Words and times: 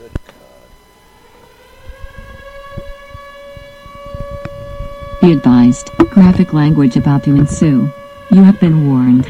Good 0.00 0.12
God. 0.26 0.34
Be 5.20 5.32
advised, 5.32 5.90
graphic 5.98 6.54
language 6.54 6.96
about 6.96 7.24
to 7.24 7.34
ensue. 7.34 7.92
You 8.30 8.42
have 8.42 8.58
been 8.58 8.88
warned. 8.88 9.26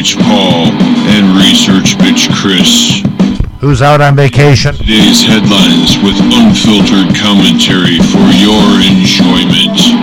Bitch 0.00 0.16
Paul, 0.16 0.72
and 1.12 1.36
Research 1.36 1.94
Bitch 1.98 2.34
Chris. 2.34 3.02
Who's 3.60 3.82
out 3.82 4.00
on 4.00 4.16
vacation? 4.16 4.74
Today's 4.74 5.20
headlines 5.20 5.98
with 5.98 6.16
unfiltered 6.16 7.14
commentary 7.14 7.98
for 7.98 8.24
your 8.40 8.80
enjoyment. 8.80 9.99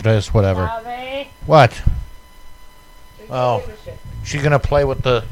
Tres, 0.00 0.32
whatever. 0.32 0.66
What? 1.46 1.80
Oh, 3.30 3.62
she 4.24 4.38
gonna 4.38 4.58
play 4.58 4.84
with 4.84 5.02
the 5.02 5.24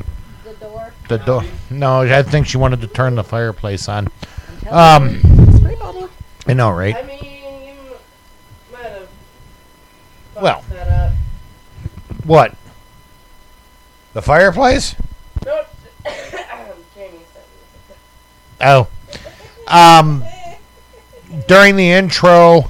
The 0.44 0.52
door. 0.54 0.92
the 1.08 1.18
door? 1.18 1.44
No, 1.70 2.00
I 2.02 2.22
think 2.22 2.46
she 2.46 2.56
wanted 2.56 2.80
to 2.82 2.86
turn 2.86 3.14
the 3.16 3.24
fireplace 3.24 3.88
on. 3.88 4.08
Um, 4.70 5.20
I 6.46 6.52
know, 6.54 6.70
right? 6.70 6.94
I 6.96 7.02
mean, 7.02 7.18
you 7.24 7.74
might 8.72 8.82
have 8.84 9.08
Well. 10.40 10.64
that 10.70 10.88
up. 10.88 11.12
What? 12.24 12.54
The 14.14 14.22
fireplace? 14.22 14.94
Oh. 18.60 18.88
Um, 19.68 20.24
during 21.46 21.76
the 21.76 21.92
intro, 21.92 22.68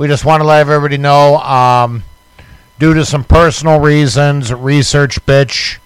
we 0.00 0.08
just 0.08 0.24
want 0.24 0.40
to 0.40 0.46
let 0.46 0.60
everybody 0.60 0.96
know, 0.96 1.36
um, 1.36 2.02
due 2.78 2.94
to 2.94 3.04
some 3.04 3.22
personal 3.22 3.78
reasons, 3.78 4.50
Research 4.50 5.22
Bitch 5.26 5.76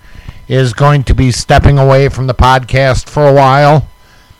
is 0.46 0.72
going 0.72 1.02
to 1.02 1.14
be 1.16 1.32
stepping 1.32 1.80
away 1.80 2.08
from 2.08 2.28
the 2.28 2.34
podcast 2.34 3.08
for 3.08 3.26
a 3.26 3.32
while. 3.32 3.88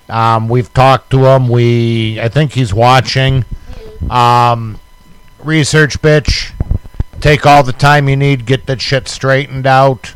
Um, 0.09 0.49
we've 0.49 0.73
talked 0.73 1.11
to 1.11 1.27
him. 1.27 1.49
We, 1.49 2.21
I 2.21 2.29
think 2.29 2.53
he's 2.53 2.73
watching. 2.73 3.45
Um, 4.09 4.79
Research 5.43 6.01
Bitch, 6.01 6.53
take 7.21 7.45
all 7.45 7.65
the 7.65 7.73
time 7.73 8.09
you 8.09 8.15
need, 8.15 8.47
get 8.47 8.67
that 8.67 8.81
shit 8.81 9.09
straightened 9.09 9.67
out, 9.67 10.15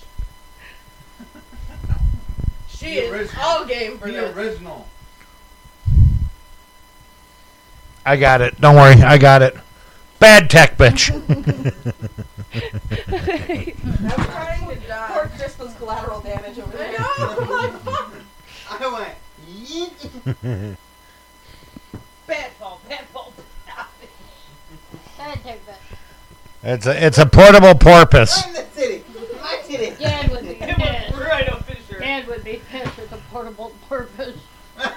She 2.68 2.86
The 2.96 3.00
is 3.06 3.12
original. 3.12 3.42
all 3.42 3.64
game 3.66 3.98
for 3.98 4.06
The 4.08 4.12
this. 4.12 4.36
original. 4.36 4.88
I 8.04 8.16
got 8.16 8.40
it. 8.42 8.60
Don't 8.60 8.74
worry, 8.76 9.00
I 9.02 9.16
got 9.16 9.40
it. 9.42 9.56
Bad 10.18 10.50
tech 10.50 10.76
bitch. 10.76 11.10
I'm 12.54 14.24
trying 14.24 14.68
to 14.68 14.76
die. 14.86 15.08
Poor 15.12 15.30
Chris 15.36 15.58
was 15.58 15.72
collateral 15.74 16.20
damage 16.20 16.58
over 16.58 16.72
I 16.74 16.76
there. 16.76 16.92
know. 16.92 17.06
I'm 17.18 17.48
like, 17.48 17.72
fuck. 17.80 18.12
I 18.70 18.88
went, 18.92 19.14
yeet. 19.48 20.76
Bad 22.26 22.50
fault. 22.52 22.88
Bad 22.88 23.04
fault. 23.06 23.32
I'd 25.20 25.42
take 25.42 25.64
that. 25.66 25.78
It's 26.64 26.86
a 26.86 27.06
it's 27.06 27.18
a 27.18 27.26
portable 27.26 27.74
porpoise. 27.74 28.42
I'm 28.46 28.52
the 28.54 28.64
city. 28.72 29.04
My 29.40 29.60
city. 29.64 29.94
Dad 29.98 30.30
would 30.30 30.42
be 30.48 30.54
pissed. 30.54 31.16
right 31.16 31.48
up 31.48 31.64
Fisher. 31.66 32.00
Dad 32.00 32.26
would 32.26 32.44
be 32.44 32.60
pissed 32.70 32.96
with 32.96 33.12
a 33.12 33.18
portable 33.30 33.72
purpose. 33.88 34.36
hey, 34.78 34.88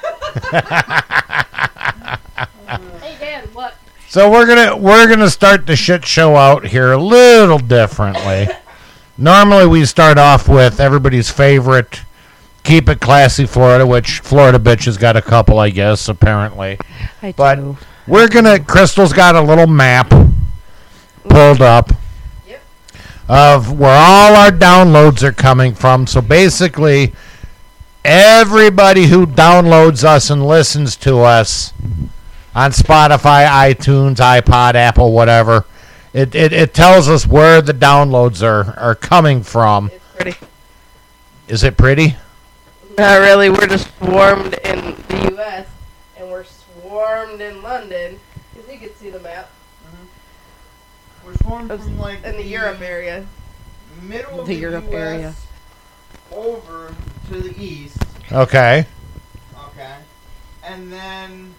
Dad, 3.19 3.53
what? 3.53 3.75
So 4.09 4.31
we're 4.31 4.45
gonna 4.47 4.75
we're 4.77 5.07
gonna 5.07 5.29
start 5.29 5.67
the 5.67 5.75
shit 5.75 6.05
show 6.05 6.35
out 6.35 6.65
here 6.67 6.93
a 6.93 6.97
little 6.97 7.59
differently. 7.59 8.47
Normally 9.17 9.67
we 9.67 9.85
start 9.85 10.17
off 10.17 10.47
with 10.47 10.79
everybody's 10.79 11.29
favorite 11.29 12.01
keep 12.63 12.89
it 12.89 12.99
classy, 12.99 13.45
Florida, 13.45 13.87
which 13.87 14.19
Florida 14.19 14.59
bitch 14.59 14.85
has 14.85 14.97
got 14.97 15.15
a 15.15 15.21
couple, 15.21 15.57
I 15.57 15.69
guess, 15.69 16.09
apparently. 16.09 16.77
I 17.23 17.31
But 17.31 17.55
do. 17.55 17.77
we're 18.07 18.27
gonna. 18.27 18.59
Crystal's 18.59 19.13
got 19.13 19.35
a 19.35 19.41
little 19.41 19.67
map 19.67 20.11
pulled 21.29 21.61
up 21.61 21.91
Yep. 22.47 22.61
of 23.29 23.79
where 23.79 23.97
all 23.97 24.35
our 24.35 24.51
downloads 24.51 25.23
are 25.23 25.31
coming 25.31 25.73
from. 25.75 26.07
So 26.07 26.21
basically, 26.21 27.13
everybody 28.05 29.05
who 29.07 29.25
downloads 29.25 30.03
us 30.03 30.29
and 30.29 30.45
listens 30.47 30.95
to 30.97 31.19
us 31.19 31.73
on 32.55 32.71
Spotify, 32.71 33.47
iTunes, 33.47 34.15
iPod, 34.17 34.75
Apple, 34.75 35.11
whatever, 35.13 35.65
it, 36.13 36.33
it, 36.33 36.53
it 36.53 36.73
tells 36.73 37.07
us 37.09 37.27
where 37.27 37.61
the 37.61 37.73
downloads 37.73 38.41
are, 38.41 38.73
are 38.79 38.95
coming 38.95 39.43
from. 39.43 39.91
It's 39.93 40.03
pretty. 40.15 40.37
Is 41.47 41.63
it 41.63 41.77
pretty? 41.77 42.15
Not 42.97 43.19
really. 43.19 43.49
We're 43.49 43.67
just 43.67 43.95
swarmed 43.97 44.55
in 44.63 44.95
the 45.07 45.29
U.S. 45.33 45.67
and 46.17 46.29
we're 46.29 46.45
swarmed 46.45 47.39
in 47.41 47.61
London. 47.61 48.19
Because 48.55 48.71
you 48.73 48.79
can 48.79 48.95
see 48.95 49.09
the 49.11 49.19
map 49.19 49.46
We're 51.45 51.67
from 51.67 51.97
like 51.99 52.23
in 52.23 52.37
the 52.37 52.43
Europe 52.43 52.81
area. 52.81 53.25
middle 54.01 54.41
of 54.41 54.47
The 54.47 54.53
the, 54.53 54.59
Europe 54.59 54.85
US 54.85 54.93
area. 54.93 55.33
over 56.31 56.93
to 57.29 57.41
the 57.41 57.53
east. 57.61 57.97
Okay. 58.31 58.85
Okay, 59.69 59.95
and 60.63 60.91
then 60.91 61.53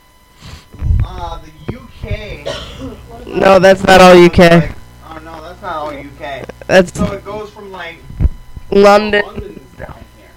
uh, 1.05 1.41
the 1.41 1.77
UK. 1.79 2.47
No, 3.27 3.59
that's 3.59 3.85
not 3.85 4.01
all 4.01 4.17
UK. 4.17 4.39
Like, 4.39 4.73
oh 5.07 5.19
no, 5.23 5.43
that's 5.43 5.61
not 5.61 5.77
all 5.77 5.91
UK. 5.91 6.49
That's 6.67 6.93
So 6.95 7.13
it 7.13 7.25
goes 7.25 7.51
from 7.51 7.71
like 7.71 7.99
London. 8.71 9.23
London's 9.25 9.77
down 9.77 9.95
here. 10.17 10.31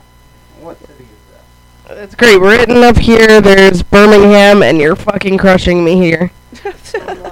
What 0.59 0.77
city 0.81 1.03
is 1.05 1.87
that? 1.87 1.97
It's 1.99 2.15
great. 2.15 2.39
We're 2.41 2.57
hitting 2.57 2.83
up 2.83 2.97
here. 2.97 3.39
There's 3.39 3.81
Birmingham, 3.81 4.61
and 4.61 4.77
you're 4.79 4.95
fucking 4.97 5.37
crushing 5.37 5.83
me 5.85 5.95
here. 5.95 6.31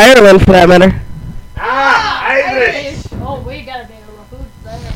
From 0.00 0.08
like 0.08 0.16
Ireland, 0.16 0.40
for 0.44 0.52
that 0.52 0.68
matter. 0.68 1.00
Ah, 1.56 2.26
Irish. 2.30 3.02
Oh, 3.20 3.42
we 3.46 3.62
gotta 3.62 3.86
be 3.86 3.94
able 3.94 4.12
to 4.14 4.36
food 4.36 4.46
there. 4.64 4.92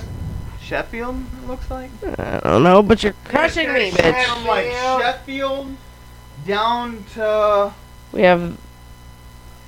Sheffield. 0.63 1.17
It 1.43 1.47
looks 1.47 1.71
like. 1.71 1.91
I 2.19 2.41
don't 2.43 2.63
know, 2.63 2.83
but 2.83 3.03
you're 3.03 3.13
crushing 3.25 3.71
me, 3.73 3.91
bitch. 3.91 4.25
From 4.25 4.47
like 4.47 4.67
Sheffield 4.73 5.77
down 6.47 7.05
to 7.15 7.73
We 8.13 8.23
have 8.23 8.53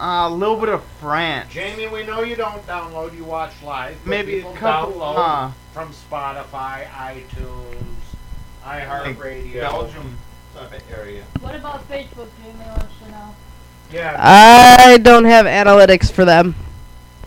uh, 0.01 0.27
a 0.27 0.31
little 0.31 0.57
bit 0.57 0.71
of 0.71 0.83
France. 1.01 1.53
Jamie, 1.53 1.87
we 1.89 2.03
know 2.05 2.23
you 2.23 2.37
don't 2.37 2.67
download, 2.67 3.15
you 3.17 3.25
watch 3.25 3.53
live. 3.63 3.97
but 4.05 4.11
Maybe 4.11 4.35
a 4.35 4.37
people 4.39 4.53
couple. 4.55 4.95
download 4.95 5.17
Uh, 5.19 5.51
from 5.75 5.93
Spotify, 5.93 6.87
iTunes, 6.87 7.77
like 8.65 8.85
iHeartRadio. 8.85 9.61
Belgium 9.61 10.17
area. 10.91 11.23
What 11.41 11.55
about 11.55 11.87
Facebook, 11.91 12.29
Jamie 12.43 12.65
wants 12.67 12.87
to 13.05 13.11
know? 13.11 13.35
Yeah, 13.93 14.17
I 14.19 14.99
don't 14.99 15.25
have 15.25 15.47
analytics 15.47 16.11
for 16.11 16.25
them 16.25 16.55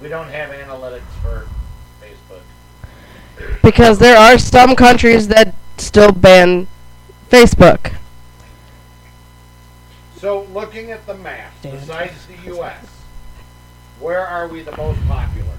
we 0.01 0.07
don't 0.07 0.29
have 0.29 0.49
analytics 0.51 1.01
for 1.21 1.47
Facebook. 2.01 3.61
because 3.61 3.99
there 3.99 4.17
are 4.17 4.37
some 4.37 4.75
countries 4.75 5.27
that 5.27 5.53
still 5.77 6.11
ban 6.11 6.67
Facebook. 7.29 7.93
So, 10.17 10.43
looking 10.53 10.91
at 10.91 11.05
the 11.05 11.15
map, 11.15 11.53
besides 11.61 12.25
the 12.27 12.51
U.S., 12.51 12.85
where 13.99 14.25
are 14.25 14.47
we 14.47 14.61
the 14.61 14.75
most 14.75 15.05
popular? 15.07 15.57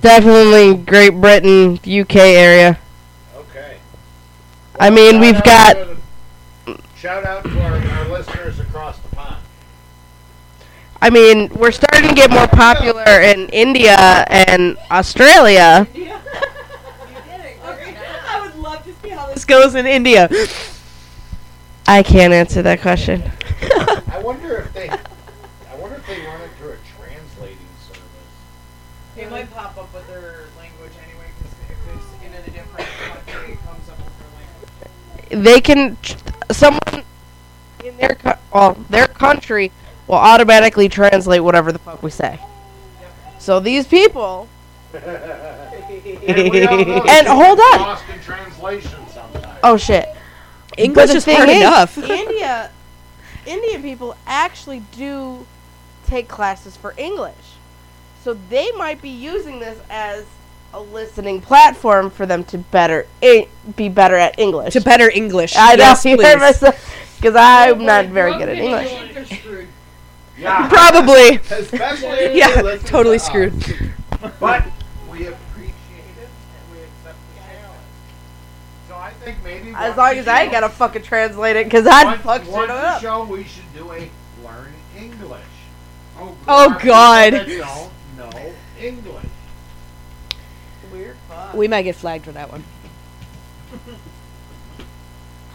Definitely 0.00 0.82
Great 0.84 1.14
Britain, 1.14 1.78
UK 1.86 2.16
area. 2.16 2.78
Okay. 3.34 3.78
I 4.78 4.90
mean, 4.90 5.20
we've 5.20 5.42
got- 5.42 5.74
to 5.74 5.96
Shout 6.96 7.24
out 7.24 7.44
to 7.44 7.62
our, 7.62 7.76
our 7.76 8.08
listeners 8.08 8.60
across. 8.60 8.99
I 11.02 11.08
mean, 11.08 11.48
we're 11.54 11.72
starting 11.72 12.10
to 12.10 12.14
get 12.14 12.30
more 12.30 12.46
popular 12.46 13.04
in 13.22 13.48
India 13.48 13.96
and 14.28 14.76
Australia. 14.90 15.86
I 17.64 18.40
would 18.42 18.54
love 18.56 18.84
to 18.84 18.92
see 19.02 19.08
how 19.08 19.26
this 19.32 19.46
goes 19.46 19.74
in 19.74 19.86
India. 19.86 20.28
I 21.86 22.02
can't 22.02 22.34
answer 22.34 22.60
that 22.62 22.82
question. 22.82 23.22
I 23.62 24.20
wonder 24.22 24.58
if 24.58 24.74
they, 24.74 24.90
I 24.90 24.98
wonder 25.78 25.96
if 25.96 26.06
they 26.06 26.20
run 26.26 26.42
it 26.42 26.50
through 26.58 26.72
a 26.72 26.76
translating 26.98 27.56
service. 27.88 28.04
They 29.16 29.26
might 29.26 29.50
pop 29.52 29.78
up 29.78 29.94
with 29.94 30.06
their 30.06 30.48
language 30.58 30.92
anyway, 31.02 31.30
because 31.38 31.54
if 31.70 31.78
it's 31.96 32.12
in 32.26 32.34
a 32.34 32.42
different 32.54 32.88
country, 32.88 33.52
it 33.54 33.58
comes 33.64 33.88
up 33.88 33.96
with 33.98 34.18
their 34.18 34.28
language. 35.32 35.44
They 35.44 35.60
can, 35.62 35.96
someone 36.50 37.04
in 37.82 37.96
their, 37.96 38.16
co- 38.16 38.38
well, 38.52 38.74
their 38.90 39.06
country 39.06 39.72
will 40.10 40.16
automatically 40.18 40.88
translate 40.88 41.40
whatever 41.42 41.70
the 41.70 41.78
fuck 41.78 42.02
we 42.02 42.10
say. 42.10 42.38
So 43.38 43.60
these 43.60 43.86
people, 43.86 44.48
And, 44.92 46.50
we 46.50 46.66
all 46.66 46.76
know 46.84 47.04
And 47.08 47.26
hold 47.28 47.60
on. 47.60 47.80
Lost 47.80 48.04
in 48.12 48.20
translation 48.20 48.98
sometimes. 49.12 49.58
oh 49.62 49.76
shit. 49.76 50.08
English 50.76 51.10
is 51.10 51.24
hard 51.24 51.48
is, 51.48 51.56
enough. 51.58 51.96
India, 52.10 52.70
Indian 53.46 53.82
people 53.82 54.16
actually 54.26 54.80
do 54.96 55.46
take 56.06 56.26
classes 56.28 56.76
for 56.76 56.92
English, 56.96 57.34
so 58.24 58.34
they 58.48 58.70
might 58.72 59.00
be 59.02 59.08
using 59.10 59.60
this 59.60 59.78
as 59.90 60.24
a 60.72 60.80
listening 60.80 61.40
platform 61.40 62.10
for 62.10 62.26
them 62.26 62.44
to 62.44 62.58
better 62.58 63.06
I- 63.22 63.48
be 63.76 63.88
better 63.88 64.14
at 64.16 64.38
English. 64.38 64.72
to 64.74 64.80
better 64.80 65.08
English. 65.10 65.54
I 65.56 65.74
know 65.76 65.84
yes, 65.84 66.04
you 66.04 66.16
please. 66.16 66.26
heard 66.26 66.38
myself 66.40 66.96
because 67.16 67.34
I'm 67.36 67.84
not 67.84 68.06
very 68.06 68.32
good 68.38 68.48
at 68.48 68.58
English. 68.58 69.40
They're 70.40 70.50
screwed. 70.50 70.62
Yeah, 70.62 70.68
Probably. 70.68 71.36
Especially 71.36 72.38
Yeah, 72.38 72.76
totally 72.86 73.18
to 73.18 73.24
screwed. 73.24 73.52
but 74.40 74.64
we 75.10 75.26
appreciate 75.26 76.16
it 76.18 76.28
and 76.28 76.72
we 76.72 76.78
accept 76.82 77.18
the 77.34 77.40
challenge. 77.40 77.86
So 78.88 78.94
I 78.96 79.10
think 79.24 79.38
maybe 79.44 79.72
As 79.76 79.96
long 79.96 80.14
a 80.16 80.18
as 80.20 80.28
I 80.28 80.46
show- 80.46 80.50
gotta 80.52 80.68
fucking 80.68 81.02
translate 81.02 81.56
it, 81.56 81.64
because 81.64 81.86
I'd 81.86 82.04
once, 82.06 82.22
fuck 82.22 82.42
shit 82.44 82.52
once 82.52 82.70
a 82.70 82.74
up. 82.74 83.02
show 83.02 83.24
we 83.24 83.44
should 83.44 83.72
do 83.74 83.90
a 83.92 84.10
learn 84.44 84.72
English. 84.98 85.40
Oh, 86.18 86.36
Oh, 86.48 86.78
God. 86.82 87.32
that 87.34 87.46
don't 87.48 87.90
know 88.16 88.52
English. 88.80 89.24
Weird 90.92 91.16
fuck. 91.28 91.54
We 91.54 91.68
might 91.68 91.82
get 91.82 91.94
flagged 91.96 92.24
for 92.24 92.32
that 92.32 92.50
one. 92.50 92.64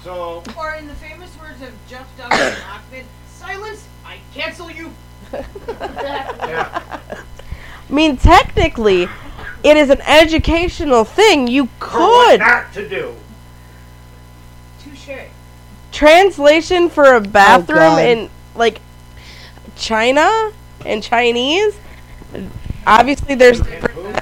So 0.03 0.43
Or 0.57 0.71
in 0.75 0.87
the 0.87 0.93
famous 0.95 1.35
words 1.39 1.61
of 1.61 1.71
Jeff 1.89 2.07
Dunham 2.17 2.39
and 2.39 2.57
Achmed, 2.63 3.05
silence, 3.27 3.85
I 4.05 4.19
cancel 4.33 4.69
you. 4.69 4.91
yeah, 5.33 6.99
I 7.89 7.93
mean, 7.93 8.17
technically, 8.17 9.07
it 9.63 9.77
is 9.77 9.89
an 9.89 10.01
educational 10.01 11.03
thing. 11.03 11.47
You 11.47 11.65
for 11.79 11.99
what 11.99 12.31
could 12.31 12.39
not 12.39 12.73
to 12.73 12.87
do. 12.87 13.15
Touche. 14.83 15.27
translation 15.91 16.89
for 16.89 17.15
a 17.15 17.21
bathroom 17.21 17.79
oh, 17.79 17.95
God. 17.95 18.05
in 18.05 18.29
like 18.55 18.79
China 19.75 20.51
and 20.85 21.01
Chinese. 21.01 21.77
Obviously, 22.85 23.33
there's 23.35 23.59
Who 23.59 24.13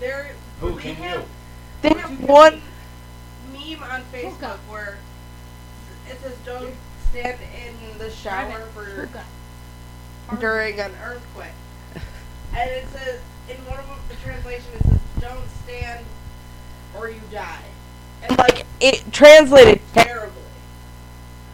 there 0.00 0.34
Who 0.60 0.76
can 0.78 1.02
you? 1.02 1.22
they 1.82 1.90
have 1.90 2.20
one 2.24 2.62
meme 3.52 3.82
on 3.82 4.02
Facebook 4.12 4.58
where 4.70 4.98
it 6.08 6.18
says 6.22 6.36
don't 6.46 6.74
stand 7.10 7.38
in 7.40 7.57
the 7.98 8.10
shower 8.10 8.60
for 8.74 9.08
during 10.40 10.78
an 10.80 10.92
earthquake, 11.04 11.52
and 12.54 12.70
it 12.70 12.86
says 12.88 13.20
in 13.48 13.56
one 13.66 13.78
of 13.78 13.86
them, 13.86 13.98
the 14.08 14.16
translation 14.16 14.66
it 14.74 14.82
says 14.82 14.98
don't 15.20 15.48
stand 15.64 16.04
or 16.96 17.10
you 17.10 17.20
die, 17.32 17.64
and 18.22 18.36
like 18.38 18.64
it 18.80 19.04
translated 19.12 19.80
terribly. 19.92 20.34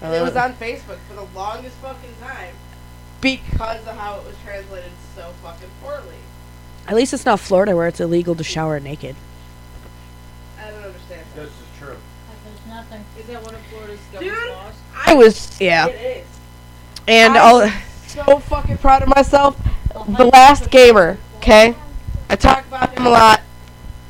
And 0.03 0.15
it 0.15 0.23
was 0.23 0.37
uh. 0.37 0.43
on 0.43 0.55
Facebook 0.55 0.99
for 1.09 1.15
the 1.15 1.27
longest 1.35 1.77
fucking 1.77 2.15
time 2.21 2.55
because 3.21 3.87
of 3.87 3.97
how 3.97 4.19
it 4.19 4.27
was 4.27 4.37
translated 4.45 4.93
so 5.17 5.33
fucking 5.43 5.71
poorly. 5.83 6.17
At 6.87 6.95
least 6.95 7.15
it's 7.15 7.25
not 7.25 7.41
Florida 7.41 7.75
where 7.75 7.89
it's 7.89 8.01
illegal 8.01 8.35
to 8.35 8.45
shower 8.45 8.79
naked. 8.79 9.17
I 10.61 10.71
don't 10.71 10.85
understand. 10.85 11.25
This 11.35 11.49
is 11.49 11.79
true. 11.79 11.97
There's 12.45 12.67
nothing. 12.67 13.05
Is 13.19 13.27
that 13.27 13.43
one 13.43 13.55
of 13.55 13.61
Florida's 13.63 14.01
Dude. 14.19 14.33
laws? 14.51 14.75
I 14.95 15.15
was 15.15 15.59
Yeah. 15.61 15.87
It 15.87 16.19
is. 16.19 16.34
And 17.07 17.37
I 17.37 17.41
all 17.41 17.69
so 18.07 18.39
fucking 18.39 18.79
proud 18.79 19.03
of 19.03 19.09
myself. 19.09 19.57
The 20.09 20.25
last 20.27 20.71
gamer, 20.71 21.19
okay? 21.37 21.75
I 22.29 22.37
talk 22.37 22.67
about 22.67 22.97
him 22.97 23.07
a 23.07 23.11
lot. 23.11 23.41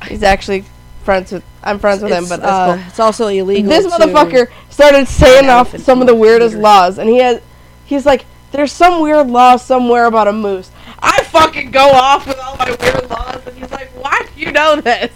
He's 0.07 0.23
actually 0.23 0.65
friends 1.03 1.31
with. 1.31 1.43
I'm 1.63 1.79
friends 1.79 2.03
with 2.03 2.11
him, 2.11 2.27
but 2.27 2.41
that's 2.41 2.51
uh, 2.51 2.75
cool. 2.75 2.87
it's 2.87 2.99
also 2.99 3.27
illegal. 3.27 3.69
This 3.69 3.87
motherfucker 3.87 4.51
started 4.69 5.07
saying 5.07 5.49
off 5.49 5.75
some 5.77 6.01
of 6.01 6.07
the 6.07 6.15
weirdest 6.15 6.53
Twitter. 6.53 6.63
laws, 6.63 6.97
and 6.99 7.09
he 7.09 7.17
has, 7.19 7.41
he's 7.85 8.05
like, 8.05 8.25
"There's 8.51 8.71
some 8.71 9.01
weird 9.01 9.27
law 9.27 9.57
somewhere 9.57 10.05
about 10.05 10.27
a 10.27 10.33
moose." 10.33 10.71
I 10.99 11.23
fucking 11.23 11.71
go 11.71 11.89
off 11.89 12.27
with 12.27 12.39
all 12.39 12.55
my 12.57 12.75
weird 12.79 13.09
laws, 13.09 13.41
and 13.47 13.57
he's 13.57 13.71
like, 13.71 13.89
"Why 14.01 14.27
do 14.33 14.39
you 14.39 14.51
know 14.51 14.79
this?" 14.81 15.11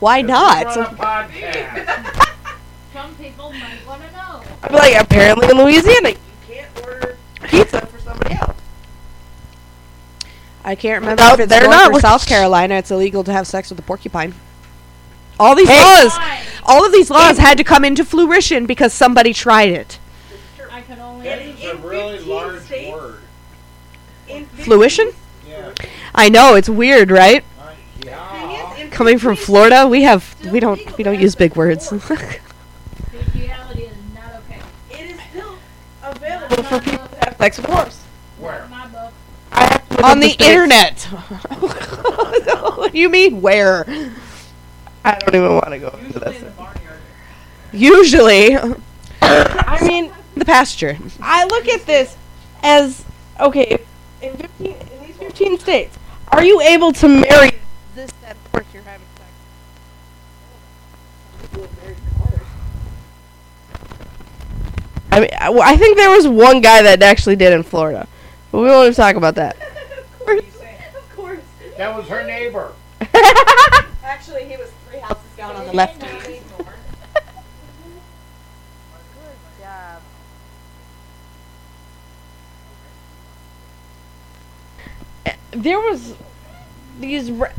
Why 0.00 0.22
not? 0.22 0.66
Run 0.66 0.78
a 0.78 0.88
podcast. 0.90 2.34
Some 2.92 3.14
people 3.16 3.52
might 3.52 3.84
want 3.86 4.02
to 4.02 4.12
know. 4.12 4.42
I'm 4.62 4.72
like, 4.72 4.94
apparently 4.94 5.48
in 5.48 5.56
Louisiana, 5.56 6.10
you 6.10 6.16
can't 6.16 6.16
order 6.16 6.27
pizza 7.48 7.84
for 7.86 7.98
somebody 8.00 8.34
else. 8.34 8.56
I 10.64 10.74
can't 10.74 11.00
remember 11.00 11.22
Without 11.22 11.34
if 11.40 11.44
it's 11.44 11.50
their 11.50 11.62
North 11.62 11.74
or 11.74 11.88
knowledge. 11.90 12.02
South 12.02 12.26
Carolina. 12.26 12.74
It's 12.74 12.90
illegal 12.90 13.24
to 13.24 13.32
have 13.32 13.46
sex 13.46 13.70
with 13.70 13.78
a 13.78 13.82
porcupine. 13.82 14.34
All 15.40 15.54
these 15.54 15.68
Hey. 15.68 15.80
laws, 15.82 16.18
all 16.64 16.84
of 16.84 16.92
these 16.92 17.10
laws 17.10 17.38
had 17.38 17.56
to 17.58 17.64
come 17.64 17.84
into 17.84 18.04
fruition 18.04 18.66
because 18.66 18.92
somebody 18.92 19.32
tried 19.32 19.70
it. 19.70 19.98
I 20.70 20.80
can 20.82 20.98
only. 21.00 21.28
It's 21.28 21.62
a 21.64 21.70
in 21.72 21.82
really 21.82 22.16
15 22.18 22.34
large 22.34 22.60
states- 22.64 22.92
word. 22.92 23.18
In 24.28 24.44
15 24.46 24.64
Fruition? 24.66 25.12
Yeah. 25.48 25.70
I 26.14 26.28
know 26.28 26.54
it's 26.54 26.68
weird, 26.68 27.10
right? 27.10 27.42
Uh, 27.58 27.68
thing 28.00 28.10
yeah. 28.12 28.74
is, 28.74 28.80
in 28.80 28.90
Coming 28.90 29.18
from 29.18 29.36
15 29.36 29.46
Florida, 29.46 29.86
we 29.86 30.02
have 30.02 30.34
we 30.52 30.60
don't 30.60 30.98
we 30.98 31.04
don't 31.04 31.18
use 31.18 31.34
big 31.34 31.56
words. 31.56 31.88
Bestiality 31.98 32.38
is 33.84 33.96
not 34.14 34.34
okay. 34.44 34.60
It 34.90 35.10
is 35.12 35.20
still 35.30 35.56
available 36.02 36.62
for 36.64 36.80
people 36.80 37.07
to 37.38 37.44
have 37.44 37.54
sex 37.54 37.56
with 37.58 37.68
a 37.68 37.74
horse. 37.74 38.02
Where? 38.38 38.66
My 38.70 38.86
book. 38.88 39.12
I 39.52 39.64
have 39.64 39.88
to 39.90 40.04
On 40.04 40.10
up 40.12 40.18
the 40.20 40.36
internet. 40.44 41.02
what 41.04 42.92
do 42.92 42.98
you 42.98 43.08
mean 43.08 43.40
where? 43.40 43.84
I 45.04 45.18
don't 45.18 45.34
even 45.34 45.52
want 45.54 45.68
to 45.70 45.78
go 45.78 45.88
into 46.04 46.18
Usually 46.20 46.36
in 46.36 46.44
the 46.44 46.50
this. 46.50 46.54
barnyard. 46.54 47.00
Usually, 47.72 48.56
I 49.22 49.86
mean, 49.86 50.12
the 50.36 50.44
pasture. 50.44 50.96
I 51.20 51.44
look 51.44 51.68
at 51.68 51.84
this 51.86 52.16
as 52.62 53.04
okay. 53.40 53.78
In 54.20 54.36
15, 54.36 54.66
in 54.66 55.06
these 55.06 55.16
15 55.16 55.58
states, 55.58 55.96
are 56.32 56.42
you 56.42 56.60
able 56.60 56.92
to 56.92 57.08
marry 57.08 57.52
this 57.94 58.10
that 58.22 58.36
horse 58.52 58.66
you're 58.72 58.82
having 58.82 59.06
sex? 59.16 59.30
I 65.18 65.20
mean, 65.20 65.30
I, 65.36 65.72
I 65.72 65.76
think 65.76 65.96
there 65.96 66.10
was 66.10 66.28
one 66.28 66.60
guy 66.60 66.80
that 66.82 67.02
actually 67.02 67.34
did 67.34 67.52
in 67.52 67.64
Florida, 67.64 68.06
but 68.52 68.60
we 68.60 68.68
won't 68.68 68.84
even 68.84 68.94
talk 68.94 69.16
about 69.16 69.34
that. 69.34 69.56
Of 70.28 71.16
course. 71.16 71.40
That 71.76 71.96
was 71.96 72.06
her 72.06 72.24
neighbor. 72.24 72.72
Actually, 74.04 74.44
he 74.44 74.56
was 74.56 74.70
three 74.88 75.00
houses 75.00 75.24
down 75.36 75.56
on 75.56 75.66
the 75.66 75.72
left. 75.72 76.04
Uh, 85.26 85.32
there 85.50 85.80
was 85.80 86.14
these. 87.00 87.30
Ra- 87.30 87.52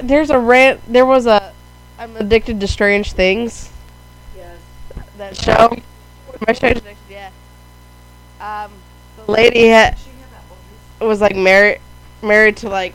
there's 0.00 0.30
a 0.30 0.38
rant. 0.38 0.80
There 0.86 1.04
was 1.06 1.26
a. 1.26 1.52
I'm 1.98 2.16
addicted 2.16 2.60
to 2.60 2.68
strange 2.68 3.12
things. 3.12 3.70
Yes. 4.36 4.58
That 5.18 5.36
show. 5.36 5.76
My 6.46 6.52
strange 6.52 6.78
addiction. 6.78 6.96
Yeah. 7.10 7.30
Um, 8.40 8.72
the 9.24 9.32
lady 9.32 9.68
had 9.68 9.96
was 11.00 11.20
like 11.20 11.36
married 11.36 11.80
married 12.22 12.56
to 12.58 12.68
like 12.68 12.94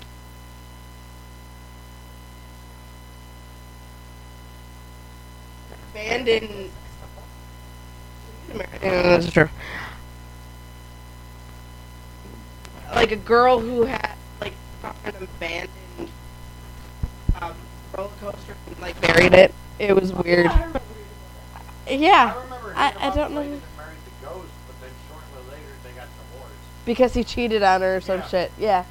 abandoned. 5.91 6.71
That's 8.81 9.31
true. 9.31 9.49
Like 12.93 13.11
a 13.11 13.15
girl 13.15 13.59
who 13.59 13.83
had 13.83 14.15
like 14.41 14.53
an 15.05 15.13
abandoned 15.21 16.09
um, 17.41 17.53
roller 17.95 18.09
coaster 18.19 18.55
and 18.67 18.79
like 18.79 18.99
buried 19.01 19.33
it. 19.33 19.53
It 19.77 19.95
was 19.95 20.11
weird. 20.11 20.51
Yeah, 21.87 22.33
remember 22.43 22.58
I- 22.79 22.93
I 23.07 23.15
don't 23.15 23.31
know. 23.33 23.41
married 23.41 23.59
the 24.05 24.25
ghost, 24.25 24.47
but 24.67 24.79
then 24.81 24.91
shortly 25.09 25.51
later 25.51 25.73
they 25.83 25.91
got 25.91 26.07
divorced. 26.31 26.53
because 26.85 27.13
he 27.13 27.23
cheated 27.23 27.61
on 27.63 27.81
her 27.81 27.97
or 27.97 28.01
some 28.01 28.19
Yeah. 28.19 28.27
shit. 28.27 28.51
Yeah. 28.57 28.83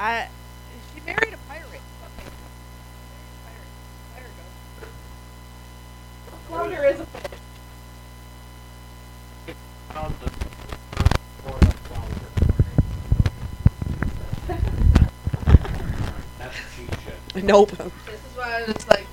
I. 0.00 0.28
She 0.94 1.00
married 1.06 1.32
a 1.34 1.38
pirate. 1.48 1.80
Flounder 6.48 6.84
is 6.84 7.00
a 7.00 7.06
Found 9.92 10.14
the 10.20 10.30
Florida 11.42 11.72
flounder. 11.84 12.30
That's 16.38 16.56
cheat. 16.76 17.44
Nope. 17.44 17.70
This 17.70 17.78
is 17.86 18.36
why 18.36 18.56
I 18.58 18.62
was 18.66 18.74
just 18.74 18.88
like. 18.88 19.06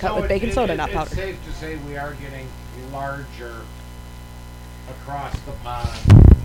Do. 0.00 0.06
With. 0.06 0.12
Cut 0.12 0.16
with 0.16 0.24
it- 0.24 0.28
baking 0.28 0.48
it- 0.50 0.54
soda, 0.54 0.72
it- 0.72 0.76
not 0.76 0.90
it's 0.90 1.14
safe 1.14 1.36
to 1.46 1.52
say 1.52 1.76
we 1.88 1.96
are 1.96 2.14
getting 2.14 2.48
larger 2.92 3.54
across 4.90 5.32
the 5.40 5.52
pond. 5.64 5.88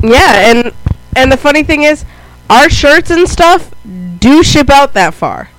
Yeah, 0.03 0.49
and 0.51 0.71
and 1.15 1.31
the 1.31 1.37
funny 1.37 1.63
thing 1.63 1.83
is, 1.83 2.05
our 2.49 2.69
shirts 2.69 3.09
and 3.09 3.27
stuff 3.27 3.71
do 4.19 4.43
ship 4.43 4.69
out 4.69 4.93
that 4.93 5.13
far. 5.13 5.49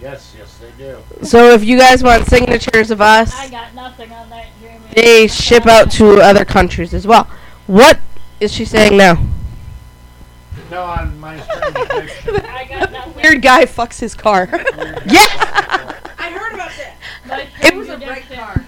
Yes, 0.00 0.34
yes, 0.36 0.58
they 0.58 0.70
do. 0.84 0.98
So 1.24 1.50
if 1.52 1.64
you 1.64 1.78
guys 1.78 2.02
want 2.02 2.26
signatures 2.26 2.90
of 2.90 3.00
us, 3.00 3.32
I 3.34 3.48
got 3.48 3.74
nothing 3.74 4.10
on 4.12 4.28
that, 4.30 4.46
Jamie. 4.60 4.78
they 4.94 5.28
ship 5.28 5.66
out 5.66 5.90
to 5.92 6.20
other 6.20 6.44
countries 6.44 6.92
as 6.94 7.06
well. 7.06 7.28
What 7.68 7.98
is 8.40 8.52
she 8.52 8.64
saying 8.64 8.96
now? 8.96 9.24
No, 10.70 10.82
on 10.82 11.20
my 11.20 11.38
strange 11.40 11.76
addiction. 11.90 12.36
I 12.46 12.64
got 12.64 12.90
nothing. 12.90 13.22
Weird 13.22 13.42
guy 13.42 13.66
fucks 13.66 14.00
his 14.00 14.14
car. 14.14 14.48
Yeah. 15.06 15.98
I 16.18 16.30
heard 16.30 16.54
about 16.54 16.70
that. 16.78 16.94
My 17.21 17.21
It 17.62 17.74
was 17.74 17.88
a 17.88 17.98
red 17.98 18.22
car. 18.30 18.64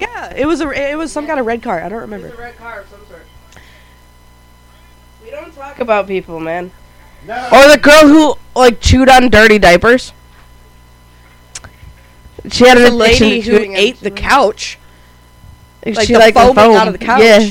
yeah, 0.00 0.32
it 0.36 0.46
was 0.46 0.60
a 0.60 0.70
it 0.70 0.96
was 0.96 1.10
some 1.12 1.26
kind 1.26 1.40
of 1.40 1.46
red 1.46 1.62
car. 1.62 1.80
I 1.82 1.88
don't 1.88 2.00
remember. 2.00 2.28
It 2.28 2.32
remember. 2.32 2.36
was 2.36 2.38
a 2.38 2.42
red 2.42 2.56
car 2.58 2.80
of 2.80 2.88
some 2.88 3.06
sort. 3.08 3.26
We 5.24 5.30
don't 5.30 5.54
talk 5.54 5.78
about 5.80 6.06
people, 6.06 6.40
man. 6.40 6.70
No, 7.26 7.34
Or 7.52 7.68
the 7.70 7.78
girl 7.78 8.06
who 8.08 8.34
like 8.54 8.80
chewed 8.80 9.08
on 9.08 9.28
dirty 9.28 9.58
diapers. 9.58 10.12
She 12.50 12.66
had 12.66 12.78
an 12.78 12.84
The 12.84 12.96
addiction 13.04 13.28
lady 13.28 13.42
to 13.42 13.50
who 13.66 13.74
ate 13.74 14.00
the 14.00 14.10
couch. 14.10 14.78
like 15.84 16.06
she 16.06 16.12
the 16.14 16.18
liked 16.20 16.36
foaming 16.36 16.54
foam. 16.54 16.74
out 16.76 16.86
of 16.86 16.92
the 16.92 17.04
couch. 17.04 17.22
Yeah. 17.22 17.50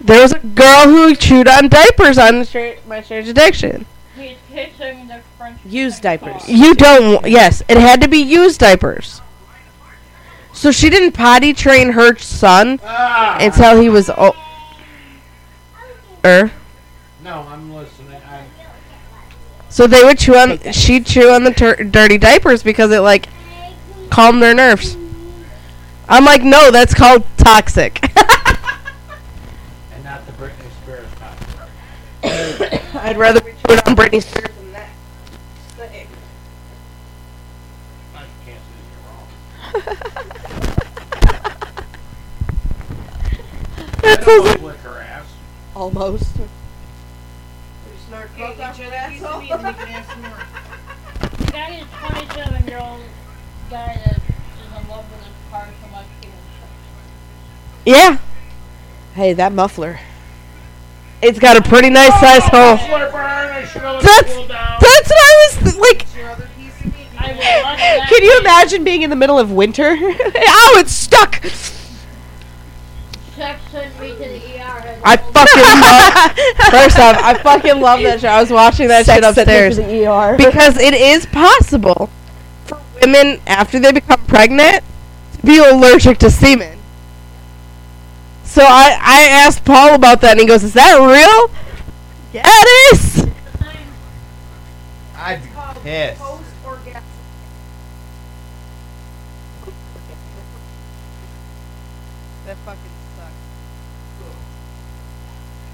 There 0.00 0.20
was 0.22 0.32
a 0.32 0.38
girl 0.40 0.84
who 0.88 1.14
chewed 1.14 1.48
on 1.48 1.68
diapers 1.68 2.18
on 2.18 2.40
the 2.40 2.44
stra- 2.44 2.76
my 2.86 3.00
strange 3.02 3.28
addiction. 3.28 3.86
He's 4.16 4.36
kissing 4.50 5.06
the 5.08 5.20
French. 5.20 5.35
Used 5.64 6.02
diapers. 6.02 6.48
You 6.48 6.74
don't. 6.74 7.26
Yes, 7.26 7.62
it 7.68 7.76
had 7.76 8.00
to 8.02 8.08
be 8.08 8.18
used 8.18 8.60
diapers. 8.60 9.20
So 10.52 10.70
she 10.70 10.88
didn't 10.88 11.12
potty 11.12 11.52
train 11.52 11.92
her 11.92 12.16
son 12.16 12.80
Ah! 12.82 13.36
until 13.40 13.80
he 13.80 13.88
was 13.88 14.08
oh. 14.10 14.34
Er. 16.24 16.50
No, 17.22 17.46
I'm 17.48 17.72
listening. 17.74 18.20
I'm, 18.28 18.46
So 19.68 19.86
they 19.86 20.02
would 20.02 20.18
chew 20.18 20.34
on. 20.36 20.58
She'd 20.72 21.06
chew 21.06 21.30
on 21.30 21.44
the 21.44 21.52
tur- 21.52 21.84
dirty 21.84 22.18
diapers 22.18 22.62
because 22.62 22.90
it 22.90 23.00
like 23.00 23.28
calmed 24.10 24.42
their 24.42 24.54
nerves. 24.54 24.96
I'm 26.08 26.24
like, 26.24 26.42
no, 26.42 26.70
that's 26.70 26.94
called 26.94 27.24
toxic. 27.36 28.00
and 28.16 30.04
not 30.04 30.24
the 30.24 30.32
Britney 30.32 30.70
Spears 30.82 31.08
time. 31.18 32.90
I'd 33.02 33.16
rather 33.16 33.40
be 33.40 33.52
chewing 33.66 33.80
on 33.86 33.96
Britney 33.96 34.22
Spears 34.22 34.54
than 34.56 34.72
that. 34.72 34.88
I 38.14 38.24
can't 38.44 38.60
say 39.80 39.92
you're. 39.92 41.46
That 44.02 44.20
I 44.20 44.22
sounds 44.22 44.26
don't 44.26 44.44
like 44.46 44.62
lick 44.62 44.76
her 44.78 45.00
ass. 45.00 45.26
Almost. 45.74 46.36
Okay, 48.12 48.54
get 48.56 48.78
your 48.78 48.90
piece 48.90 49.22
of 49.24 49.42
you 49.42 49.48
can 49.48 49.74
have 49.88 50.06
some 50.06 50.22
more. 50.22 50.38
Got 51.50 51.70
a 51.72 51.84
27 52.26 52.66
year 52.68 52.78
old 52.78 53.00
guy 53.70 54.00
that 54.04 54.16
is 54.16 54.82
in 54.82 54.88
love 54.88 55.10
with 55.10 55.20
his 55.24 55.34
car 55.50 55.68
so 55.82 55.88
much 55.90 56.06
he 56.22 56.28
Yeah, 57.90 58.18
Hey, 59.14 59.32
that 59.32 59.52
muffler. 59.52 59.98
it's 61.20 61.38
got 61.38 61.56
a 61.56 61.62
pretty 61.68 61.90
nice 61.90 62.12
size 62.20 62.42
oh, 62.52 62.76
hole. 62.76 62.88
Muffler 62.88 63.10
burn, 63.10 63.50
I 63.50 63.64
should 63.66 63.82
have 63.82 63.94
let 63.96 64.02
That's- 64.04 64.30
it 64.30 64.36
cool 64.36 64.46
down. 64.46 64.78
That's 64.80 65.08
what 65.10 65.18
I 65.18 65.48
was 65.48 65.56
th- 65.74 65.76
like. 65.80 66.06
Can 67.16 68.22
you 68.22 68.38
imagine 68.40 68.84
being 68.84 69.02
in 69.02 69.10
the 69.10 69.16
middle 69.16 69.38
of 69.38 69.52
winter? 69.52 69.96
Oh, 70.48 70.76
it's 70.78 70.92
stuck! 70.92 71.42
I 75.04 75.16
fucking 75.16 75.62
love. 76.66 76.72
First 76.72 76.98
off, 76.98 77.16
I 77.22 77.34
fucking 77.42 77.80
love 77.80 78.02
that 78.02 78.20
show. 78.20 78.28
I 78.28 78.40
was 78.40 78.50
watching 78.50 78.88
that 78.88 79.06
Sex 79.06 79.16
shit 79.16 79.24
upstairs 79.24 79.76
the 79.76 80.06
ER 80.06 80.36
because 80.36 80.78
it 80.78 80.94
is 80.94 81.26
possible 81.26 82.10
for 82.64 82.80
women 83.00 83.40
after 83.46 83.78
they 83.78 83.92
become 83.92 84.24
pregnant 84.26 84.82
to 85.38 85.46
be 85.46 85.58
allergic 85.58 86.18
to 86.18 86.30
semen. 86.30 86.78
So 88.44 88.62
I 88.64 88.96
I 89.00 89.28
asked 89.28 89.64
Paul 89.64 89.94
about 89.94 90.20
that, 90.22 90.32
and 90.32 90.40
he 90.40 90.46
goes, 90.46 90.64
"Is 90.64 90.72
that 90.72 90.96
real?" 90.96 91.50
Yeah, 92.32 92.42
it 92.44 92.94
is. 92.94 93.26
I'd 95.16 95.42
be. 95.42 95.50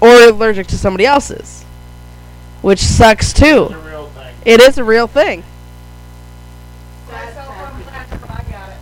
Or 0.03 0.27
allergic 0.27 0.67
to 0.67 0.77
somebody 0.77 1.05
else's, 1.05 1.63
which 2.61 2.79
sucks 2.79 3.31
too. 3.31 3.69
real 3.69 4.07
thing. 4.09 4.35
It 4.43 4.59
is 4.59 4.77
a 4.77 4.83
real 4.83 5.07
thing. 5.07 5.45
That's 7.07 7.37
I 7.37 8.43
got 8.51 8.69
it. 8.69 8.77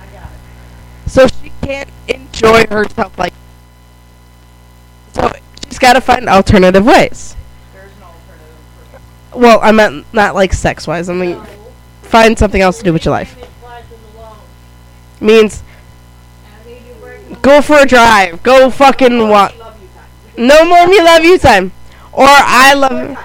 I 0.00 0.06
got 0.06 0.24
it. 0.24 1.08
So 1.08 1.28
she 1.28 1.52
can't 1.62 1.88
enjoy 2.08 2.66
herself 2.66 3.16
like. 3.16 3.32
So 5.12 5.30
she's 5.68 5.78
got 5.78 5.92
to 5.92 6.00
find 6.00 6.28
alternative 6.28 6.84
ways. 6.84 7.36
There's 7.72 7.92
an 7.92 8.02
alternative 8.02 9.36
Well, 9.36 9.60
I 9.62 9.70
meant 9.70 10.04
not 10.12 10.34
like 10.34 10.52
sex 10.52 10.88
wise. 10.88 11.08
I 11.08 11.14
mean, 11.14 11.40
find 12.02 12.36
something 12.36 12.60
else 12.60 12.78
to 12.78 12.82
do 12.84 12.92
with 12.92 13.04
your 13.04 13.12
life. 13.12 13.36
Means 15.20 15.62
go 17.40 17.62
for 17.62 17.78
a 17.78 17.86
drive. 17.86 18.42
Go 18.42 18.70
fucking 18.70 19.28
walk. 19.28 19.56
Love 19.58 19.80
you 19.80 19.88
time. 19.88 20.46
No 20.46 20.64
more 20.64 20.86
me 20.86 21.00
love 21.02 21.24
you 21.24 21.38
time. 21.38 21.72
Or 22.12 22.26
I 22.28 22.74
love. 22.74 23.18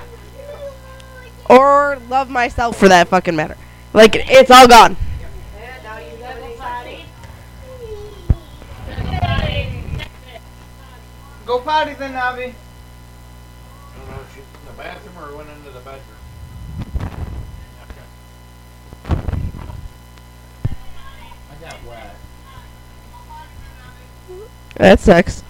Or 1.50 2.00
love 2.10 2.30
myself 2.30 2.78
for 2.78 2.88
that 2.88 3.08
fucking 3.08 3.36
matter. 3.36 3.58
Like 3.94 4.16
it's 4.16 4.52
all 4.52 4.68
gone. 4.68 4.96
And 5.58 5.84
now 5.84 5.98
you 5.98 6.18
got 6.18 6.38
a 6.38 6.56
potty. 6.58 7.06
Go 11.46 11.60
potty 11.60 11.94
then, 11.94 12.14
Navi. 12.14 12.18
I 12.18 12.54
don't 13.98 14.10
know 14.10 14.16
uh, 14.16 14.22
if 14.22 14.36
she's 14.36 14.44
in 14.44 14.66
the 14.68 14.74
bathroom 14.74 15.18
or 15.18 15.38
went 15.38 15.50
into 15.50 15.57
That 24.78 25.00
sucks. 25.00 25.44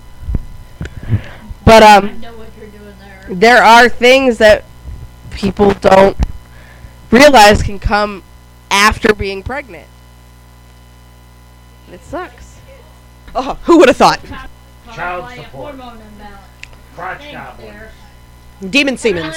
But 1.66 1.84
I 1.84 1.98
um, 1.98 2.22
know 2.22 2.32
what 2.38 2.48
you're 2.58 2.70
there. 2.70 3.28
there 3.30 3.64
are 3.64 3.90
things 3.90 4.38
that 4.38 4.64
people 5.32 5.74
don't 5.74 6.18
realize 7.12 7.62
can 7.62 7.78
come 7.78 8.24
after 8.72 9.14
being 9.14 9.44
pregnant. 9.44 9.88
It 11.92 12.02
sucks. 12.02 12.60
Oh, 13.36 13.60
who 13.64 13.80
would 13.80 13.90
have 13.90 13.98
thought? 13.98 14.20
Child 14.94 15.36
support. 15.36 15.76
hormone 15.76 16.02
imbalance. 16.02 16.42
Crotch 16.96 17.22
Thanks, 17.22 17.94
Demon 18.70 18.98
Siemens. 18.98 19.36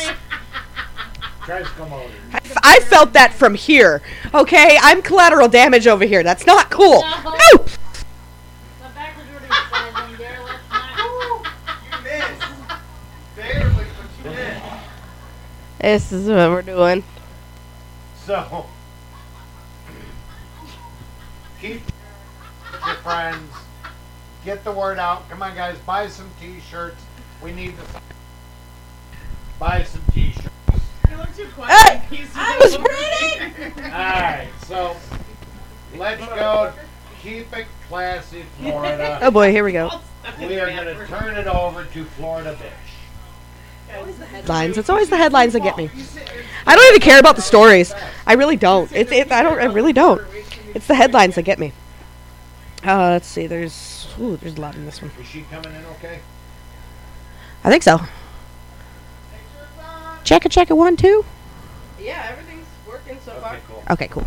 Triskomotor. 1.40 2.11
I, 2.32 2.37
f- 2.37 2.56
I 2.62 2.80
felt 2.80 3.12
that 3.14 3.35
from 3.35 3.54
here. 3.54 4.02
Okay, 4.32 4.78
I'm 4.80 5.02
collateral 5.02 5.49
damage 5.49 5.87
over 5.87 6.04
here. 6.04 6.23
That's 6.23 6.47
not 6.47 6.70
cool. 6.70 7.02
No. 7.02 7.37
No. 7.56 7.66
This 15.81 16.13
is 16.13 16.29
what 16.29 16.51
we're 16.51 16.63
doing. 16.63 17.03
So, 18.27 18.67
keep 21.61 21.81
with 22.73 22.87
your 22.87 22.97
friends. 22.97 23.51
Get 24.45 24.63
the 24.63 24.73
word 24.73 24.99
out. 24.99 25.29
Come 25.31 25.43
on, 25.43 25.55
guys. 25.55 25.79
Buy 25.79 26.09
some 26.09 26.31
T-shirts. 26.41 27.03
We 27.43 27.53
need 27.53 27.75
to 27.79 28.01
buy 29.59 29.83
some 29.85 30.03
T-shirts. 30.13 30.49
You 31.11 31.17
look 31.17 31.35
too 31.35 31.49
quiet. 31.55 32.03
He's 32.11 32.29
I 32.35 32.59
was 32.59 32.77
reading. 32.79 33.73
All 33.85 33.90
right. 33.90 34.51
So, 34.66 34.97
let's 35.97 36.25
go. 36.27 36.73
Keep 37.23 37.57
it 37.57 37.66
classy, 37.88 38.45
Florida. 38.59 39.19
Oh 39.23 39.31
boy, 39.31 39.51
here 39.51 39.64
we 39.64 39.73
go. 39.73 39.90
We 40.38 40.59
are 40.59 40.71
going 40.71 40.97
to 40.97 41.07
turn 41.07 41.37
it 41.37 41.47
over 41.47 41.85
to 41.85 42.05
Florida 42.05 42.55
Bitch. 42.55 42.80
Headlines. 43.90 44.79
It's 44.79 44.88
always 44.88 45.11
the 45.11 45.16
headlines 45.16 45.53
that 45.53 45.62
get 45.62 45.76
me. 45.76 45.90
I 46.66 46.76
don't 46.76 46.88
even 46.88 47.00
care 47.00 47.18
about 47.18 47.37
the 47.37 47.42
stories. 47.42 47.92
I 48.26 48.35
really 48.35 48.57
don't. 48.57 48.90
It's 48.92 49.11
it, 49.12 49.31
I 49.31 49.42
don't. 49.42 49.59
I 49.59 49.64
really 49.64 49.92
don't. 49.92 50.22
It's 50.74 50.87
the 50.87 50.94
headlines 50.94 51.35
that 51.35 51.42
get 51.42 51.59
me. 51.59 51.72
Uh, 52.87 53.11
let's 53.11 53.26
see. 53.26 53.46
There's 53.46 54.09
ooh, 54.18 54.37
there's 54.37 54.57
a 54.57 54.61
lot 54.61 54.76
in 54.76 54.87
this 54.87 55.03
one. 55.03 55.11
Is 55.20 55.26
she 55.26 55.42
coming 55.50 55.74
in 55.74 55.85
okay? 55.96 56.20
I 57.64 57.70
think 57.70 57.83
so. 57.83 58.00
Check 60.24 60.46
it, 60.46 60.53
check 60.53 60.70
it. 60.70 60.74
One, 60.74 60.96
two. 60.96 61.24
Yeah, 61.98 62.29
everything's 62.31 62.66
working 62.88 63.18
so 63.24 63.33
far. 63.33 63.55
Okay, 63.55 63.62
cool. 63.68 63.83
Okay, 63.90 64.09
cool. 64.09 64.26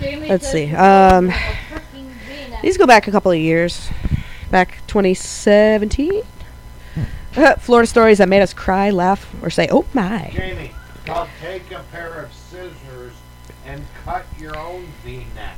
Jamie 0.00 0.28
Let's 0.28 0.50
see, 0.50 0.74
um, 0.74 1.30
a 1.30 1.32
freaking 1.32 2.08
V-neck. 2.26 2.62
These 2.62 2.76
go 2.76 2.86
back 2.86 3.06
a 3.06 3.10
couple 3.10 3.30
of 3.30 3.38
years. 3.38 3.88
Back 4.50 4.78
2017. 4.88 6.22
Florida 7.58 7.86
stories 7.86 8.18
that 8.18 8.28
made 8.28 8.42
us 8.42 8.52
cry, 8.52 8.90
laugh, 8.90 9.34
or 9.42 9.50
say, 9.50 9.66
"Oh 9.70 9.84
my!" 9.92 10.30
Jamie, 10.32 10.70
now 11.06 11.26
take 11.40 11.68
a 11.72 11.82
pair 11.90 12.20
of 12.20 12.32
scissors 12.32 13.12
and 13.66 13.84
cut 14.04 14.24
your 14.38 14.56
own 14.56 14.86
V-neck. 15.04 15.56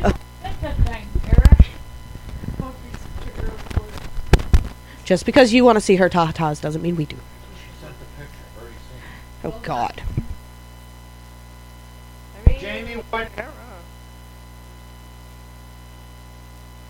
That's 0.00 0.62
a 0.62 0.82
thing, 0.84 1.06
Eric. 1.26 1.66
Just 5.04 5.26
because 5.26 5.52
you 5.52 5.64
want 5.64 5.76
to 5.76 5.80
see 5.80 5.96
her 5.96 6.08
tatas 6.08 6.62
doesn't 6.62 6.80
mean 6.80 6.96
we 6.96 7.04
do. 7.04 7.16
She 7.16 7.84
sent 7.84 7.94
the 7.98 8.06
picture. 8.18 8.32
I've 8.56 8.62
already 8.62 8.76
seen 8.76 9.52
Oh 9.52 9.60
God. 9.62 10.02
I 12.34 12.50
mean. 12.50 12.60
Jamie, 12.60 12.94
what? 12.94 13.28
I 13.36 13.42
don't 13.42 13.46
know. 13.46 13.52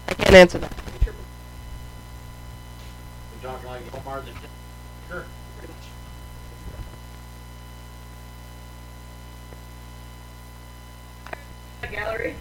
I 0.08 0.14
can't 0.14 0.34
answer 0.34 0.58
that. 0.58 0.72
Talking 3.46 3.68
like 3.68 3.94
Omar 3.94 4.22
the 4.22 4.32
Sure. 5.08 5.24
Gallery. 11.92 12.34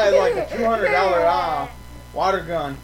Buy 0.00 0.18
like 0.18 0.36
a 0.50 0.56
two 0.56 0.64
hundred 0.64 0.90
dollar 0.92 1.20
uh, 1.26 1.68
water 2.12 2.40
gun. 2.40 2.76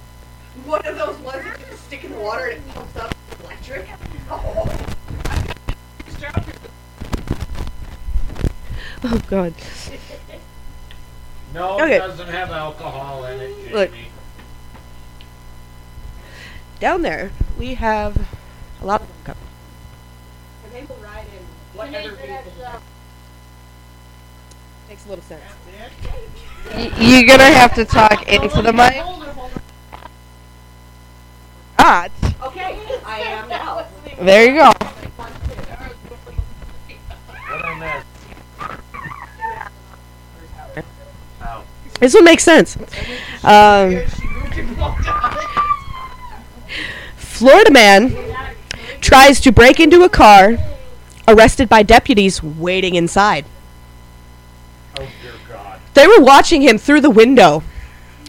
One 0.65 0.85
of 0.87 0.97
those 0.97 1.17
ones 1.19 1.45
that 1.45 1.59
you 1.71 1.77
stick 1.77 2.05
in 2.05 2.13
the 2.13 2.19
water 2.19 2.47
and 2.47 2.59
it 2.59 2.75
pumps 2.75 2.97
up 2.97 3.15
electric. 3.45 3.89
Oh. 4.31 4.87
Oh 9.05 9.23
God. 9.29 9.55
No, 11.55 11.75
Okay. 11.81 11.97
it 11.97 11.99
doesn't 11.99 12.29
have 12.29 12.51
alcohol 12.51 13.25
in 13.27 13.41
it, 13.41 13.55
Jamie. 13.57 13.73
Look. 13.73 13.91
Down 16.81 17.03
there, 17.03 17.31
we 17.59 17.75
have 17.75 18.17
a 18.83 18.87
lot 18.87 19.03
of 19.03 19.09
cup. 19.25 19.37
And 20.65 20.73
they 20.73 20.85
will 20.87 20.97
ride 20.97 21.27
in 21.27 21.39
Can 21.79 21.93
whatever 21.93 22.17
answer 22.17 22.17
that 22.27 22.45
vehicle. 22.45 22.83
Makes 24.89 25.07
a 25.07 25.09
little 25.09 25.25
sense. 25.25 25.43
You're 27.07 27.25
gonna 27.25 27.45
have 27.45 27.73
to 27.77 27.85
talk 27.85 28.27
into 28.27 28.63
the 28.63 28.73
mic. 28.73 28.95
Ah, 31.79 32.09
Okay, 32.43 32.79
I 33.05 33.21
am 33.21 33.49
now. 33.49 33.87
There 34.21 34.45
you 34.45 34.55
go. 34.55 34.73
This 42.01 42.13
one 42.15 42.25
makes 42.25 42.43
sense. 42.43 42.77
Um, 43.45 44.03
Florida 47.17 47.71
man 47.71 48.15
tries 49.01 49.41
to 49.43 49.53
break 49.53 49.79
into 49.79 50.03
a 50.03 50.09
car, 50.09 50.57
arrested 51.29 51.69
by 51.69 51.83
deputies 51.85 52.43
waiting 52.43 52.97
inside. 52.97 53.47
Dear 55.97 56.07
God. 56.07 56.13
They 56.13 56.21
were 56.21 56.25
watching 56.25 56.63
him 56.63 56.79
through 56.79 57.01
the 57.01 57.11
window, 57.11 57.63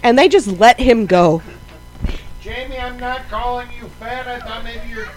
and 0.04 0.18
they 0.18 0.28
just 0.28 0.48
let 0.48 0.80
him 0.80 1.06
go. 1.06 1.42
Jamie, 2.42 2.78
I'm 2.80 3.00
not 3.00 3.28
calling 3.30 3.68
you 3.78 3.88
fat. 4.00 4.28
I 4.28 4.40
thought 4.40 4.64
maybe 4.64 4.88
you're. 4.90 5.08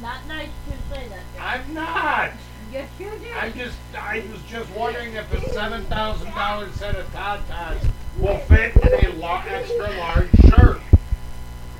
Not 0.00 0.26
nice 0.26 0.48
to 0.70 0.94
say 0.94 1.08
that. 1.08 1.22
I'm 1.38 1.74
not. 1.74 2.30
Yes, 2.72 2.88
you 2.98 3.10
do. 3.10 3.26
I'm 3.38 3.52
just. 3.52 3.76
I 3.94 4.24
was 4.32 4.40
just 4.48 4.70
wondering 4.70 5.14
if 5.14 5.30
a 5.32 5.52
seven 5.52 5.84
thousand 5.84 6.30
dollar 6.30 6.70
set 6.72 6.94
of 6.96 7.06
Tatas 7.12 7.84
will 8.18 8.38
fit 8.38 8.74
in 8.76 9.10
a 9.10 9.14
la- 9.16 9.44
extra 9.46 9.90
large 9.98 10.30
shirt. 10.48 10.80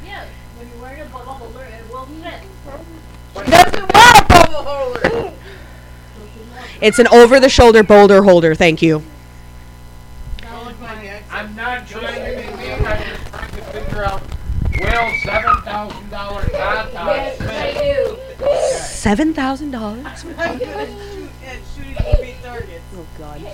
Yes, 0.04 0.28
when 0.58 0.68
you're 0.68 0.82
wearing 0.82 1.00
a 1.00 1.04
bubble 1.06 1.32
holder, 1.32 1.64
it 1.64 1.90
will 1.90 2.06
fit. 2.06 3.50
Doesn't 3.50 3.94
wear 3.94 4.12
a 4.18 4.24
bubble 4.28 4.62
holder. 4.62 5.32
It's 6.80 6.98
an 6.98 7.06
over-the-shoulder 7.08 7.82
boulder 7.82 8.22
holder. 8.22 8.54
Thank 8.54 8.82
you. 8.82 9.02
I'm 11.32 11.54
not 11.56 11.86
trying 11.86 12.14
to 12.36 12.42
be 12.42 12.56
mean. 12.56 12.72
I'm 12.84 13.02
just 13.02 13.26
trying 13.30 13.50
to 13.50 13.62
figure 13.62 14.04
out 14.04 14.20
will 14.80 15.12
seven 15.22 15.62
thousand 15.62 16.10
dollar 16.10 16.42
Tatas 16.42 16.92
Yes, 16.92 17.38
fit? 17.38 18.38
do. 18.38 18.76
Seven 18.84 19.32
thousand 19.34 19.70
dollars. 19.70 20.04
I'm 20.06 20.36
not 20.36 20.58
good 20.58 20.68
at 20.68 20.88
shoot- 20.88 21.30
at 21.46 21.58
shooting 21.74 21.96
moving 22.04 22.34
targets. 22.42 22.82
Oh 22.96 23.06
God. 23.18 23.42
All 23.44 23.52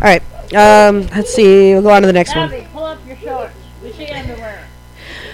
right. 0.00 0.22
Um, 0.54 1.06
let's 1.08 1.34
see. 1.34 1.72
We'll 1.74 1.82
go 1.82 1.90
on 1.90 2.02
to 2.02 2.06
the 2.06 2.12
next 2.12 2.34
one. 2.34 2.50
Pull 2.72 2.84
up 2.84 2.98
your 3.06 3.16
shorts. 3.16 3.54
We 3.82 3.92
see 3.92 4.06
underwear. 4.08 4.66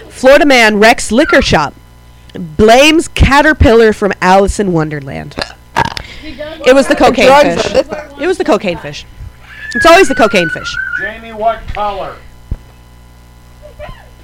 Florida 0.09 0.47
man 0.47 0.79
wrecks 0.81 1.13
liquor 1.13 1.43
shop. 1.43 1.75
Blames 2.35 3.07
caterpillar 3.09 3.93
from 3.93 4.13
Alice 4.21 4.59
in 4.59 4.73
Wonderland. 4.73 5.37
He 6.29 6.37
does 6.37 6.61
It 6.67 6.75
was 6.75 6.87
the 6.87 6.95
cocaine 6.95 7.27
drugs 7.27 7.63
fish. 7.63 7.87
It 8.21 8.27
was 8.27 8.37
the 8.37 8.45
cocaine 8.45 8.77
fish. 8.79 9.07
It's 9.75 9.87
always 9.87 10.09
the 10.09 10.15
cocaine 10.15 10.51
fish. 10.51 10.77
Jamie, 10.99 11.33
what 11.33 11.67
color? 11.69 12.17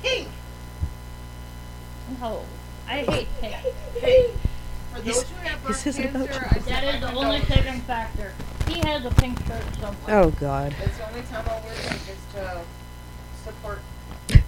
Pink. 0.02 0.28
No, 2.20 2.42
I 2.86 2.96
hate 2.98 3.28
pink. 3.40 3.54
Hey, 3.98 4.30
for 4.92 5.00
those 5.00 5.22
who 5.22 5.34
have 5.46 5.66
this 5.66 5.86
isn't 5.86 6.04
about 6.04 6.28
cancer, 6.28 6.60
you. 6.70 6.76
I 6.76 6.80
That 6.80 6.94
is 6.94 7.00
the 7.00 7.12
only 7.14 7.38
don't- 7.38 7.48
saving 7.48 7.80
factor. 7.82 8.32
He 8.68 8.80
has 8.80 9.04
a 9.06 9.10
pink 9.10 9.38
shirt 9.46 9.62
somewhere. 9.80 10.20
Oh 10.20 10.30
God. 10.30 10.74
It's 10.82 10.98
the 10.98 11.08
only 11.08 11.22
time 11.22 11.44
I'll 11.48 11.62
wear 11.62 11.74
pink 11.88 12.02
is 12.02 12.34
to 12.34 12.60
support. 13.44 13.78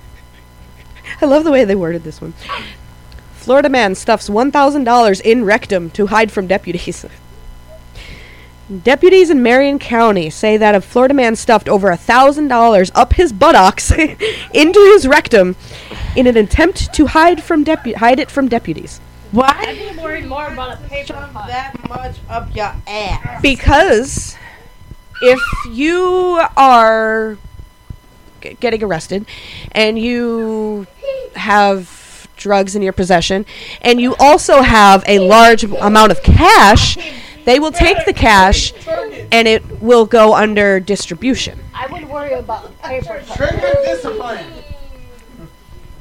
I 1.22 1.24
love 1.26 1.44
the 1.44 1.50
way 1.50 1.64
they 1.64 1.74
worded 1.74 2.04
this 2.04 2.20
one. 2.20 2.34
Florida 3.34 3.68
man 3.70 3.94
stuffs 3.94 4.28
$1,000 4.28 5.20
in 5.22 5.44
rectum 5.44 5.88
to 5.90 6.06
hide 6.08 6.30
from 6.30 6.46
deputies. 6.46 7.06
Deputies 8.82 9.30
in 9.30 9.44
Marion 9.44 9.78
County 9.78 10.28
say 10.28 10.56
that 10.56 10.74
a 10.74 10.80
Florida 10.80 11.14
man 11.14 11.36
stuffed 11.36 11.68
over 11.68 11.88
$1,000 11.88 12.90
up 12.96 13.12
his 13.12 13.32
buttocks 13.32 13.92
into 14.54 14.80
his 14.92 15.06
rectum 15.06 15.54
in 16.16 16.26
an 16.26 16.36
attempt 16.36 16.92
to 16.94 17.06
hide 17.06 17.40
from 17.44 17.64
depu- 17.64 17.94
hide 17.94 18.18
it 18.18 18.28
from 18.28 18.48
deputies. 18.48 19.00
Why 19.30 19.54
I'd 19.56 19.94
be 19.94 20.02
worried 20.02 20.26
more 20.26 20.48
about 20.48 20.78
a 20.80 20.88
paper 20.88 21.12
shove 21.12 21.32
cut. 21.32 21.46
that 21.46 21.88
much 21.88 22.16
up 22.28 22.52
your 22.56 22.74
ass? 22.88 23.40
Because 23.40 24.36
if 25.22 25.40
you 25.70 26.42
are 26.56 27.38
g- 28.40 28.56
getting 28.58 28.82
arrested 28.82 29.26
and 29.72 29.96
you 29.96 30.88
have 31.36 32.28
drugs 32.36 32.74
in 32.74 32.82
your 32.82 32.92
possession 32.92 33.46
and 33.80 34.00
you 34.00 34.16
also 34.18 34.62
have 34.62 35.04
a 35.06 35.20
large 35.20 35.62
amount 35.62 36.10
of 36.10 36.22
cash, 36.24 36.96
they 37.46 37.58
will 37.60 37.70
take 37.70 38.04
the 38.04 38.12
cash 38.12 38.72
and 39.30 39.48
it 39.48 39.80
will 39.80 40.04
go 40.04 40.34
under 40.34 40.80
distribution. 40.80 41.58
I 41.72 41.86
would 41.86 42.08
worry 42.08 42.32
about 42.32 42.66
a 42.66 42.70
paper 42.88 43.22
cut. 43.24 43.36
Trigger 43.36 43.72
discipline. 43.84 44.52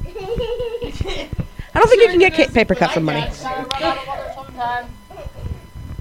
I 0.04 1.78
don't 1.78 1.88
think 1.88 2.02
you 2.02 2.08
can 2.08 2.18
get 2.18 2.34
ca- 2.34 2.48
paper 2.52 2.74
cut 2.74 2.90
from 2.90 3.04
money. 3.04 3.20
Gotta 3.20 3.68
run 3.68 3.82
out 3.82 3.96
of 3.96 4.06
water 4.06 4.32
sometime. 4.34 4.88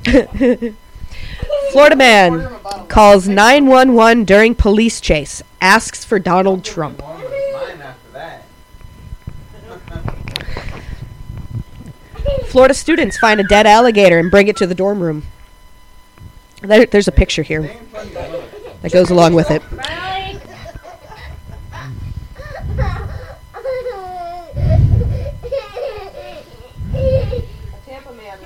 Florida 1.71 1.95
man 1.95 2.88
calls 2.88 3.27
911 3.27 4.25
during 4.25 4.55
police 4.55 4.99
chase, 4.99 5.43
asks 5.62 6.03
for 6.03 6.17
Donald 6.17 6.63
Trump. 6.63 7.03
One 7.03 7.21
was 7.21 7.31
mine 7.53 7.81
after 7.81 8.12
that. 8.13 8.45
Florida 12.47 12.73
students 12.73 13.19
find 13.19 13.39
a 13.39 13.43
dead 13.43 13.67
alligator 13.67 14.17
and 14.17 14.31
bring 14.31 14.47
it 14.47 14.58
to 14.58 14.65
the 14.65 14.73
dorm 14.73 15.01
room. 15.01 15.23
There, 16.65 16.86
there's 16.86 17.08
a 17.08 17.12
picture 17.12 17.43
here 17.43 17.62
They 17.62 17.69
ain't 17.69 17.89
funny 17.89 18.12
to 18.12 18.32
look. 18.32 18.82
that 18.82 18.91
goes 18.91 19.10
along 19.12 19.34
with 19.34 19.51
it. 19.51 19.62
Riley, 19.71 20.39
Tampa 27.86 28.13
man 28.13 28.39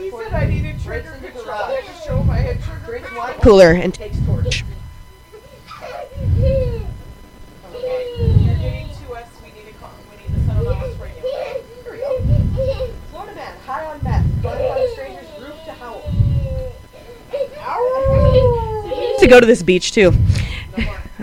to 19.19 19.27
go 19.27 19.39
to 19.39 19.45
this 19.45 19.63
beach 19.63 19.91
too. 19.91 20.13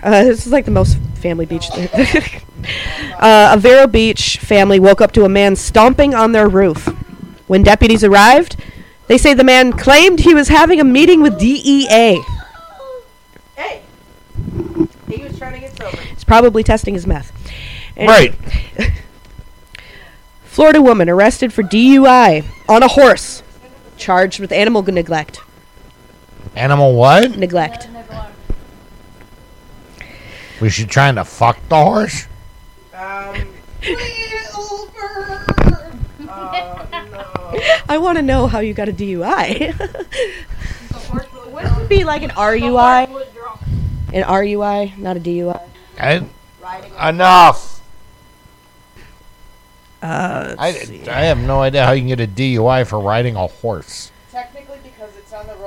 Uh, 0.02 0.24
this 0.24 0.46
is 0.46 0.52
like 0.52 0.64
the 0.64 0.70
most 0.70 0.98
family 1.14 1.46
beach. 1.46 1.68
uh, 3.18 3.50
a 3.54 3.58
Vero 3.58 3.86
Beach 3.86 4.38
family 4.38 4.78
woke 4.78 5.00
up 5.00 5.12
to 5.12 5.24
a 5.24 5.28
man 5.28 5.56
stomping 5.56 6.14
on 6.14 6.32
their 6.32 6.48
roof. 6.48 6.86
When 7.46 7.62
deputies 7.62 8.04
arrived, 8.04 8.56
they 9.06 9.18
say 9.18 9.34
the 9.34 9.44
man 9.44 9.72
claimed 9.72 10.20
he 10.20 10.34
was 10.34 10.48
having 10.48 10.80
a 10.80 10.84
meeting 10.84 11.22
with 11.22 11.38
DEA. 11.38 12.20
Hey, 13.56 13.82
he 15.08 15.22
was 15.22 15.38
trying 15.38 15.54
to 15.54 15.60
get 15.60 15.76
sober. 15.76 15.96
He's 15.96 16.24
probably 16.24 16.62
testing 16.62 16.94
his 16.94 17.06
meth. 17.06 17.32
And- 17.96 18.08
Right. 18.08 18.34
Florida 20.44 20.80
woman 20.80 21.08
arrested 21.08 21.52
for 21.52 21.62
DUI 21.62 22.44
on 22.68 22.82
a 22.82 22.88
horse, 22.88 23.42
charged 23.98 24.40
with 24.40 24.50
animal 24.52 24.82
neglect. 24.82 25.40
Animal 26.56 26.94
what? 26.94 27.36
Neglect. 27.36 27.88
Was 30.60 30.72
she 30.72 30.86
trying 30.86 31.16
to 31.16 31.24
fuck 31.24 31.58
the 31.68 31.76
horse? 31.76 32.26
Um, 32.94 33.46
Wilbur. 34.56 35.46
Uh, 36.26 36.86
no. 37.12 37.60
I 37.88 37.98
want 37.98 38.16
to 38.16 38.22
know 38.22 38.46
how 38.46 38.60
you 38.60 38.72
got 38.72 38.88
a 38.88 38.92
DUI. 38.92 39.78
Wouldn't 41.12 41.52
Wouldn't 41.52 41.78
it 41.82 41.88
be 41.90 42.04
like 42.04 42.22
an 42.22 42.30
RUI? 42.30 43.06
An 44.14 44.22
RUI, 44.22 44.96
not 44.96 45.18
a 45.18 45.20
DUI. 45.20 45.60
I, 45.98 46.24
riding 46.62 46.92
enough. 46.94 47.82
Uh, 50.02 50.54
I, 50.58 50.68
I 51.08 51.24
have 51.24 51.38
no 51.38 51.60
idea 51.60 51.84
how 51.84 51.92
you 51.92 52.00
can 52.00 52.08
get 52.08 52.20
a 52.20 52.26
DUI 52.26 52.86
for 52.86 53.00
riding 53.00 53.36
a 53.36 53.46
horse. 53.46 54.10
Technically, 54.30 54.78
because 54.82 55.16
it's 55.16 55.32
on 55.32 55.46
the 55.46 55.54
road, 55.56 55.65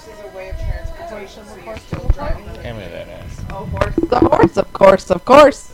horse 0.00 0.18
is 0.18 0.24
a 0.24 0.36
way 0.36 0.48
of 0.50 0.56
transportation, 0.56 1.44
so 1.46 1.56
you're 1.64 1.76
still 1.78 2.08
driving. 2.08 2.48
on 2.48 2.56
a 2.56 2.74
me 2.74 2.88
that 2.88 3.08
ass. 3.08 3.44
Oh, 3.50 3.64
horse. 3.66 3.94
The 3.96 4.18
horse, 4.18 4.56
of 4.56 4.72
course, 4.72 5.10
of 5.10 5.24
course. 5.24 5.72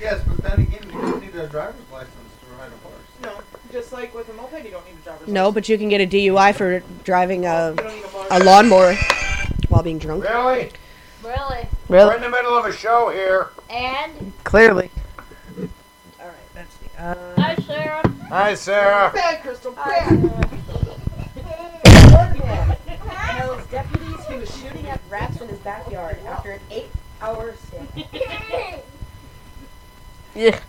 Yes, 0.00 0.22
but 0.26 0.38
then 0.38 0.60
again, 0.60 0.82
you 0.84 1.00
don't 1.00 1.20
need 1.20 1.34
a 1.34 1.48
driver's 1.48 1.80
license 1.92 2.12
to 2.40 2.46
ride 2.58 2.70
a 2.72 2.76
horse. 2.86 2.94
No, 3.22 3.40
just 3.72 3.92
like 3.92 4.14
with 4.14 4.28
a 4.28 4.32
moped, 4.34 4.64
you 4.64 4.70
don't 4.70 4.84
need 4.86 4.96
a 5.00 5.04
driver's 5.04 5.28
no, 5.28 5.50
but 5.52 5.68
you 5.68 5.78
can 5.78 5.88
get 5.88 6.00
a 6.00 6.06
DUI 6.06 6.54
for 6.54 6.80
driving 7.04 7.46
a, 7.46 7.70
You 7.70 7.76
don't 7.76 7.94
need 7.94 8.04
a 8.04 8.36
a 8.36 8.44
lawnmower 8.44 8.94
while 9.68 9.82
being 9.82 9.98
drunk. 9.98 10.24
Really? 10.24 10.70
Really? 11.22 11.66
We're 11.88 12.14
in 12.16 12.22
the 12.22 12.30
middle 12.30 12.56
of 12.56 12.66
a 12.66 12.72
show 12.72 13.10
here. 13.10 13.50
And 13.70 14.32
Clearly. 14.44 14.90
All 15.58 16.26
right, 16.26 16.34
that's 16.54 16.76
the. 16.76 17.02
Uh, 17.02 17.34
hi, 17.36 17.56
Sarah. 17.56 18.08
Hi, 18.28 18.54
Sarah. 18.54 19.12
Bad, 19.12 19.42
Crystal, 19.42 19.72
bad. 19.72 20.55
Shooting 25.16 25.24
at 25.24 25.30
rats 25.30 25.40
in 25.40 25.48
his 25.48 25.58
backyard 25.58 26.18
after 26.26 26.52
an 26.52 26.60
eight-hour 26.70 27.54
stay. 27.66 28.82
yeah. 30.34 30.60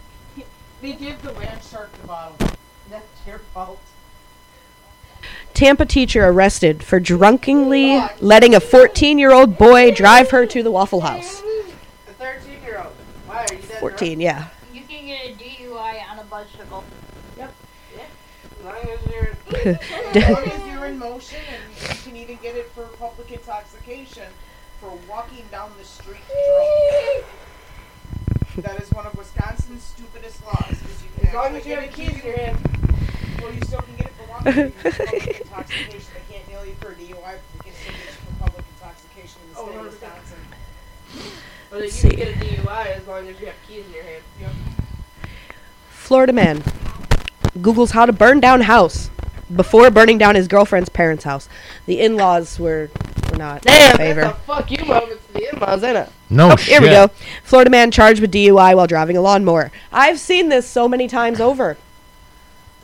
They 0.81 0.93
give 0.93 1.21
the 1.21 1.31
land 1.33 1.61
shark 1.63 1.91
the 2.01 2.07
bottle. 2.07 2.37
That's 2.89 3.27
your 3.27 3.39
fault. 3.39 3.79
Tampa 5.53 5.85
teacher 5.85 6.25
arrested 6.25 6.83
for 6.83 6.99
drunkenly 6.99 7.95
oh, 7.95 8.09
letting 8.19 8.53
a 8.53 8.59
14 8.59 9.17
year 9.17 9.33
old 9.33 9.57
boy 9.57 9.91
drive 9.91 10.29
her 10.29 10.45
to 10.45 10.61
the 10.61 10.69
Waffle 10.69 11.01
House. 11.01 11.41
A 12.07 12.13
13 12.13 12.61
year 12.63 12.77
old. 12.77 12.93
Why 13.25 13.37
are 13.37 13.53
you 13.53 13.61
dead 13.61 13.79
14, 13.79 14.19
yeah. 14.19 14.49
You 14.71 14.81
can 14.81 15.07
get 15.07 15.25
a 15.25 15.33
DUI 15.33 16.11
on 16.11 16.19
a 16.19 16.23
bicycle. 16.25 16.83
As 17.39 17.49
long 18.63 18.75
as 18.75 19.11
you're. 19.11 19.27
As 20.13 20.29
long 20.29 20.43
as 20.43 20.67
you're 20.67 20.85
in 20.85 20.99
motion 20.99 21.39
and 21.49 21.89
you 21.89 21.95
can 22.03 22.15
even 22.15 22.37
get 22.37 22.55
it 22.55 22.69
for 22.71 22.83
public 22.83 23.31
intoxication 23.31 23.57
for 23.63 23.65
walking 24.03 24.36
down 26.15 27.23
drunk. 28.53 28.65
That 28.65 28.81
is 28.81 28.89
one 28.91 29.05
of 29.05 29.15
Wisconsin's 29.15 29.83
stupidest 29.83 30.43
laws. 30.45 30.75
You 31.21 31.27
As 31.27 31.33
long 31.33 31.55
as 31.55 31.65
you 31.65 31.75
have 31.75 31.83
it 31.83 31.93
keys 31.93 32.09
in 32.09 32.25
your 32.25 32.37
hand. 32.37 32.57
Well, 33.41 33.53
you 33.53 33.61
still 33.61 33.81
can 33.81 33.95
get 33.97 34.07
it 34.07 34.13
for 34.13 34.27
walking. 34.29 34.55
You 34.55 34.71
public 34.71 35.41
intoxication. 35.41 36.01
They 36.13 36.33
can't 36.37 36.47
nail 36.49 36.65
you 36.65 36.73
for 36.81 36.89
a 36.91 36.95
DUI, 36.95 37.13
but 37.21 37.39
they 37.53 37.69
can 37.69 37.73
still 37.73 37.93
get 37.93 38.01
you 38.01 38.11
for 38.11 38.43
public 38.45 38.65
intoxication 38.75 39.41
in 39.47 39.53
the 39.53 39.59
Oh, 39.59 39.67
state 39.67 39.77
of 39.77 39.85
Wisconsin. 39.85 40.37
But 41.69 41.83
you 41.83 41.89
See. 41.89 42.09
can 42.09 42.17
get 42.17 42.27
a 42.29 42.39
DUI 42.39 42.85
as 42.95 43.07
long 43.07 43.27
as 43.27 43.39
you 43.39 43.45
have 43.45 43.55
keys 43.67 43.85
in 43.85 43.93
your 43.93 44.03
hand. 44.03 44.23
Yep. 44.41 44.51
Florida 45.91 46.33
man 46.33 46.63
Googles 47.59 47.91
how 47.91 48.05
to 48.05 48.13
burn 48.13 48.39
down 48.39 48.61
house 48.61 49.09
before 49.55 49.91
burning 49.91 50.17
down 50.17 50.35
his 50.35 50.47
girlfriend's 50.47 50.89
parents' 50.89 51.23
house. 51.25 51.47
The 51.85 51.99
in 51.99 52.15
laws 52.15 52.59
were, 52.59 52.89
were 53.37 53.43
not 53.43 53.65
in 53.65 53.71
Damn, 53.71 53.97
favor. 53.97 54.21
that's 54.21 54.37
a 54.37 54.41
fuck 54.41 54.71
you 54.71 54.83
moment 54.85 55.25
to 55.27 55.33
the 55.33 55.53
in-laws, 55.53 55.83
ain't 55.83 55.97
it? 55.97 56.09
No 56.29 56.51
Oh, 56.51 56.55
shit. 56.55 56.73
here 56.73 56.81
we 56.81 56.87
go. 56.89 57.07
Florida 57.43 57.69
man 57.69 57.91
charged 57.91 58.19
with 58.21 58.31
DUI 58.31 58.75
while 58.75 58.87
driving 58.87 59.17
a 59.17 59.21
lawnmower. 59.21 59.71
I've 59.91 60.19
seen 60.19 60.49
this 60.49 60.67
so 60.67 60.87
many 60.87 61.07
times 61.07 61.39
over. 61.39 61.77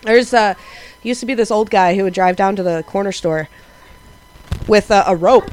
There's 0.04 0.34
uh 0.34 0.54
used 1.02 1.20
to 1.20 1.26
be 1.26 1.34
this 1.34 1.52
old 1.52 1.70
guy 1.70 1.96
who 1.96 2.04
would 2.04 2.14
drive 2.14 2.36
down 2.36 2.56
to 2.56 2.64
the 2.64 2.84
corner 2.84 3.12
store 3.12 3.50
with 4.68 4.90
uh, 4.92 5.04
a 5.08 5.16
rope, 5.16 5.50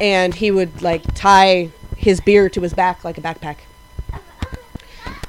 and 0.00 0.34
he 0.34 0.50
would 0.50 0.82
like 0.82 1.02
tie 1.14 1.70
his 1.96 2.20
beer 2.20 2.48
to 2.50 2.60
his 2.60 2.74
back 2.74 3.04
like 3.04 3.16
a 3.18 3.20
backpack. 3.20 3.56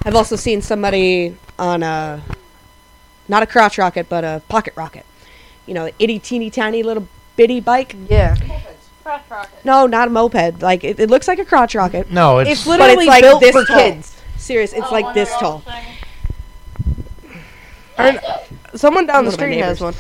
I've 0.04 0.16
also 0.16 0.36
seen 0.36 0.62
somebody 0.62 1.38
on 1.60 1.84
a 1.84 2.22
not 3.28 3.44
a 3.44 3.46
crotch 3.46 3.78
rocket 3.78 4.10
but 4.10 4.24
a 4.24 4.42
pocket 4.50 4.74
rocket. 4.76 5.06
You 5.66 5.74
know, 5.74 5.92
itty 6.00 6.20
teeny 6.20 6.50
tiny 6.50 6.84
little 6.84 7.08
bitty 7.36 7.60
bike. 7.60 7.96
Yeah. 8.10 8.36
Cross 9.04 9.22
rocket. 9.30 9.66
No, 9.66 9.88
not 9.88 10.08
a 10.08 10.12
moped. 10.12 10.62
Like 10.62 10.84
it, 10.84 11.00
it 11.00 11.10
looks 11.10 11.28
like 11.28 11.40
a 11.40 11.46
crotch 11.46 11.74
rocket. 11.76 12.12
No, 12.12 12.40
it's, 12.40 12.52
It's 12.52 12.66
But 12.66 12.80
literally 12.80 13.06
it's 13.06 13.10
like 13.10 13.22
built 13.24 13.42
this 13.42 13.52
for 13.56 13.66
tall. 13.66 13.78
kids. 13.78 14.16
Serious, 14.38 14.74
it's 14.74 14.88
Oh, 14.88 14.92
like 14.92 15.06
one 15.06 15.14
this 15.16 15.32
of 15.34 15.40
tall. 15.40 15.64
those 15.66 15.74
things. 17.98 18.20
Someone 18.76 19.06
down 19.06 19.26
the 19.26 19.32
One 19.32 19.34
of 19.36 19.40
my 19.40 19.46
street 19.48 19.58
has 19.62 19.82
one. 19.82 19.94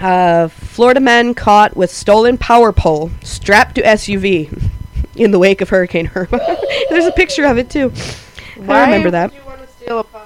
Uh, 0.00 0.48
Florida 0.48 1.00
men 1.00 1.34
caught 1.34 1.76
with 1.76 1.90
stolen 1.90 2.38
power 2.38 2.72
pole 2.72 3.10
strapped 3.22 3.74
to 3.76 3.82
SUV 3.82 4.70
in 5.16 5.30
the 5.30 5.38
wake 5.38 5.60
of 5.60 5.68
Hurricane 5.68 6.10
Irma. 6.14 6.38
There's 6.90 7.04
a 7.06 7.12
picture 7.12 7.44
of 7.44 7.58
it 7.58 7.70
too. 7.70 7.92
I 8.68 8.84
remember 8.84 9.06
would 9.08 9.14
that. 9.14 9.34
you 9.34 9.40
want 9.44 9.60
to 9.60 9.68
steal 9.68 9.98
a 10.00 10.04
pop? 10.04 10.21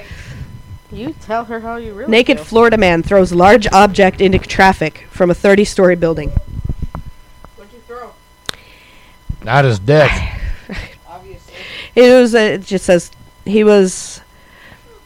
You 0.92 1.14
tell 1.20 1.44
her 1.44 1.60
how 1.60 1.76
you 1.76 1.94
really 1.94 2.10
Naked 2.10 2.38
feel. 2.38 2.46
Florida 2.46 2.76
man 2.76 3.02
throws 3.02 3.32
large 3.32 3.66
object 3.68 4.20
into 4.20 4.38
traffic 4.38 5.06
from 5.10 5.30
a 5.30 5.34
30-story 5.34 5.94
building. 5.94 6.30
What'd 7.56 7.72
you 7.72 7.78
throw? 7.86 8.12
not 9.44 9.64
his 9.64 9.78
dick. 9.78 10.10
Obviously. 11.08 11.54
It 11.94 12.12
was. 12.12 12.34
Uh, 12.34 12.38
it 12.38 12.62
just 12.62 12.84
says 12.84 13.10
he 13.44 13.64
was. 13.64 14.20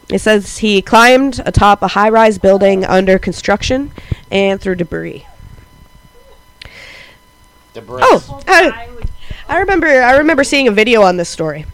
It 0.09 0.19
says 0.19 0.59
he 0.59 0.83
climbed 0.83 1.41
atop 1.45 1.81
a 1.81 1.87
high-rise 1.89 2.37
building 2.37 2.85
under 2.85 3.17
construction 3.17 3.91
and 4.29 4.61
threw 4.61 4.75
debris. 4.75 5.25
Oh, 7.75 8.43
I, 8.47 8.69
I 8.69 8.89
I 9.47 9.59
remember. 9.59 9.87
I 9.87 10.17
remember 10.17 10.43
seeing 10.43 10.67
a 10.67 10.71
video 10.71 11.01
on 11.01 11.17
this 11.17 11.29
story. 11.29 11.65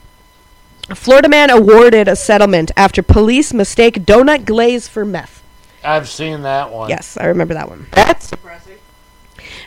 A 0.92 0.96
Florida 0.96 1.30
man 1.30 1.50
awarded 1.50 2.10
a 2.10 2.18
settlement 2.18 2.70
after 2.76 3.02
police 3.02 3.54
mistake 3.54 4.02
donut 4.04 4.44
glaze 4.44 4.90
for 4.90 5.06
meth. 5.06 5.42
I've 5.86 6.10
seen 6.10 6.42
that 6.42 6.70
one. 6.70 6.90
Yes, 6.90 7.16
I 7.16 7.28
remember 7.28 7.54
that 7.54 7.70
one. 7.70 7.88
That's 7.94 8.30
depressing. 8.30 8.76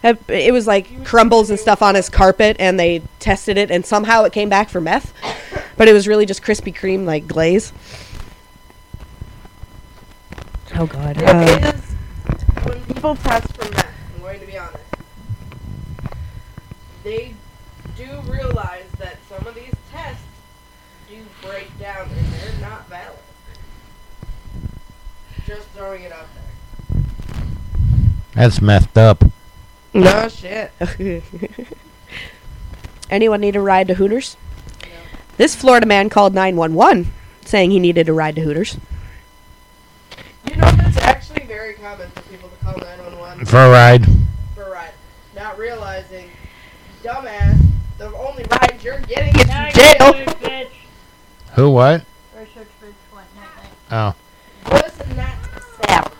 Uh, 0.05 0.15
It 0.29 0.53
was 0.53 0.67
like 0.67 1.03
crumbles 1.07 1.49
and 1.49 1.59
stuff 1.59 1.81
on 1.81 1.95
his 1.95 2.11
carpet, 2.11 2.57
and 2.61 2.79
they 2.79 3.01
tested 3.21 3.57
it, 3.57 3.71
and 3.71 3.87
somehow 3.87 4.25
it 4.25 4.35
came 4.35 4.51
back 4.51 4.69
for 4.69 4.83
meth. 4.83 5.15
But 5.79 5.89
it 5.89 5.95
was 5.95 6.07
really 6.07 6.27
just 6.27 6.43
Krispy 6.43 6.75
Kreme 6.75 7.07
like 7.07 7.27
glaze. 7.27 7.73
Oh 10.77 10.85
God. 10.87 11.17
It 11.17 11.25
Uh, 11.27 11.73
is 11.73 12.65
when 12.67 12.85
people 12.85 13.17
test 13.17 13.51
for 13.57 13.71
meth. 13.71 13.87
I'm 14.17 14.21
going 14.21 14.41
to 14.41 14.47
be 14.47 14.59
honest. 14.59 14.77
They 17.03 17.33
do 17.97 18.21
realize 18.31 18.85
that 18.99 19.17
some 19.31 19.47
of 19.47 19.55
these 19.55 19.73
tests 19.91 20.21
do 21.09 21.17
break 21.43 21.77
down 21.79 22.09
and 22.09 22.27
they're 22.33 22.61
not 22.69 22.89
valid. 22.89 23.19
Just 25.47 25.69
throwing 25.69 26.03
it 26.03 26.13
out 26.13 26.27
there. 26.35 27.43
That's 28.35 28.61
messed 28.61 28.97
up. 28.99 29.23
No 29.93 30.29
shit. 30.29 30.73
anyone 33.11 33.41
need 33.41 33.57
a 33.57 33.61
ride 33.61 33.89
to 33.89 33.95
Hooters? 33.95 34.37
This 35.37 35.55
Florida 35.55 35.87
man 35.87 36.09
called 36.09 36.35
911 36.35 37.13
saying 37.45 37.71
he 37.71 37.79
needed 37.79 38.09
a 38.09 38.13
ride 38.13 38.37
to 38.37 38.43
Hooters. 38.43 38.77
You 40.49 40.57
know 40.57 40.71
that's 40.73 40.97
actually 40.99 41.45
very 41.47 41.75
common 41.75 42.09
for 42.11 42.23
people 42.23 42.49
to 42.49 42.57
call 42.65 42.77
911 42.79 43.45
For 43.47 43.59
a 43.59 43.71
ride. 43.71 44.07
for 44.55 44.63
a 44.65 44.71
ride, 44.71 44.93
not 45.35 45.59
realizing, 45.59 46.31
dumbass, 47.03 47.61
the 47.99 48.07
only 48.17 48.45
ride 48.51 48.79
you're 48.83 49.01
getting 49.01 49.39
is 49.41 49.47
Now 49.47 49.69
to 49.69 49.73
jail. 49.75 50.25
bitch. 50.41 50.69
Who? 51.55 51.71
What? 51.71 52.05
Research 52.39 52.69
bitch 52.83 52.93
went 53.15 53.27
night 53.37 53.71
night. 53.91 54.15
Oh, 54.15 54.15
Wasn't 55.09 55.17
that? 55.17 56.13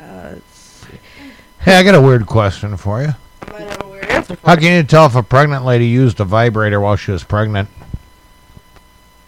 Uh, 0.00 0.34
hey, 1.60 1.76
I 1.76 1.82
got 1.82 1.94
a 1.94 2.00
weird 2.00 2.26
question 2.26 2.76
for 2.76 3.02
you. 3.02 3.08
I 3.42 3.52
might 3.52 3.60
have 3.60 3.82
a 3.82 3.88
weird 3.88 4.04
answer 4.06 4.36
for 4.36 4.46
How 4.46 4.56
can 4.56 4.76
you 4.76 4.82
tell 4.82 5.06
if 5.06 5.14
a 5.14 5.22
pregnant 5.22 5.64
lady 5.64 5.86
used 5.86 6.20
a 6.20 6.24
vibrator 6.24 6.80
while 6.80 6.96
she 6.96 7.12
was 7.12 7.22
pregnant? 7.22 7.68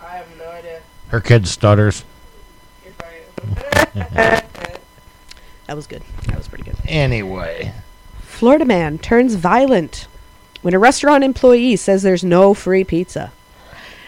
I 0.01 0.16
have 0.16 0.27
no 0.38 0.49
idea. 0.51 0.81
Her 1.09 1.20
kid 1.20 1.47
stutters. 1.47 2.05
That 5.66 5.77
was 5.77 5.87
good. 5.87 6.03
That 6.27 6.37
was 6.37 6.47
pretty 6.47 6.64
good. 6.64 6.77
Anyway, 6.87 7.73
Florida 8.20 8.66
man 8.66 8.99
turns 8.99 9.35
violent 9.35 10.07
when 10.61 10.75
a 10.75 10.79
restaurant 10.79 11.25
employee 11.25 11.77
says 11.77 12.03
there's 12.03 12.23
no 12.23 12.53
free 12.53 12.85
pizza. 12.85 13.33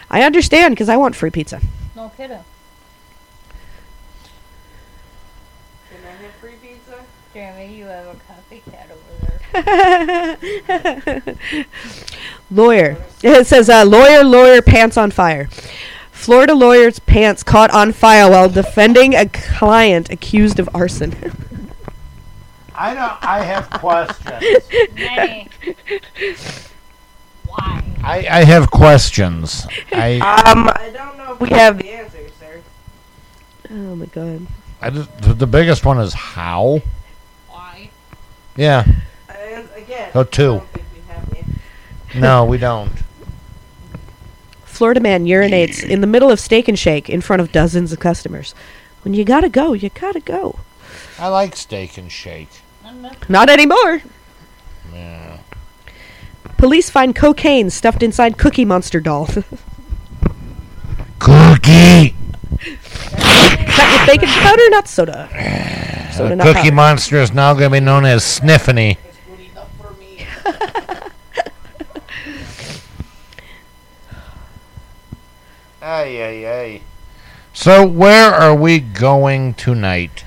I 0.09 0.21
understand 0.21 0.75
because 0.75 0.87
I 0.87 0.97
want 0.97 1.15
free 1.15 1.31
pizza. 1.31 1.59
No 2.07 2.13
kidding. 2.15 2.39
Can 5.89 5.99
I 6.05 6.11
have 6.23 6.31
free 6.35 6.53
pizza? 6.61 7.03
Jeremy, 7.33 7.75
you 7.75 7.83
have 7.87 8.07
a 8.07 8.15
copycat 8.29 8.91
over 8.93 10.37
there. 11.25 11.65
Lawyer. 12.49 12.95
It 13.21 13.45
says 13.45 13.69
uh, 13.69 13.83
lawyer, 13.83 14.23
lawyer, 14.23 14.61
pants 14.61 14.95
on 14.95 15.11
fire. 15.11 15.49
Florida 16.11 16.55
lawyer's 16.55 16.99
pants 16.99 17.43
caught 17.43 17.71
on 17.71 17.91
fire 17.91 18.31
while 18.31 18.47
defending 18.47 19.13
a 19.13 19.27
client 19.27 20.09
accused 20.09 20.59
of 20.59 20.69
arson. 20.73 21.13
I 22.73 22.93
don't. 22.93 23.21
I 23.21 23.43
have 23.43 23.69
questions. 23.81 24.63
Many. 27.59 27.81
Why? 27.81 27.83
I, 28.03 28.17
I 28.39 28.43
have 28.43 28.69
questions. 28.71 29.65
I, 29.91 30.13
Um, 30.15 30.67
I 30.69 30.89
don't 30.93 31.17
know 31.17 31.33
if 31.33 31.39
we 31.39 31.49
have 31.49 31.77
the 31.77 31.89
answers, 31.91 32.31
sir. 32.39 32.61
oh 33.71 33.95
my 33.95 34.05
god. 34.07 34.47
I 34.81 34.89
just, 34.91 35.17
the, 35.21 35.33
the 35.33 35.47
biggest 35.47 35.83
one 35.85 35.99
is 35.99 36.13
how. 36.13 36.81
Why? 37.49 37.89
Yeah. 38.55 38.85
And 39.29 39.67
again, 39.75 40.11
Oh, 40.13 40.21
I 40.21 40.23
two. 40.23 40.43
don't 40.57 40.67
think 40.69 40.85
we 40.93 41.01
have. 42.13 42.21
No, 42.21 42.45
we 42.45 42.57
don't. 42.57 42.91
Florida 44.65 44.99
man 44.99 45.25
urinates 45.25 45.83
in 45.83 46.01
the 46.01 46.07
middle 46.07 46.29
of 46.29 46.39
Steak 46.39 46.67
and 46.67 46.77
Shake 46.77 47.09
in 47.09 47.21
front 47.21 47.41
of 47.41 47.51
dozens 47.51 47.91
of 47.91 47.99
customers. 47.99 48.53
When 49.03 49.13
you 49.15 49.23
gotta 49.25 49.49
go, 49.49 49.73
you 49.73 49.89
gotta 49.89 50.19
go. 50.19 50.59
I 51.19 51.27
like 51.29 51.55
steak 51.55 51.97
and 51.97 52.11
shake. 52.11 52.49
Not- 52.83 53.27
Not 53.29 53.49
anymore. 53.49 54.01
Yeah. 56.57 56.61
Police 56.61 56.89
find 56.89 57.15
cocaine 57.15 57.69
stuffed 57.69 58.01
inside 58.03 58.37
Cookie 58.37 58.65
Monster 58.65 58.99
doll. 58.99 59.27
Cookie. 61.19 62.15
Cut 63.19 63.91
with 63.91 64.07
baking 64.07 64.29
powder, 64.29 64.69
not 64.69 64.87
soda. 64.87 65.29
episode. 65.31 66.29
The 66.29 66.35
not 66.35 66.47
Cookie 66.47 66.59
powder. 66.61 66.75
Monster 66.75 67.17
is 67.17 67.33
now 67.33 67.53
going 67.53 67.71
to 67.71 67.75
be 67.75 67.79
known 67.79 68.05
as 68.05 68.23
Sniffany. 68.23 68.97
Ay, 75.81 76.21
ay, 76.21 76.45
ay. 76.45 76.81
So, 77.53 77.85
where 77.87 78.33
are 78.33 78.53
we 78.53 78.79
going 78.79 79.53
tonight? 79.53 80.25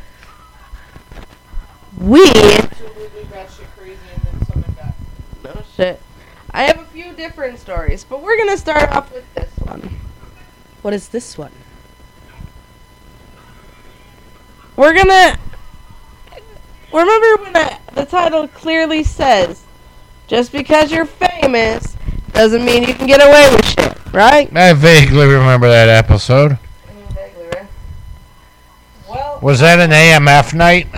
We 1.98 2.22
Absolutely 2.30 3.24
batshit 3.24 3.66
crazy 3.76 3.98
and 4.14 4.22
then 4.22 4.46
something 4.46 4.72
back. 4.72 4.94
no 5.44 5.62
shit. 5.76 6.00
I 6.52 6.64
have 6.64 6.80
a 6.80 6.84
few 6.86 7.12
different 7.12 7.58
stories, 7.58 8.04
but 8.04 8.22
we're 8.22 8.36
gonna 8.36 8.56
start 8.56 8.90
off 8.90 9.12
with 9.12 9.34
this 9.34 9.50
one. 9.58 9.98
What 10.82 10.94
is 10.94 11.08
this 11.08 11.38
one? 11.38 11.52
We're 14.76 14.94
gonna 14.94 15.38
remember 16.92 17.42
when 17.44 17.56
I, 17.56 17.78
the 17.94 18.04
title 18.04 18.48
clearly 18.48 19.04
says, 19.04 19.62
"Just 20.26 20.52
because 20.52 20.90
you're 20.90 21.04
famous 21.04 21.96
doesn't 22.32 22.64
mean 22.64 22.82
you 22.84 22.94
can 22.94 23.06
get 23.06 23.20
away 23.20 23.50
with 23.54 23.64
shit." 23.66 23.96
Right? 24.12 24.54
I 24.56 24.72
vaguely 24.72 25.26
remember 25.26 25.68
that 25.68 25.88
episode. 25.88 26.58
Well, 29.08 29.38
Was 29.42 29.60
that 29.60 29.78
an 29.78 29.90
AMF 29.90 30.54
night? 30.54 30.88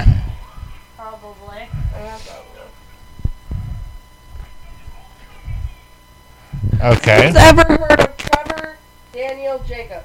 Okay. 6.82 7.28
Who's 7.28 7.36
ever 7.36 7.62
heard 7.62 8.00
of 8.00 8.16
Trevor 8.16 8.76
Daniel 9.12 9.62
Jacob? 9.68 10.04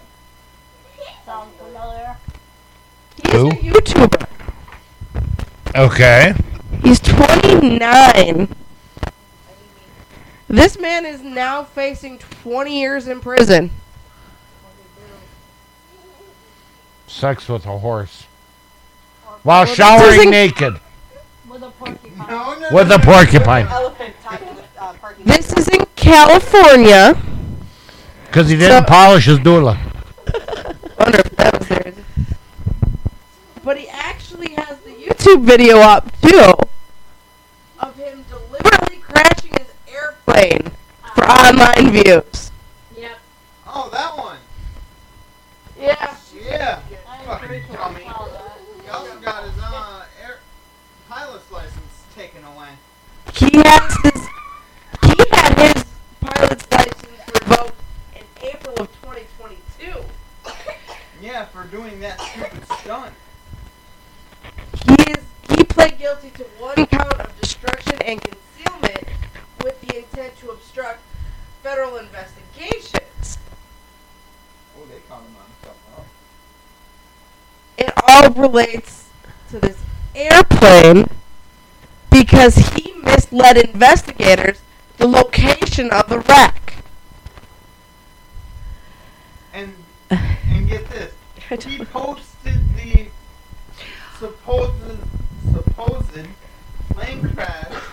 Sounds 1.25 1.49
familiar. 1.57 2.17
He's 3.23 3.31
Who? 3.33 3.49
a 3.49 3.53
YouTuber. 3.55 4.27
Okay. 5.75 6.33
He's 6.83 6.99
29. 6.99 8.55
This 10.47 10.79
man 10.79 11.05
is 11.05 11.21
now 11.23 11.63
facing 11.63 12.19
20 12.19 12.79
years 12.79 13.07
in 13.07 13.19
prison. 13.21 13.71
Sex 17.07 17.49
with 17.49 17.65
a 17.65 17.77
horse. 17.79 18.25
While 19.43 19.65
this 19.65 19.75
showering 19.75 20.19
isn't- 20.19 20.29
naked. 20.31 20.79
With 21.49 21.63
a 21.63 21.71
porcupine. 21.71 22.17
No, 22.17 22.53
no, 22.59 22.69
With 22.71 22.89
no, 22.89 22.95
a 22.95 22.97
no. 22.99 23.03
porcupine. 23.03 23.67
Elephant 23.67 24.13
tied 24.23 24.39
to 24.39 24.45
the 24.55 24.83
uh, 24.83 24.93
This 25.25 25.53
is 25.53 25.67
in 25.69 25.86
California. 26.07 27.21
Because 28.27 28.49
he 28.49 28.55
didn't 28.55 28.83
So- 28.85 28.87
polish 28.87 29.25
his 29.25 29.39
doula. 29.39 29.77
wonder 30.99 31.19
if 31.19 31.35
that 31.35 31.59
was 31.59 31.67
there. 31.67 31.93
But 33.63 33.77
he 33.77 33.87
actually 33.89 34.53
has 34.53 34.77
the 34.79 34.91
YouTube 34.91 35.43
video 35.43 35.79
up 35.79 36.09
too 36.21 36.53
of 37.79 37.95
him 37.97 38.23
deliberately 38.29 38.97
crashing 38.99 39.51
his 39.51 39.67
airplane 39.93 40.71
for 41.13 41.25
online 41.25 41.91
views. 41.91 42.51
Yep. 42.97 43.19
Oh, 43.67 43.89
that 43.91 44.17
one. 44.17 44.37
Yeah. 45.79 46.15
Yeah. 46.49 46.79
I'm 47.09 47.25
Fucking 47.25 47.47
pretty 47.49 47.67
sure 47.67 47.75
dummy. 47.75 48.03
He 48.03 48.89
also 48.89 49.19
got 49.19 49.43
his 49.43 49.53
uh, 49.61 50.05
air 50.23 50.39
pilot's 51.09 51.51
license 51.51 52.03
taken 52.15 52.43
away. 52.45 52.69
He 53.33 53.49
has 53.65 53.93
his 54.03 54.27
he 55.03 55.23
had 55.31 55.73
his 55.75 55.85
pilot's 56.21 56.71
license 56.71 57.41
revoked 57.41 57.75
in 58.15 58.23
April 58.41 58.75
of 58.79 58.87
2022. 59.01 60.03
Yeah, 61.21 61.45
for 61.45 61.56
doing 61.71 61.99
that 61.99 62.19
stupid 62.21 62.65
stunt. 62.79 63.13
He 64.85 64.93
is 65.11 65.23
he 65.49 65.63
pled 65.63 65.97
guilty 65.97 66.29
to 66.31 66.43
one 66.59 66.85
count 66.87 67.19
of 67.19 67.39
destruction 67.39 68.01
and 68.03 68.21
concealment 68.21 69.07
with 69.63 69.79
the 69.81 69.97
intent 69.97 70.37
to 70.37 70.51
obstruct 70.51 70.99
federal 71.63 71.97
investigations. 71.97 73.37
Oh, 74.77 74.85
they 74.85 74.99
caught 75.07 75.21
him 75.21 75.35
on 75.35 75.45
something 75.63 75.93
else. 75.97 76.07
It 77.77 77.93
all 78.07 78.29
relates 78.31 79.09
to 79.49 79.59
this 79.59 79.77
airplane 80.15 81.09
because 82.11 82.55
he 82.55 82.93
misled 82.93 83.57
investigators 83.57 84.61
the 84.97 85.07
location 85.07 85.91
of 85.91 86.09
the 86.09 86.19
wreck. 86.19 86.83
And 89.53 89.73
and 90.09 90.67
get 90.67 90.89
this, 90.89 91.13
he 91.49 91.85
posted 91.85 92.59
the 92.75 93.07
supposed 94.19 94.99
supposed 95.53 96.27
plane 96.89 97.21
crash 97.33 97.83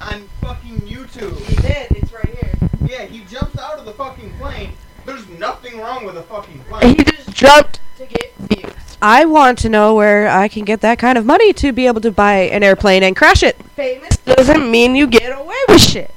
on 0.00 0.28
fucking 0.40 0.80
YouTube. 0.80 1.38
He 1.46 1.54
did. 1.56 1.92
It's 1.92 2.12
right 2.12 2.28
here. 2.28 2.52
Yeah, 2.86 3.04
he 3.04 3.20
jumps 3.26 3.58
out 3.58 3.78
of 3.78 3.84
the 3.84 3.92
fucking 3.92 4.32
plane. 4.38 4.72
There's 5.06 5.28
nothing 5.28 5.78
wrong 5.78 6.04
with 6.04 6.16
a 6.16 6.22
fucking 6.22 6.64
plane. 6.64 6.96
He 6.96 7.04
just 7.04 7.30
jumped 7.32 7.80
to 7.98 8.06
get 8.06 8.34
views. 8.38 8.72
I 9.00 9.24
want 9.24 9.58
to 9.58 9.68
know 9.68 9.94
where 9.94 10.28
I 10.28 10.48
can 10.48 10.64
get 10.64 10.80
that 10.80 10.98
kind 10.98 11.16
of 11.16 11.24
money 11.24 11.52
to 11.52 11.72
be 11.72 11.86
able 11.86 12.00
to 12.00 12.10
buy 12.10 12.34
an 12.34 12.62
airplane 12.62 13.02
and 13.02 13.14
crash 13.14 13.42
it. 13.42 13.56
Famous 13.76 14.16
doesn't 14.16 14.68
mean 14.70 14.96
you 14.96 15.06
get 15.06 15.38
away 15.38 15.54
with 15.68 15.80
shit. 15.80 16.12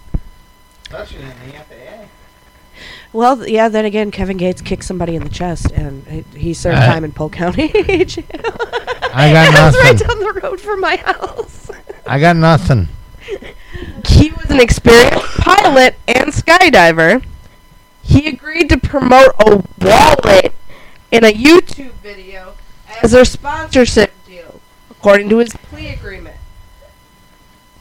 Especially 0.83 1.21
in 1.21 1.27
the 1.27 1.53
FAA. 1.53 1.66
Well, 3.13 3.47
yeah. 3.47 3.69
Then 3.69 3.85
again, 3.85 4.11
Kevin 4.11 4.37
Gates 4.37 4.61
kicked 4.61 4.83
somebody 4.83 5.15
in 5.15 5.23
the 5.23 5.29
chest, 5.29 5.71
and 5.71 6.05
he, 6.07 6.23
he 6.37 6.53
served 6.53 6.77
I- 6.77 6.85
time 6.87 7.03
in 7.03 7.11
Polk 7.11 7.33
County 7.33 7.67
jail. 8.05 8.23
I 9.13 9.31
got 9.31 9.51
That's 9.53 9.77
right 9.77 9.93
nothing. 9.93 10.07
down 10.07 10.19
the 10.19 10.39
road 10.43 10.59
from 10.61 10.81
my 10.81 10.97
house. 10.97 11.71
I 12.05 12.19
got 12.19 12.35
nothing. 12.35 12.89
He 14.07 14.31
was 14.31 14.49
an 14.49 14.59
experienced 14.59 15.25
pilot 15.39 15.95
and 16.07 16.31
skydiver. 16.31 17.23
He 18.03 18.27
agreed 18.27 18.69
to 18.69 18.77
promote 18.77 19.33
a 19.39 19.63
wallet 19.81 20.53
in 21.11 21.23
a 21.25 21.33
YouTube 21.33 21.91
video 22.03 22.53
as 23.03 23.11
their 23.11 23.25
sponsorship 23.25 24.11
deal, 24.25 24.61
according 24.89 25.27
to 25.29 25.39
his 25.39 25.51
plea 25.53 25.89
agreement. 25.89 26.37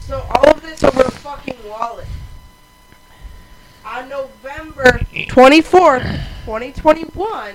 So 0.01 0.27
all 0.35 0.49
of 0.51 0.63
this 0.63 0.83
over 0.83 1.03
a 1.03 1.11
fucking 1.11 1.57
wallet. 1.69 2.07
On 3.85 4.09
November 4.77 5.05
24th, 5.15 6.03
2021, 6.45 7.55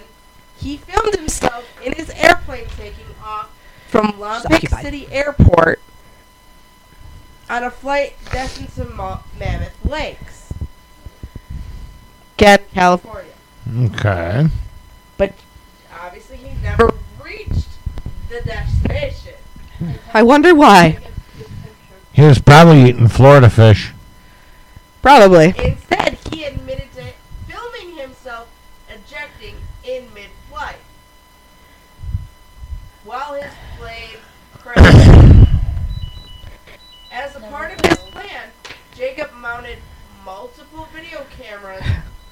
he 0.58 0.78
filmed 0.78 1.16
himself 1.16 1.68
in 1.84 1.94
his 1.94 2.10
airplane 2.12 2.66
taking 2.78 3.06
off 3.24 3.50
from 3.88 4.20
Long 4.20 4.42
Beach 4.44 4.58
occupied. 4.58 4.84
City 4.84 5.08
Airport 5.12 5.80
on 7.50 7.64
a 7.64 7.72
flight 7.72 8.16
destined 8.32 8.74
to 8.76 8.86
Ma- 8.86 9.20
Mammoth 9.38 9.86
Lakes. 9.86 10.54
Again, 12.38 12.60
California. 12.74 13.32
Okay. 13.78 14.48
But 15.18 15.34
obviously 16.02 16.38
he 16.38 16.50
never 16.64 16.92
reached 17.24 17.68
the 18.30 18.42
destination. 18.42 19.34
I 20.14 20.24
wonder 20.24 20.56
why. 20.56 20.98
He 22.14 22.24
was 22.24 22.40
probably 22.40 22.90
eating 22.90 23.08
Florida 23.08 23.50
fish. 23.50 23.92
Probably. 25.02 25.54
Instead, 25.58 26.18
he 26.32 26.44
admitted 26.44 26.92
to 26.96 27.04
filming 27.48 27.98
himself 27.98 28.48
ejecting 28.90 29.56
in 29.84 30.14
mid-flight. 30.14 30.76
While 33.04 33.34
his 33.34 33.52
plane 33.80 34.20
crashed. 34.54 35.48
As 37.12 37.36
a 37.36 37.41
part 37.52 37.74
of 37.74 37.86
his 37.86 38.00
plan, 38.12 38.50
Jacob 38.96 39.34
mounted 39.34 39.78
multiple 40.24 40.88
video 40.94 41.26
cameras 41.38 41.84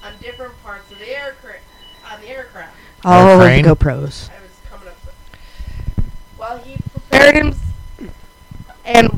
on 0.02 0.14
different 0.18 0.60
parts 0.62 0.90
of 0.90 0.98
the 0.98 1.10
aircraft. 1.10 1.62
On 2.10 2.20
the 2.22 2.28
aircraft. 2.28 2.74
All 3.04 3.38
of 3.38 3.40
the 3.40 3.62
GoPros. 3.62 4.30
I 4.30 4.40
was 4.40 4.50
coming 4.70 4.88
up. 4.88 4.96
While 6.38 6.58
he 6.58 6.76
prepared 6.90 7.34
him 7.34 7.54
and 8.86 9.10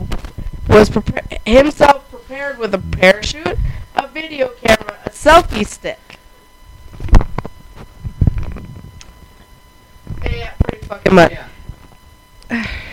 was 0.68 0.91
prepar- 0.91 1.47
himself 1.47 2.11
prepared 2.11 2.59
with 2.59 2.74
a 2.74 2.79
parachute, 2.79 3.57
a 3.95 4.09
video 4.09 4.49
camera, 4.61 4.99
a 5.07 5.11
selfie 5.11 5.64
stick. 5.64 6.18
Yeah, 10.24 10.53
pretty 10.64 10.85
fucking 10.85 11.14
much. 11.14 11.33
Yeah. 12.51 12.66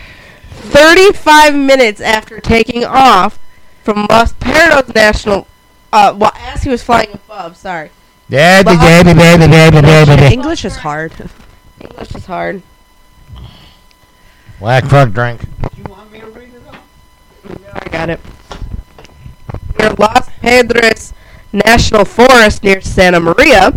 35 0.60 1.55
minutes 1.55 2.01
after 2.01 2.39
taking 2.39 2.84
off 2.86 3.39
from 3.84 4.05
Los 4.10 4.34
Perros 4.34 4.93
National, 4.93 5.47
uh, 5.91 6.14
well, 6.16 6.32
as 6.36 6.64
he 6.64 6.70
was 6.70 6.84
flying 6.84 7.12
above, 7.14 7.57
sorry. 7.57 7.91
Baby, 8.30 8.64
But- 8.66 8.80
baby, 8.80 9.14
baby, 9.14 9.47
baby, 9.47 9.82
baby, 9.82 10.16
baby. 10.16 10.34
English 10.34 10.64
is 10.66 10.78
hard. 10.78 11.12
English 11.82 12.14
is 12.14 12.26
hard. 12.26 12.62
Black 14.60 14.86
frog 14.86 15.14
drink. 15.14 15.41
Do 15.41 15.47
you 15.78 15.84
want 15.89 16.12
me 16.12 16.20
to 16.20 16.28
read 16.28 16.53
it 16.53 16.62
off? 16.68 16.80
No, 17.47 17.70
I 17.74 17.89
got 17.89 18.10
it. 18.10 18.20
Near 19.80 19.91
Los 19.93 20.28
Padres 20.41 21.14
National 21.53 22.05
Forest 22.05 22.64
near 22.64 22.82
Santa 22.82 23.20
Maria, 23.20 23.74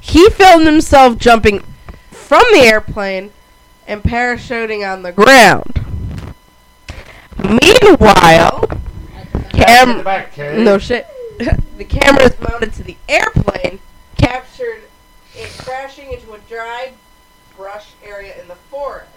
he 0.00 0.28
filmed 0.30 0.66
himself 0.66 1.18
jumping 1.18 1.62
from 2.10 2.42
the 2.52 2.60
airplane 2.60 3.30
and 3.86 4.02
parachuting 4.02 4.90
on 4.90 5.02
the 5.02 5.12
ground. 5.12 6.34
Meanwhile, 7.38 8.68
cam 9.50 10.02
no 10.64 10.78
shit. 10.78 11.06
the 11.76 11.84
cameras 11.84 12.38
mounted 12.40 12.72
to 12.74 12.82
the 12.82 12.96
airplane 13.08 13.80
captured 14.16 14.82
it 15.34 15.52
crashing 15.58 16.12
into 16.12 16.32
a 16.32 16.38
dry 16.48 16.92
brush 17.56 17.88
area 18.02 18.40
in 18.40 18.48
the 18.48 18.54
forest. 18.54 19.10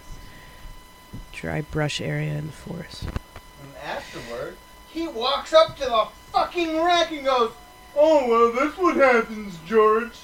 Dry 1.32 1.62
brush 1.62 2.02
area 2.02 2.34
in 2.34 2.48
the 2.48 2.54
forest. 2.54 3.04
And 3.04 3.76
afterward, 3.84 4.58
he 4.88 5.08
walks 5.08 5.54
up 5.54 5.78
to 5.78 5.86
the 5.86 6.08
fucking 6.32 6.82
wreck 6.82 7.12
and 7.12 7.26
goes, 7.26 7.52
"Oh 7.96 8.28
well, 8.28 8.52
that's 8.52 8.78
what 8.78 8.96
happens, 8.96 9.58
George." 9.66 10.18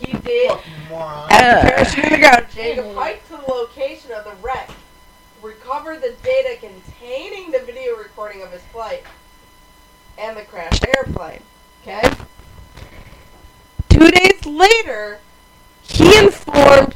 He 0.00 0.12
did. 0.12 0.50
Fucking 0.50 0.72
moron. 0.88 1.32
At 1.32 1.40
the 1.40 1.58
uh. 1.58 1.70
parachute 1.70 2.20
ground, 2.20 2.46
Jacob 2.54 2.94
hiked 2.94 3.28
to 3.28 3.36
the 3.36 3.52
location 3.52 4.12
of 4.12 4.24
the 4.24 4.34
wreck, 4.42 4.70
recovered 5.42 6.00
the 6.00 6.14
data 6.22 6.56
containing 6.60 7.50
the 7.50 7.60
video 7.60 7.96
recording 7.96 8.42
of 8.42 8.52
his 8.52 8.62
flight, 8.72 9.02
and 10.16 10.36
the 10.36 10.42
crashed 10.42 10.84
airplane. 10.96 11.40
Okay? 11.82 12.02
Two 13.88 14.10
days 14.10 14.44
later, 14.46 15.20
he 15.82 16.16
informed 16.18 16.94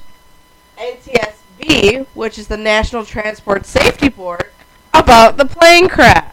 NTSB, 0.78 2.06
which 2.14 2.38
is 2.38 2.48
the 2.48 2.56
National 2.56 3.04
Transport 3.04 3.66
Safety 3.66 4.08
Board, 4.08 4.50
about 4.94 5.36
the 5.36 5.44
plane 5.44 5.88
crash. 5.88 6.28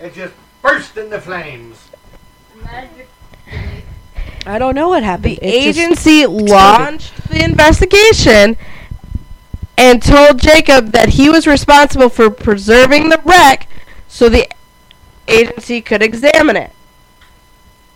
It 0.00 0.14
just 0.14 0.34
burst 0.60 0.96
into 0.96 1.20
flames. 1.20 1.88
Magic. 2.62 3.08
I 4.46 4.58
don't 4.58 4.74
know 4.74 4.88
what 4.88 5.02
happened. 5.02 5.36
The 5.38 5.44
It 5.44 5.76
agency 5.78 6.26
launched 6.26 7.28
the 7.28 7.42
investigation 7.42 8.56
and 9.78 10.02
told 10.02 10.38
Jacob 10.38 10.92
that 10.92 11.10
he 11.10 11.28
was 11.28 11.46
responsible 11.46 12.08
for 12.08 12.30
preserving 12.30 13.08
the 13.08 13.20
wreck 13.24 13.68
so 14.06 14.28
the 14.28 14.48
agency 15.26 15.80
could 15.80 16.02
examine 16.02 16.56
it. 16.56 16.72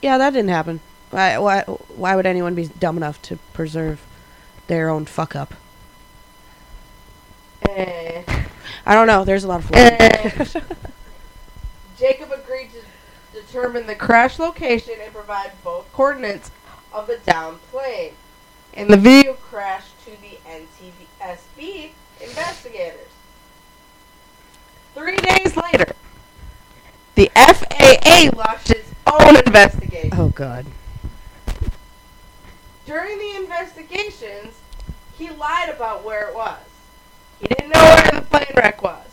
yeah, 0.02 0.16
that 0.18 0.30
didn't 0.30 0.48
happen. 0.50 0.80
Why, 1.10 1.38
why, 1.38 1.60
why 1.62 2.16
would 2.16 2.26
anyone 2.26 2.54
be 2.54 2.66
dumb 2.66 2.96
enough 2.96 3.20
to 3.22 3.36
preserve 3.52 4.00
their 4.66 4.88
own 4.90 5.06
fuck 5.06 5.34
up? 5.36 5.54
Eh. 7.68 8.22
I 8.86 8.94
don't 8.94 9.06
know. 9.06 9.24
There's 9.24 9.44
a 9.44 9.48
lot 9.48 9.60
of 9.64 9.70
Eh. 9.72 10.30
Jacob 11.98 12.30
agreed 12.32 12.70
to 12.72 12.80
determine 13.48 13.86
the 13.86 13.94
crash 13.94 14.38
location 14.38 14.94
and 15.02 15.12
provide 15.12 15.52
both 15.64 15.90
coordinates 15.92 16.50
of 16.92 17.06
the 17.06 17.18
downed 17.26 17.60
plane. 17.70 18.12
And 18.74 18.90
the 18.90 18.96
video 18.96 19.34
crashed 19.34 19.94
to 20.04 20.10
the 20.10 20.38
NTSB 20.46 21.90
investigators. 22.20 23.08
Three 24.94 25.16
days 25.16 25.56
later, 25.56 25.92
the 27.14 27.30
FAA 27.34 28.30
launched 28.36 28.70
its 28.70 28.90
own 29.06 29.36
investigation. 29.36 30.10
oh 30.12 30.28
god. 30.28 30.66
During 32.86 33.18
the 33.18 33.36
investigations, 33.36 34.54
he 35.16 35.30
lied 35.30 35.68
about 35.68 36.04
where 36.04 36.28
it 36.28 36.34
was. 36.34 36.58
He 37.40 37.48
didn't 37.48 37.70
know 37.70 37.82
where 37.82 38.20
the 38.20 38.26
plane 38.26 38.46
wreck 38.56 38.82
was. 38.82 39.07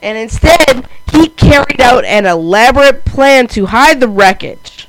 And 0.00 0.16
instead, 0.16 0.88
he 1.12 1.28
carried 1.28 1.80
out 1.80 2.04
an 2.06 2.24
elaborate 2.24 3.04
plan 3.04 3.46
to 3.48 3.66
hide 3.66 4.00
the 4.00 4.08
wreckage. 4.08 4.88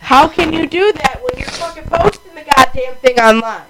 How 0.00 0.28
can 0.28 0.52
you 0.52 0.66
do 0.66 0.92
that 0.92 1.20
when 1.22 1.38
you're 1.38 1.48
fucking 1.48 1.84
posting 1.84 2.34
the 2.34 2.44
goddamn 2.56 2.94
thing 2.96 3.20
online? 3.20 3.66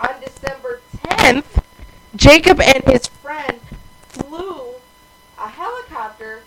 On 0.00 0.20
December 0.20 0.80
10th, 0.96 1.62
Jacob 2.16 2.60
and 2.60 2.82
his 2.84 3.06
friend 3.06 3.60
flew 4.08 4.72
a 5.38 5.48
helicopter 5.48 6.42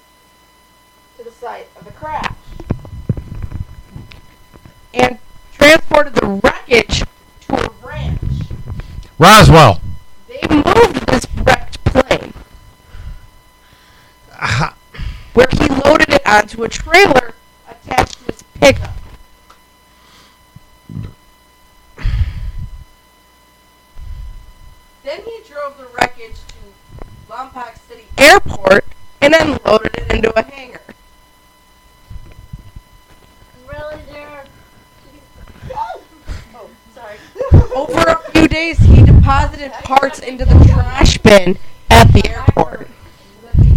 to 1.17 1.23
the 1.23 1.31
site 1.31 1.67
of 1.77 1.85
the 1.85 1.91
crash 1.91 2.34
and 4.95 5.19
transported 5.53 6.15
the 6.15 6.25
wreckage 6.43 7.03
to 7.41 7.55
a 7.55 7.69
ranch. 7.85 8.21
Roswell. 9.19 9.81
They 10.27 10.41
moved 10.49 11.07
this 11.07 11.27
wrecked 11.43 11.83
plane 11.85 12.33
Ah, 14.33 14.75
where 15.33 15.47
he 15.51 15.67
loaded 15.67 16.09
it 16.09 16.25
onto 16.25 16.63
a 16.63 16.69
trailer 16.69 17.33
attached 17.69 18.19
to 18.19 18.25
his 18.25 18.43
pickup. 18.59 18.91
Then 25.03 25.21
he 25.21 25.39
drove 25.47 25.77
the 25.77 25.85
wreckage 25.95 26.35
to 26.47 27.31
Lompoc 27.31 27.77
City 27.87 28.05
Airport 28.17 28.85
and 29.21 29.33
then 29.33 29.57
loaded 29.65 29.95
it 29.95 30.11
into 30.11 30.37
a 30.37 30.43
hangar. 30.43 30.81
Really, 33.67 34.01
there. 34.11 34.45
Oh, 35.75 36.69
sorry. 36.93 37.17
Over 37.75 37.99
a 37.99 38.31
few 38.31 38.47
days, 38.47 38.79
he 38.79 39.03
deposited 39.03 39.73
parts 39.83 40.19
into 40.19 40.45
the 40.45 40.57
trash 40.65 41.17
bin 41.17 41.57
at 41.89 42.05
the 42.13 42.25
airport. 42.29 42.87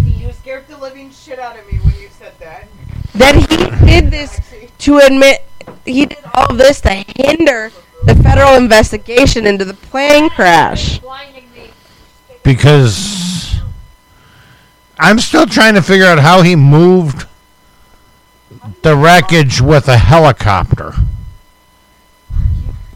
You 0.07 0.33
scared 0.33 0.69
the 0.69 0.77
living 0.77 1.11
shit 1.11 1.41
out 1.41 1.59
of 1.59 1.67
me 1.67 1.79
when 1.79 2.01
you 2.01 2.09
said 2.09 2.39
that. 2.39 2.69
Then 3.13 3.41
he 3.41 3.47
did 3.85 4.13
this 4.13 4.41
to 4.79 4.99
admit 4.99 5.43
he 5.85 6.07
did 6.07 6.19
all 6.33 6.55
this 6.55 6.81
to 6.83 6.91
hinder 7.17 7.73
the 8.05 8.15
federal 8.15 8.55
investigation 8.55 9.49
into 9.49 9.65
the 9.65 9.75
plane 9.75 10.31
crash. 10.31 11.01
Because 12.45 13.59
I'm 14.97 15.19
still 15.19 15.47
trying 15.47 15.75
to 15.75 15.83
figure 15.83 16.07
out 16.07 16.21
how 16.21 16.43
he 16.43 16.55
moved 16.55 17.27
the 18.83 18.97
wreckage 18.97 19.61
with 19.61 19.89
a 19.89 19.99
helicopter. 19.99 20.95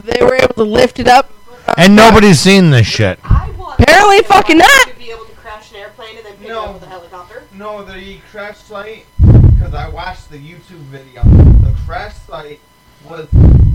They 0.05 0.23
were 0.23 0.35
able 0.35 0.55
to 0.55 0.65
lift 0.65 0.99
it 0.99 1.09
up. 1.09 1.31
And 1.77 1.95
nobody's 1.97 2.41
seen 2.41 2.71
this 2.71 2.87
shit. 2.87 3.19
I 3.25 3.51
want 3.57 3.81
Apparently 3.81 4.23
fucking 4.23 4.59
not. 4.59 4.89
to 4.89 4.95
be 4.99 5.11
able 5.11 5.25
to 5.27 5.33
crash 5.33 5.71
an 5.71 5.77
airplane 5.79 6.17
and 6.17 6.27
then 6.27 6.35
pick 6.37 6.47
it 6.47 6.53
No. 6.53 6.65
up 6.65 6.75
with 6.75 6.83
a 6.83 6.87
helicopter. 6.87 7.45
No, 7.53 7.85
the 7.85 8.19
crash 8.31 8.59
site, 8.59 9.07
because 9.21 9.75
I 9.75 9.89
watched 9.89 10.31
the 10.31 10.39
YouTube 10.39 10.83
video. 10.91 11.23
The 11.23 11.75
crash 11.87 12.15
site 12.29 12.61
was 13.09 13.29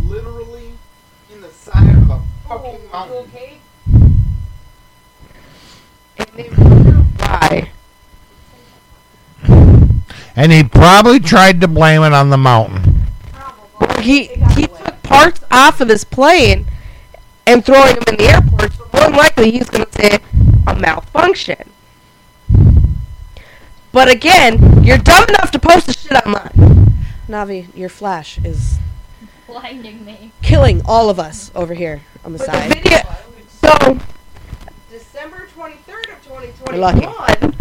literally 0.05 0.73
in 1.33 1.41
the 1.41 1.49
side 1.49 1.95
of 1.95 2.09
a 2.09 2.21
fucking 2.47 2.79
Oh, 2.93 2.93
mountain. 2.93 3.17
okay? 3.17 3.57
And 6.17 6.27
they 6.35 6.49
wonder 6.49 6.91
why. 7.19 7.71
And 10.35 10.51
he 10.51 10.63
probably 10.63 11.19
tried 11.19 11.61
to 11.61 11.67
blame 11.67 12.03
it 12.03 12.13
on 12.13 12.29
the 12.29 12.37
mountain. 12.37 13.03
He 14.01 14.25
he 14.55 14.67
took 14.67 14.86
parts 15.07 15.41
off 15.51 15.81
of 15.81 15.87
this 15.87 16.03
plane 16.03 16.65
and 17.45 17.65
throwing 17.65 17.95
them 17.95 18.03
in 18.09 18.17
the 18.17 18.25
airport. 18.25 18.73
So 18.73 18.89
more 18.93 19.03
than 19.03 19.13
likely, 19.13 19.51
he's 19.51 19.69
going 19.69 19.85
to 19.85 19.91
say 19.93 20.19
a 20.67 20.75
malfunction. 20.75 21.69
But 23.91 24.09
again, 24.09 24.83
you're 24.83 24.97
dumb 24.97 25.23
enough 25.29 25.51
to 25.51 25.59
post 25.59 25.87
this 25.87 25.99
shit 26.01 26.11
online. 26.25 26.51
Navi, 27.27 27.75
your 27.75 27.89
flash 27.89 28.37
is 28.43 28.77
Blinding 29.47 30.05
me. 30.05 30.31
killing 30.41 30.81
all 30.85 31.09
of 31.09 31.19
us 31.19 31.51
over 31.55 31.73
here 31.73 32.01
on 32.23 32.33
the 32.33 32.37
But 32.39 32.47
the 32.47 32.53
side. 32.53 32.73
video, 32.83 32.99
so 33.47 33.99
December 34.89 35.47
23rd 35.55 36.11
of 36.13 36.27
You're 36.27 36.41
2021. 36.41 37.53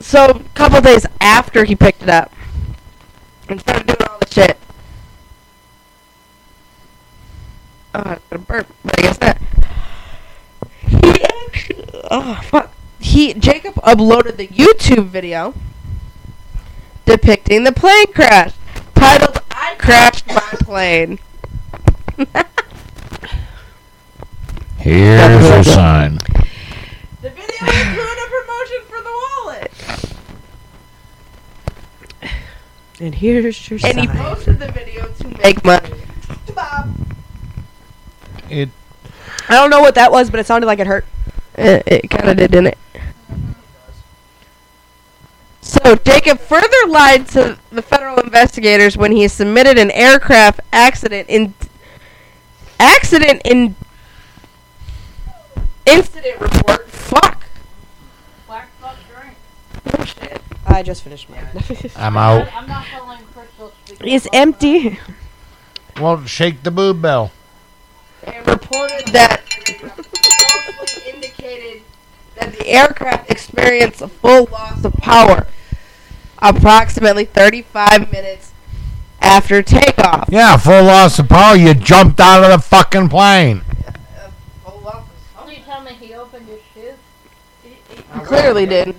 So 0.00 0.26
a 0.26 0.38
couple 0.54 0.80
days 0.80 1.06
after 1.20 1.64
he 1.64 1.74
picked 1.74 2.02
it 2.02 2.08
up 2.08 2.32
and 3.48 3.60
started 3.60 3.86
doing 3.86 3.98
all 4.08 4.15
Uh, 7.96 8.02
the 8.02 8.04
shit. 8.04 8.04
Oh, 8.04 8.10
I'm 8.10 8.20
gonna 8.28 8.42
burp, 8.42 8.66
but 8.84 8.98
I 8.98 9.02
guess 9.02 9.20
not. 9.20 9.38
He 10.86 11.24
actually, 11.24 11.84
oh 12.10 12.40
fuck. 12.44 12.72
He 12.98 13.32
Jacob 13.32 13.74
uploaded 13.76 14.36
the 14.36 14.48
YouTube 14.48 15.06
video 15.06 15.54
depicting 17.06 17.64
the 17.64 17.72
plane 17.72 18.12
crash, 18.12 18.52
titled 18.94 19.40
"I 19.50 19.76
crashed 19.78 20.26
my 20.26 20.40
plane." 20.60 21.18
Here's 24.78 25.48
your 25.48 25.64
sign. 25.64 26.18
The 27.22 27.30
video 27.30 27.66
included 27.66 28.18
a 28.18 28.28
promotion 28.28 28.82
for 28.88 29.00
the 29.00 29.10
wallet. 29.42 29.72
And 33.00 33.14
here's 33.14 33.68
your 33.68 33.78
sign. 33.78 33.98
And 33.98 34.00
he 34.00 34.06
posted 34.06 34.58
the 34.58 34.70
video 34.70 35.08
to 35.08 35.28
make 35.42 35.64
money. 35.64 35.95
It 38.56 38.70
I 39.48 39.54
don't 39.54 39.70
know 39.70 39.80
what 39.80 39.94
that 39.94 40.10
was, 40.10 40.30
but 40.30 40.40
it 40.40 40.46
sounded 40.46 40.66
like 40.66 40.78
it 40.78 40.86
hurt. 40.86 41.04
It, 41.56 41.82
it 41.86 42.10
kind 42.10 42.28
of 42.28 42.36
did, 42.36 42.50
didn't 42.50 42.68
it? 42.68 42.78
So 45.60 45.96
Jacob 45.96 46.38
further 46.38 46.88
lied 46.88 47.28
to 47.28 47.58
the 47.70 47.82
federal 47.82 48.20
investigators 48.20 48.96
when 48.96 49.12
he 49.12 49.26
submitted 49.28 49.78
an 49.78 49.90
aircraft 49.90 50.60
accident 50.72 51.28
in 51.28 51.54
accident 52.78 53.42
in 53.44 53.74
incident 55.84 56.40
report. 56.40 56.88
Fuck. 56.88 57.46
Black 58.46 58.68
fuck 58.80 58.96
drink. 59.12 59.36
Oh, 59.98 60.04
shit. 60.04 60.40
I 60.66 60.82
just 60.82 61.02
finished 61.02 61.28
mine. 61.28 61.46
I'm 61.96 62.16
out. 62.16 62.52
I'm 62.54 62.68
not 62.68 62.84
following 62.86 63.20
Crystal. 63.32 63.72
It's 64.00 64.26
of- 64.26 64.30
empty. 64.34 64.98
Well, 66.00 66.24
shake 66.26 66.62
the 66.62 66.70
boob 66.70 67.02
bell. 67.02 67.32
And 68.26 68.46
reported 68.46 69.06
that 69.12 69.42
falsely 69.48 71.12
indicated 71.12 71.82
that 72.34 72.52
the 72.52 72.66
aircraft 72.68 73.30
experienced 73.30 74.02
a 74.02 74.08
full 74.08 74.46
loss 74.50 74.84
of 74.84 74.92
power 74.94 75.46
approximately 76.38 77.24
35 77.24 78.10
minutes 78.12 78.52
after 79.20 79.62
takeoff. 79.62 80.28
Yeah, 80.30 80.56
full 80.56 80.84
loss 80.84 81.18
of 81.18 81.28
power. 81.28 81.56
You 81.56 81.74
jumped 81.74 82.20
out 82.20 82.44
of 82.44 82.50
the 82.50 82.58
fucking 82.58 83.08
plane. 83.08 83.62
Full 84.64 84.80
loss 84.80 85.04
So 85.34 85.48
you 85.48 85.56
he 85.94 86.14
opened 86.14 86.46
his 86.46 86.60
shoe? 86.74 86.92
Clearly 88.24 88.66
did. 88.66 88.94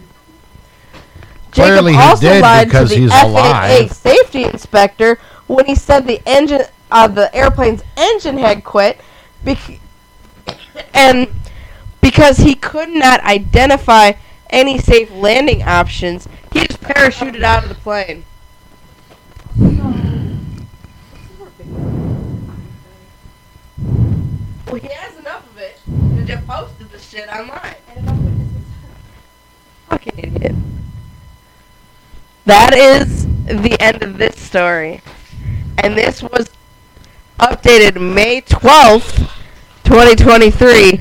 Clearly 1.52 1.94
he 1.94 1.98
Jacob 1.98 2.10
also 2.10 2.22
did 2.28 2.42
lied 2.42 2.68
because 2.68 2.90
to 2.90 2.96
the 2.96 3.02
he's 3.02 3.12
FAA 3.12 3.26
alive. 3.26 3.92
safety 3.92 4.44
inspector 4.44 5.20
when 5.48 5.66
he 5.66 5.76
said 5.76 6.06
the 6.06 6.22
engine 6.28 6.62
uh, 6.92 7.08
the 7.08 7.34
airplane's 7.36 7.84
engine 7.98 8.38
had 8.38 8.64
quit 8.64 9.00
bec- 9.44 9.80
and 10.94 11.28
because 12.02 12.38
he 12.38 12.56
could 12.56 12.90
not 12.90 13.22
identify 13.22 14.14
any 14.50 14.78
safe 14.78 15.12
landing 15.12 15.64
options, 15.64 16.28
he 16.54 16.66
just 16.66 16.82
parachuted 16.82 17.44
out 17.44 17.64
of 17.64 17.70
the 17.70 17.76
plane. 17.76 18.26
Well, 24.66 24.76
he 24.76 24.88
has 24.90 25.18
enough 25.18 25.50
of 25.50 25.58
it 25.58 25.80
to 26.18 26.26
just 26.26 26.46
posted 26.48 26.92
the 26.92 27.00
shit 27.00 27.30
online. 27.30 27.76
Fucking 29.90 30.14
idiot. 30.18 30.56
That 32.46 32.74
is 32.74 33.26
the 33.46 33.78
end 33.80 34.04
of 34.04 34.18
this 34.18 34.40
story. 34.40 35.02
And 35.78 35.98
this 35.98 36.22
was 36.22 36.50
updated 37.40 38.02
May 38.02 38.42
12th, 38.42 39.18
2023 39.84 41.00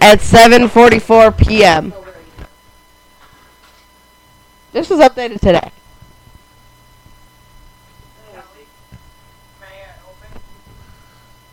at 0.00 0.20
7:44 0.20 1.36
p.m. 1.36 1.92
This 4.72 4.88
was 4.88 5.00
updated 5.00 5.40
today. 5.40 5.72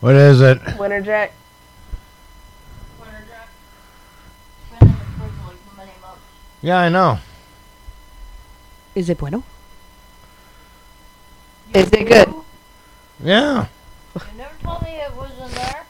What 0.00 0.14
is 0.14 0.40
it? 0.40 0.60
Winter 0.78 1.00
Jack. 1.00 1.32
Winter 3.00 3.24
Jack. 3.28 3.48
Been 4.78 4.88
in 4.88 4.94
the 4.94 5.00
fridge 5.00 5.32
like 5.44 5.76
many 5.76 5.90
months. 6.00 6.22
Yeah, 6.62 6.78
I 6.78 6.88
know. 6.88 7.18
Is 8.94 9.10
it 9.10 9.18
bueno? 9.18 9.42
Is 11.74 11.92
it 11.92 12.06
good? 12.08 12.32
Yeah. 13.22 13.66
You 14.68 14.74
told 14.74 14.82
me 14.82 14.96
it 14.96 15.16
was 15.16 15.30
in 15.38 15.50
there. 15.54 15.86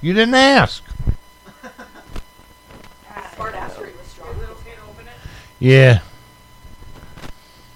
You 0.00 0.14
didn't 0.14 0.34
ask. 0.34 0.84
Smart 3.34 3.54
was 3.54 4.06
strong. 4.06 4.34
Yeah. 5.58 5.98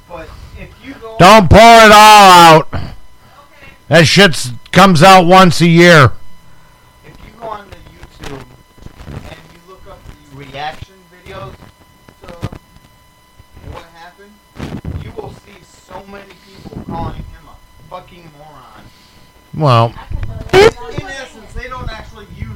But 0.08 0.28
if 0.56 0.72
you 0.84 0.94
go 0.94 1.16
Don't 1.18 1.50
pour 1.50 1.58
it 1.58 1.90
all 1.90 2.62
out. 2.62 2.68
That 3.88 4.06
shit 4.06 4.52
comes 4.70 5.02
out 5.02 5.26
once 5.26 5.60
a 5.60 5.66
year. 5.66 6.12
if 7.04 7.16
you 7.26 7.32
go 7.40 7.48
on 7.48 7.68
the 7.70 7.76
YouTube 7.76 8.44
and 9.08 9.38
you 9.52 9.60
look 9.68 9.84
up 9.88 9.98
the 10.04 10.36
reaction 10.36 10.94
videos 11.12 11.54
to 12.22 12.28
what 13.72 13.84
happened, 13.86 14.32
you 15.02 15.10
will 15.16 15.32
see 15.32 15.60
so 15.62 16.06
many 16.06 16.34
people 16.46 16.84
calling 16.84 17.16
him 17.16 17.48
a 17.48 17.56
fucking 17.90 18.30
moron. 18.38 18.84
Well, 19.56 19.94
In 20.52 20.60
essence, 21.02 21.52
they 21.54 21.68
don't 21.68 21.88
actually 21.90 22.26
use, 22.36 22.48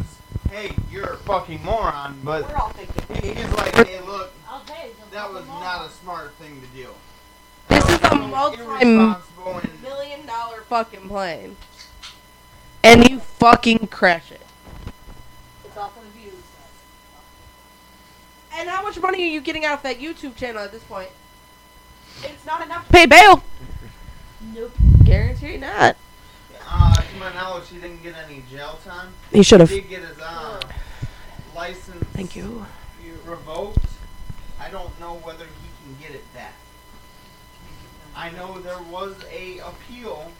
"Hey, 0.51 0.75
you're 0.91 1.05
a 1.13 1.17
fucking 1.19 1.63
moron," 1.65 2.21
but 2.25 2.49
We're 2.49 2.57
all 2.57 2.71
thinking. 2.71 3.23
he- 3.23 3.35
he's 3.35 3.51
like, 3.53 3.75
"Hey, 3.87 4.01
look, 4.01 4.33
I'll 4.49 4.61
tell 4.61 4.77
you. 4.85 4.91
it's 4.91 4.99
a 5.09 5.15
that 5.15 5.33
was 5.33 5.47
not 5.47 5.87
a 5.87 5.91
smart 5.91 6.35
thing 6.41 6.61
to 6.61 6.67
do." 6.69 6.89
This 7.69 7.85
is 7.85 7.91
a 7.91 8.15
Irresponsible 8.15 8.79
and 8.81 8.97
multi-million 8.97 10.27
dollar 10.27 10.63
fucking 10.69 11.09
plane. 11.09 11.57
And 12.83 13.09
you 13.09 13.21
fucking 13.21 13.89
crash 13.89 14.31
it. 14.33 14.41
It's 15.65 15.77
all 15.77 15.89
for 15.91 16.01
the 16.01 16.11
views. 16.11 16.33
And 18.57 18.69
how 18.69 18.83
much 18.83 18.99
money 18.99 19.23
are 19.23 19.27
you 19.27 19.41
getting 19.41 19.65
out 19.65 19.75
of 19.75 19.83
that 19.83 20.01
YouTube 20.01 20.35
channel 20.37 20.63
at 20.63 20.73
this 20.73 20.83
point? 20.85 21.11
It's 22.23 22.45
not 22.45 22.63
enough. 22.65 22.87
to 22.87 22.93
Pay 22.93 23.07
bail. 23.07 23.45
Nope. 24.41 24.73
Guarantee 25.05 25.57
not. 25.59 25.97
To 27.19 27.25
my 27.25 27.33
knowledge, 27.35 27.69
he 27.69 27.79
didn't 27.79 28.03
get 28.03 28.15
any 28.27 28.43
jail 28.51 28.79
time. 28.85 29.09
He 29.33 29.43
should 29.43 29.61
have. 29.61 29.71
He 29.71 29.81
did 29.81 29.89
get 29.91 30.03
his 30.03 30.19
uh, 30.19 30.61
license 31.55 32.05
Thank 32.13 32.37
you. 32.37 32.65
revoked. 33.25 33.85
I 34.61 34.71
don't 34.71 34.99
know 35.01 35.15
whether 35.23 35.45
he 35.45 35.69
can 35.85 35.97
get 36.01 36.15
it 36.15 36.35
back. 36.35 36.55
I 38.17 38.31
know 38.31 38.59
there 38.61 38.83
was 38.91 39.15
a 39.33 39.59
appeal. 39.59 40.31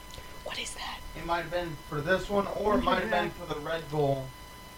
What 0.45 0.59
is 0.59 0.75
that? 0.75 0.99
It 1.17 1.25
might 1.27 1.43
have 1.43 1.51
been 1.51 1.77
for 1.89 2.01
this 2.01 2.29
one, 2.29 2.47
or 2.57 2.79
it 2.79 2.83
might 2.83 3.01
have 3.03 3.11
been 3.11 3.31
for 3.31 3.53
the 3.53 3.61
Red 3.61 3.89
Bull 3.91 4.27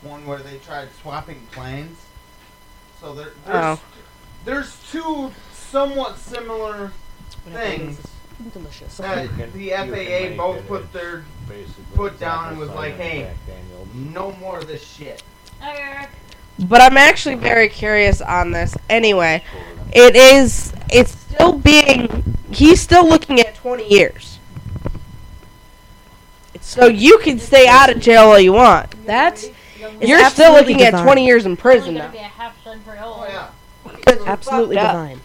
one 0.02 0.26
where 0.26 0.38
they 0.38 0.58
tried 0.58 0.88
swapping 1.00 1.46
planes. 1.52 1.98
So 3.00 3.14
there, 3.14 3.32
there's, 3.46 3.78
Oh. 3.78 3.80
there's 4.44 4.76
two 4.90 5.32
somewhat 5.52 6.18
similar 6.18 6.92
things 7.52 7.98
Delicious. 8.52 8.96
that 8.96 9.52
the 9.52 9.70
FAA 9.70 10.36
both 10.36 10.66
put 10.66 10.90
their 10.92 11.24
foot 11.94 12.18
down 12.18 12.48
and 12.50 12.58
was 12.58 12.70
like, 12.70 12.94
hey, 12.94 13.30
no 13.94 14.32
more 14.32 14.58
of 14.58 14.66
this 14.66 14.82
shit. 14.82 15.22
But 16.58 16.80
I'm 16.80 16.96
actually 16.96 17.34
very 17.36 17.68
curious 17.68 18.20
on 18.20 18.50
this. 18.50 18.76
Anyway, 18.88 19.42
it 19.92 20.16
is. 20.16 20.72
It's 20.90 21.12
still 21.12 21.52
being. 21.52 22.36
He's 22.50 22.80
still 22.80 23.06
looking 23.08 23.40
at 23.40 23.54
20 23.56 23.88
years. 23.88 24.38
So 26.60 26.86
you 26.86 27.18
can 27.18 27.38
stay 27.38 27.66
out 27.66 27.90
of 27.90 28.00
jail 28.00 28.24
all 28.24 28.38
you 28.38 28.52
want. 28.52 28.94
That's 29.06 29.48
You're 30.00 30.18
still 30.30 30.54
absolutely 30.56 30.74
looking 30.74 30.86
at 30.86 31.02
20 31.02 31.26
years 31.26 31.46
in 31.46 31.56
prison 31.56 31.94
now. 31.94 32.00
gonna 32.02 32.12
be 32.12 32.18
a 32.18 32.22
half 32.22 32.62
century 32.62 32.98
old. 33.02 33.16
Oh 33.20 33.26
yeah. 33.26 34.16
absolutely 34.26 34.76
Fucked 34.76 34.86
up. 34.86 34.92
divine. 34.92 35.20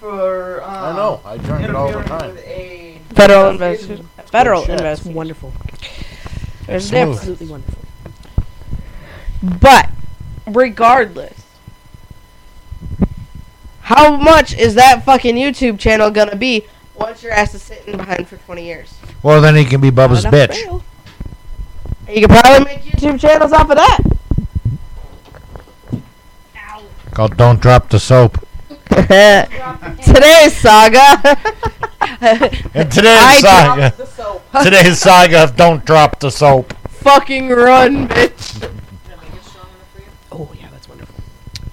For 0.00 0.62
uh, 0.62 0.92
I 0.92 0.96
know. 0.96 1.20
I 1.24 1.36
drink 1.38 1.68
it 1.68 1.74
all 1.74 1.90
the 1.92 2.02
time. 2.04 2.36
Federal 3.14 3.50
investigation. 3.50 3.50
investigation. 3.50 4.08
Federal 4.26 4.60
shit. 4.60 4.68
That's 4.68 4.80
investigation. 4.80 5.14
wonderful. 5.14 5.52
There's 6.66 6.84
a 6.84 6.88
Smooth. 6.88 7.16
Absolutely 7.18 7.46
wonderful. 7.48 7.82
But 9.60 9.90
regardless, 10.46 11.44
how 13.80 14.16
much 14.16 14.54
is 14.56 14.74
that 14.74 15.04
fucking 15.04 15.34
YouTube 15.36 15.78
channel 15.78 16.10
gonna 16.10 16.36
be 16.36 16.66
once 16.94 17.22
your 17.22 17.32
ass 17.32 17.54
is 17.54 17.62
sitting 17.62 17.96
behind 17.96 18.28
for 18.28 18.36
20 18.36 18.64
years? 18.64 18.94
well, 19.22 19.40
then 19.40 19.56
he 19.56 19.64
can 19.64 19.80
be 19.80 19.90
Bubba's 19.90 20.24
Not 20.24 20.32
bitch. 20.32 20.50
bail. 20.64 20.84
You 22.08 22.26
could 22.26 22.30
probably 22.30 22.64
make 22.64 22.80
YouTube 22.82 23.20
channels 23.20 23.52
off 23.52 23.68
of 23.70 23.76
that. 23.76 23.98
Ow. 26.56 26.82
Called 27.12 27.36
Don't 27.36 27.60
Drop 27.60 27.88
the 27.90 27.98
Soap. 27.98 28.46
Today's 30.04 30.56
saga. 30.56 31.36
And 32.74 32.90
today's 32.90 33.06
I 33.06 33.38
saga. 33.40 34.62
Today's 34.64 34.98
saga 34.98 35.44
of 35.44 35.56
Don't 35.56 35.84
Drop 35.84 36.18
the 36.20 36.30
Soap. 36.30 36.72
fucking 36.88 37.48
run, 37.50 38.08
bitch. 38.08 38.60
Gonna 38.60 38.72
make 39.22 39.34
it 39.34 39.44
strong 39.44 39.66
enough 39.66 39.92
for 39.94 40.00
you? 40.00 40.06
Oh 40.32 40.50
yeah, 40.58 40.68
that's 40.70 40.88
wonderful. 40.88 41.14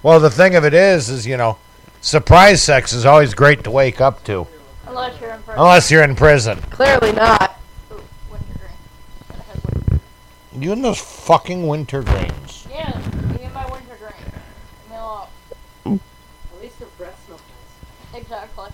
Well, 0.02 0.20
the 0.20 0.30
thing 0.30 0.54
of 0.56 0.64
it 0.64 0.74
is, 0.74 1.08
is 1.08 1.26
you 1.26 1.36
know, 1.36 1.56
surprise 2.00 2.62
sex 2.62 2.92
is 2.92 3.04
always 3.06 3.34
great 3.34 3.64
to 3.64 3.70
wake 3.70 4.00
up 4.00 4.22
to, 4.24 4.46
Unless 4.86 5.20
you're 5.20 5.30
in 5.32 5.42
prison. 5.42 5.60
unless 5.62 5.90
you're 5.90 6.02
in 6.04 6.14
prison. 6.16 6.58
Clearly 6.70 7.12
not. 7.12 7.58
Ooh, 7.92 8.00
wintergreen. 8.30 8.70
Gotta 9.28 9.42
have 9.42 9.64
winter- 9.64 10.00
You 10.60 10.72
and 10.72 10.84
those 10.84 11.00
fucking 11.00 11.64
wintergreens. 11.64 12.66
Yeah, 12.70 12.98
me 13.32 13.44
and 13.44 13.54
my 13.54 13.64
wintergreen. 13.70 14.12
Meal 14.90 15.28
up. 15.28 15.32
At 15.86 16.62
least 16.62 16.78
the 16.78 16.86
breath 16.98 17.20
smells 17.26 17.40
nice. 18.12 18.22
Exactly. 18.22 18.70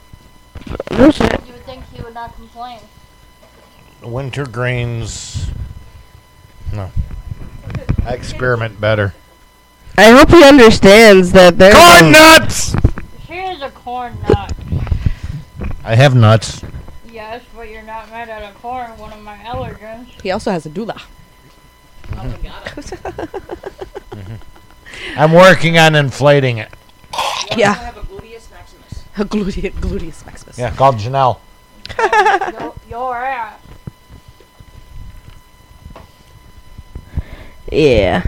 No 0.90 1.10
shit. 1.10 1.32
You 1.46 1.52
would 1.52 1.64
think 1.64 1.84
he 1.92 2.02
would 2.02 2.14
not 2.14 2.34
complain. 2.34 2.80
Wintergreens. 4.02 5.48
No. 6.72 6.90
I 8.04 8.14
experiment 8.14 8.80
better. 8.80 9.14
I 9.96 10.10
hope 10.10 10.30
he 10.30 10.42
understands 10.42 11.32
that 11.32 11.58
there's 11.58 11.74
Corn 11.74 12.12
nuts. 12.12 12.74
She 13.26 13.34
is 13.34 13.62
a 13.62 13.70
corn 13.70 14.16
nut. 14.28 14.52
I 15.84 15.94
have 15.94 16.14
nuts. 16.14 16.62
Yes, 17.10 17.42
but 17.54 17.68
you're 17.68 17.82
not 17.82 18.10
made 18.10 18.28
out 18.28 18.42
of 18.42 18.54
corn, 18.60 18.96
one 18.98 19.12
of 19.12 19.20
my 19.20 19.36
allergens. 19.36 20.06
He 20.22 20.30
also 20.30 20.50
has 20.50 20.64
a 20.66 20.70
doula. 20.70 21.00
Oh 22.12 22.24
my 22.24 22.36
god. 22.38 22.64
Mhm. 24.12 24.38
I'm 25.16 25.32
working 25.32 25.78
on 25.78 25.94
inflating 25.94 26.58
it. 26.58 26.68
I 27.14 27.54
Yeah. 27.56 27.92
have 29.16 29.26
a 29.26 29.28
gluteus 29.28 29.56
maximus. 29.56 29.74
Gluteus, 29.74 29.98
gluteus 29.98 30.26
maximus. 30.26 30.58
Yeah, 30.58 30.74
called 30.74 30.96
Janelle. 30.96 31.38
your, 32.60 32.74
your 32.88 33.16
ass. 33.16 33.60
Yeah. 37.70 38.26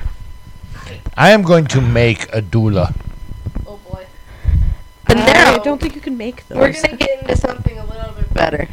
I 1.17 1.31
am 1.31 1.43
going 1.43 1.67
to 1.67 1.81
make 1.81 2.25
a 2.35 2.43
doula. 2.43 2.95
Oh 3.67 3.79
boy. 3.89 4.07
But 5.07 5.19
I 5.19 5.59
don't 5.59 5.81
think 5.81 5.95
you 5.95 6.01
can 6.01 6.17
make 6.17 6.47
those. 6.49 6.59
we're 6.59 6.73
gonna 6.73 6.97
get 6.97 7.23
into 7.23 7.37
something 7.37 7.79
a 7.79 7.85
little 7.85 8.13
bit 8.13 8.33
better. 8.35 8.69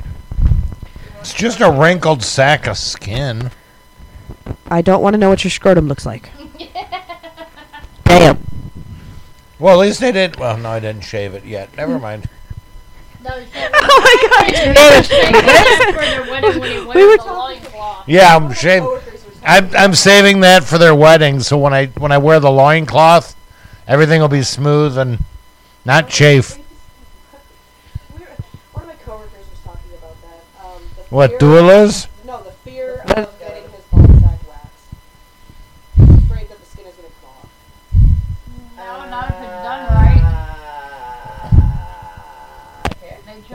It's 1.19 1.33
just 1.33 1.61
a 1.61 1.69
wrinkled 1.69 2.23
sack 2.23 2.67
of 2.67 2.77
skin. 2.77 3.51
I 4.67 4.81
don't 4.81 5.01
want 5.01 5.13
to 5.13 5.17
know 5.17 5.29
what 5.29 5.43
your 5.43 5.51
scrotum 5.51 5.87
looks 5.87 6.05
like. 6.05 6.31
Damn. 8.05 8.50
Well, 9.61 9.79
at 9.79 9.85
least 9.85 9.99
they 9.99 10.11
didn't. 10.11 10.39
Well, 10.39 10.57
no, 10.57 10.71
I 10.71 10.79
didn't 10.79 11.03
shave 11.03 11.35
it 11.35 11.45
yet. 11.45 11.77
Never 11.77 11.99
mind. 11.99 12.27
No, 13.23 13.29
Oh 13.55 14.01
my 14.01 14.51
god. 14.51 15.05
for 15.05 16.01
their 16.01 16.31
wedding 16.31 16.59
when 16.59 16.71
he 16.71 16.79
We 16.95 17.05
were 17.07 17.17
talking- 17.17 17.61
Yeah, 18.07 18.35
I'm 18.35 18.51
shaving. 18.53 18.89
I'm, 19.43 19.69
I'm 19.75 19.93
saving 19.93 20.39
that 20.39 20.63
for 20.63 20.79
their 20.79 20.95
wedding. 20.95 21.41
So 21.41 21.59
when 21.59 21.75
I 21.75 21.85
when 21.87 22.11
I 22.11 22.17
wear 22.17 22.39
the 22.39 22.49
loincloth, 22.49 23.35
everything 23.87 24.19
will 24.19 24.27
be 24.29 24.41
smooth 24.41 24.97
and 24.97 25.19
not 25.85 26.09
chafe. 26.09 26.57
What 31.09 31.37
were, 31.39 32.07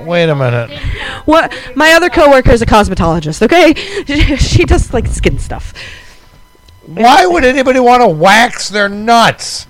Wait 0.07 0.29
a 0.29 0.35
minute. 0.35 0.71
What? 1.25 1.53
My 1.75 1.93
other 1.93 2.09
coworker 2.09 2.53
is 2.53 2.63
a 2.63 2.67
cosmetologist. 2.67 3.43
Okay, 3.43 3.75
she 4.37 4.65
does 4.65 4.93
like 4.95 5.07
skin 5.09 5.39
stuff. 5.39 5.75
Why 6.87 7.27
would 7.27 7.45
anybody 7.45 7.81
want 7.81 8.03
to 8.03 8.09
wax 8.09 8.69
their 8.69 8.89
nuts? 8.89 9.67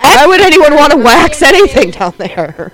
Why 0.00 0.26
would 0.26 0.40
anyone 0.40 0.74
want 0.74 0.92
to 0.92 0.98
wax 0.98 1.42
anything 1.42 1.90
down 1.90 2.14
there? 2.16 2.72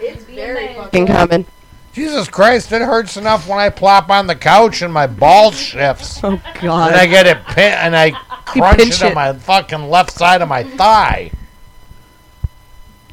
It's 0.00 0.24
very 0.24 0.74
fucking 0.74 1.06
common. 1.06 1.46
Jesus 1.94 2.28
Christ, 2.28 2.70
it 2.72 2.82
hurts 2.82 3.16
enough 3.16 3.48
when 3.48 3.58
I 3.58 3.70
plop 3.70 4.10
on 4.10 4.26
the 4.26 4.36
couch 4.36 4.82
and 4.82 4.92
my 4.92 5.06
ball 5.06 5.50
shifts. 5.50 6.20
Oh 6.22 6.40
God! 6.60 6.92
And 6.92 7.00
I 7.00 7.06
get 7.06 7.26
it 7.26 7.44
pin- 7.46 7.72
and 7.78 7.96
I 7.96 8.10
crunch 8.44 8.78
pinch 8.78 8.94
it 8.96 9.02
on 9.02 9.12
it. 9.12 9.14
my 9.14 9.32
fucking 9.32 9.88
left 9.88 10.12
side 10.12 10.42
of 10.42 10.48
my 10.48 10.62
thigh. 10.62 11.30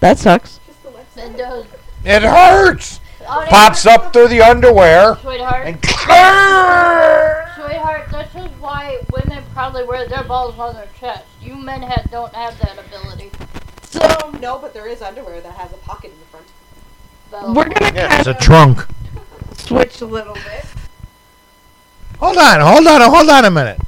That 0.02 0.20
sucks. 0.20 0.60
It 2.04 2.22
hurts. 2.22 3.00
It 3.28 3.50
Pops 3.50 3.86
up 3.88 4.14
through 4.14 4.28
the 4.28 4.42
underwear 4.42 5.16
Sweetheart. 5.22 5.66
and 5.68 5.84
Sweetheart, 7.56 8.08
this 8.12 8.36
is 8.36 8.52
why 8.60 9.00
women 9.12 9.44
probably 9.54 9.84
wear 9.84 10.08
their 10.08 10.24
balls 10.24 10.60
on 10.60 10.76
their 10.76 10.88
chest. 11.00 11.24
You 11.42 11.56
men 11.56 11.82
have, 11.82 12.10
don't 12.12 12.34
have 12.36 12.58
that 12.60 12.78
ability. 12.78 13.32
So, 13.84 14.30
no, 14.40 14.60
but 14.60 14.74
there 14.74 14.88
is 14.88 15.02
underwear 15.02 15.42
that 15.42 15.54
has 15.54 15.72
a 15.72 15.78
pocket 15.78 16.12
in 16.12 16.20
the 16.20 16.26
front. 16.26 16.46
So, 17.32 17.52
We're 17.54 17.70
gonna 17.70 17.96
yeah, 17.96 18.20
it's 18.20 18.28
a 18.28 18.34
trunk. 18.36 18.86
switch 19.54 20.02
a 20.02 20.06
little 20.06 20.36
bit. 20.36 20.66
Hold 22.20 22.38
on, 22.38 22.62
hold 22.62 22.86
on, 22.88 23.02
hold 23.10 23.30
on 23.30 23.46
a 23.46 23.52
minute. 23.52 23.80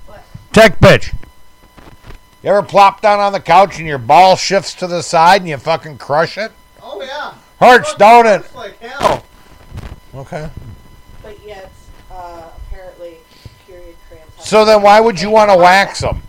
Tech 0.51 0.79
bitch. 0.79 1.13
You 2.43 2.49
ever 2.49 2.63
plop 2.63 3.01
down 3.01 3.19
on 3.19 3.33
the 3.33 3.39
couch 3.39 3.77
and 3.77 3.87
your 3.87 3.97
ball 3.99 4.35
shifts 4.35 4.73
to 4.75 4.87
the 4.87 5.03
side 5.03 5.41
and 5.41 5.49
you 5.49 5.57
fucking 5.57 5.97
crush 5.99 6.37
it? 6.37 6.51
Oh 6.81 7.01
yeah. 7.01 7.35
Hurts, 7.59 7.93
don't 7.95 8.25
it? 8.25 8.41
Hurts 8.41 8.55
like 8.55 8.79
hell. 8.79 9.23
Okay. 10.17 10.49
But 11.21 11.37
yet, 11.45 11.71
uh, 12.11 12.49
apparently, 12.67 13.17
period 13.67 13.95
cramps. 14.09 14.49
So 14.49 14.65
then 14.65 14.81
why 14.81 14.99
would 14.99 15.21
you 15.21 15.29
want 15.29 15.51
to 15.51 15.57
wax 15.57 16.01
them? 16.01 16.23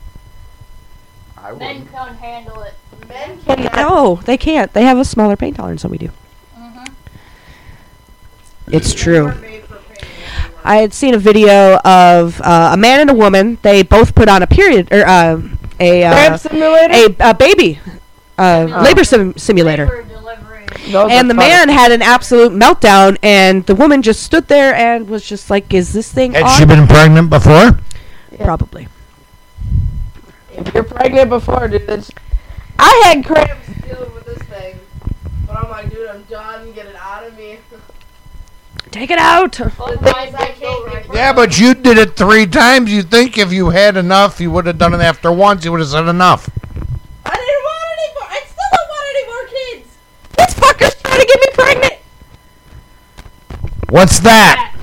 I 1.36 1.52
would. 1.52 1.60
men 1.60 1.88
can't 1.88 2.16
handle 2.18 2.62
it. 2.62 2.74
Men 3.08 3.40
cannot. 3.42 3.74
No, 3.74 4.16
they 4.24 4.36
can't. 4.36 4.72
They 4.72 4.82
have 4.82 4.98
a 4.98 5.04
smaller 5.04 5.36
pain 5.36 5.54
tolerance 5.54 5.82
than 5.82 5.90
we 5.90 5.98
do. 5.98 6.10
hmm 6.54 6.84
It's 8.66 8.92
true. 8.92 9.26
We're 9.26 9.34
made 9.36 9.64
for 9.64 9.76
pain. 9.76 10.08
I 10.64 10.76
had 10.76 10.92
seen 10.92 11.14
a 11.14 11.18
video 11.18 11.76
of 11.78 12.40
uh, 12.42 12.70
a 12.74 12.76
man 12.76 13.00
and 13.00 13.10
a 13.10 13.14
woman. 13.14 13.58
They 13.62 13.82
both 13.82 14.14
put 14.14 14.28
on 14.28 14.42
a 14.42 14.46
period 14.46 14.92
or 14.92 15.06
uh, 15.06 15.40
a 15.80 16.04
uh, 16.04 16.36
simulator. 16.36 16.92
a, 17.22 17.30
a 17.30 17.34
baby 17.34 17.80
uh, 18.36 18.82
labor 18.84 19.04
sim- 19.04 19.38
simulator. 19.38 20.04
Labor 20.70 20.78
delivery. 20.78 20.92
Those 20.92 21.10
And 21.12 21.30
the 21.30 21.34
fun. 21.34 21.48
man 21.48 21.68
had 21.68 21.92
an 21.92 22.02
absolute 22.02 22.52
meltdown, 22.52 23.16
and 23.22 23.64
the 23.66 23.74
woman 23.74 24.02
just 24.02 24.22
stood 24.22 24.48
there 24.48 24.74
and 24.74 25.08
was 25.08 25.24
just 25.24 25.50
like, 25.50 25.72
"Is 25.72 25.92
this 25.92 26.10
thing 26.12 26.34
Had 26.34 26.44
on?" 26.44 26.58
she 26.58 26.64
been 26.64 26.86
pregnant 26.86 27.30
before? 27.30 27.78
Probably. 28.40 28.88
If 30.52 30.74
you're 30.74 30.82
pregnant 30.82 31.28
before, 31.30 31.68
dude, 31.68 31.82
it's, 31.88 32.10
I 32.78 33.02
had 33.06 33.24
cramps 33.24 33.66
dealing 33.86 34.12
with 34.14 34.24
this 34.26 34.38
thing, 34.48 34.78
but 35.46 35.56
I'm 35.56 35.70
like, 35.70 35.90
dude, 35.90 36.08
I'm 36.08 36.22
done. 36.24 36.72
Get 36.72 36.86
it 36.86 36.96
out 36.96 37.24
of 37.24 37.36
me. 37.38 37.58
Take 38.90 39.10
it 39.10 39.18
out. 39.18 39.58
Well, 39.60 39.70
The 39.92 39.96
why 39.98 40.24
things 40.30 40.34
I 40.34 40.46
can't 40.52 41.14
Yeah, 41.14 41.32
but 41.32 41.58
you 41.60 41.74
did 41.74 41.98
it 41.98 42.16
three 42.16 42.46
times. 42.46 42.90
You 42.92 43.02
think 43.02 43.36
if 43.38 43.52
you 43.52 43.70
had 43.70 43.96
enough, 43.96 44.40
you 44.40 44.50
would 44.50 44.66
have 44.66 44.78
done 44.78 44.94
it 44.94 45.00
after 45.00 45.30
once. 45.30 45.64
You 45.64 45.72
would 45.72 45.80
have 45.80 45.90
said 45.90 46.08
enough. 46.08 46.48
I 47.26 47.36
didn't 47.36 47.64
want 47.64 47.84
any 47.92 48.14
more. 48.14 48.28
I 48.30 48.40
still 48.46 48.70
don't 48.72 48.88
want 48.88 49.06
any 49.14 49.26
more 49.26 49.44
kids. 49.84 49.96
This 50.36 50.54
fucker's 50.54 50.94
trying 51.18 51.26
to 51.26 51.26
get 51.26 51.40
me 51.40 51.64
pregnant. 51.64 52.02
What's 53.90 54.20
that? 54.20 54.74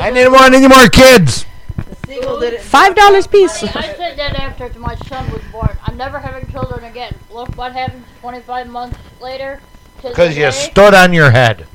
I 0.00 0.10
didn't 0.12 0.32
want 0.32 0.54
any 0.54 0.68
more 0.68 0.86
kids. 0.88 1.46
The 1.76 1.96
sequel 2.06 2.40
did 2.40 2.54
it. 2.54 2.60
Five 2.60 2.94
dollars 2.94 3.26
piece. 3.26 3.62
I 3.64 3.94
said 3.94 4.18
that 4.18 4.38
after 4.38 4.78
my 4.78 4.94
son 4.96 5.30
was 5.32 5.42
born. 5.50 5.76
I'm 5.82 5.96
never 5.96 6.18
having 6.18 6.48
children 6.50 6.84
again. 6.84 7.14
Look 7.32 7.56
what 7.56 7.72
happened 7.72 8.04
25 8.20 8.68
months 8.68 8.98
later. 9.20 9.60
Because 10.02 10.36
you 10.36 10.52
stood 10.52 10.94
on 10.94 11.12
your 11.12 11.30
head. 11.30 11.66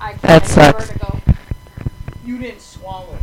I 0.00 0.12
tried 0.12 0.20
That 0.22 0.46
sucks. 0.46 0.86
vertigo. 0.90 1.20
You 2.24 2.38
didn't 2.38 2.60
swallow. 2.60 3.16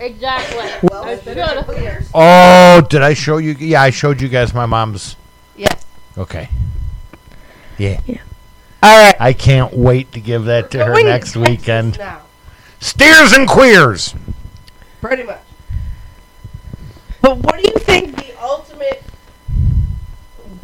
Exactly. 0.00 0.88
Well, 0.90 1.04
I 1.04 1.12
it's 1.12 1.24
should've. 1.24 2.10
Oh, 2.12 2.86
did 2.90 3.02
I 3.02 3.14
show 3.14 3.38
you? 3.38 3.52
Yeah, 3.52 3.82
I 3.82 3.90
showed 3.90 4.20
you 4.20 4.28
guys 4.28 4.52
my 4.52 4.66
mom's. 4.66 5.16
Yes. 6.16 6.18
Okay. 6.18 6.48
Yeah. 7.78 8.00
All 8.82 8.98
right. 8.98 9.16
I 9.18 9.32
can't 9.32 9.72
wait 9.72 10.12
to 10.12 10.20
give 10.20 10.44
that 10.44 10.70
to 10.72 10.84
her 10.84 10.94
next 11.02 11.32
Texas 11.32 11.48
weekend. 11.48 11.98
Now, 11.98 12.22
Steers 12.80 13.32
and 13.32 13.48
queers. 13.48 14.14
pretty 15.00 15.22
much. 15.22 15.40
But 17.22 17.38
what 17.38 17.60
do 17.60 17.66
you 17.66 17.74
think 17.78 18.16
the 18.16 18.38
ultimate 18.42 19.02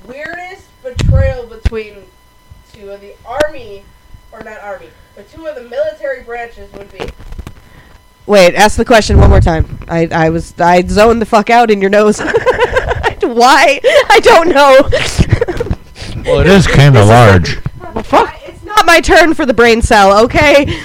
weirdest 0.07 0.69
betrayal 0.83 1.47
between 1.47 2.05
two 2.73 2.91
of 2.91 3.01
the 3.01 3.15
army, 3.25 3.83
or 4.31 4.43
not 4.45 4.61
army, 4.61 4.91
but 5.17 5.31
two 5.31 5.47
of 5.47 5.55
the 5.55 5.63
military 5.63 6.23
branches 6.23 6.71
would 6.75 6.93
be? 6.93 7.01
Wait, 8.27 8.55
ask 8.55 8.77
the 8.77 8.85
question 8.85 9.19
one 9.19 9.31
more 9.31 9.41
time. 9.41 9.79
I, 9.89 10.07
I 10.13 10.29
was 10.29 10.53
I 10.61 10.83
zoned 10.87 11.23
the 11.23 11.27
fuck 11.27 11.49
out 11.49 11.71
in 11.71 11.81
your 11.81 11.91
nose. 11.91 12.21
Why? 13.23 13.81
I 14.11 14.21
don't 14.23 14.49
know. 14.51 14.89
Well, 16.25 16.41
it 16.41 16.47
is 16.47 16.67
kind 16.67 16.97
of 16.97 17.07
large. 17.09 17.59
Well, 17.81 18.03
fuck. 18.03 18.35
It's 18.45 18.63
not 18.65 18.87
my 18.87 19.01
turn 19.01 19.35
for 19.35 19.47
the 19.47 19.55
brain 19.55 19.83
cell, 19.83 20.25
okay? 20.25 20.81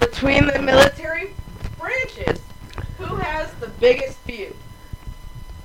Between 0.00 0.46
the 0.46 0.60
military 0.60 1.30
branches, 1.78 2.40
who 2.98 3.16
has 3.16 3.52
the 3.54 3.68
biggest 3.68 4.18
feud? 4.18 4.54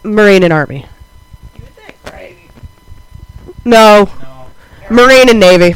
Marine 0.03 0.43
and 0.43 0.53
Army. 0.53 0.85
You 1.55 1.61
would 1.61 1.69
think, 1.69 1.95
right? 2.05 2.35
No. 3.65 4.09
Marine 4.89 5.29
and 5.29 5.39
Navy. 5.39 5.75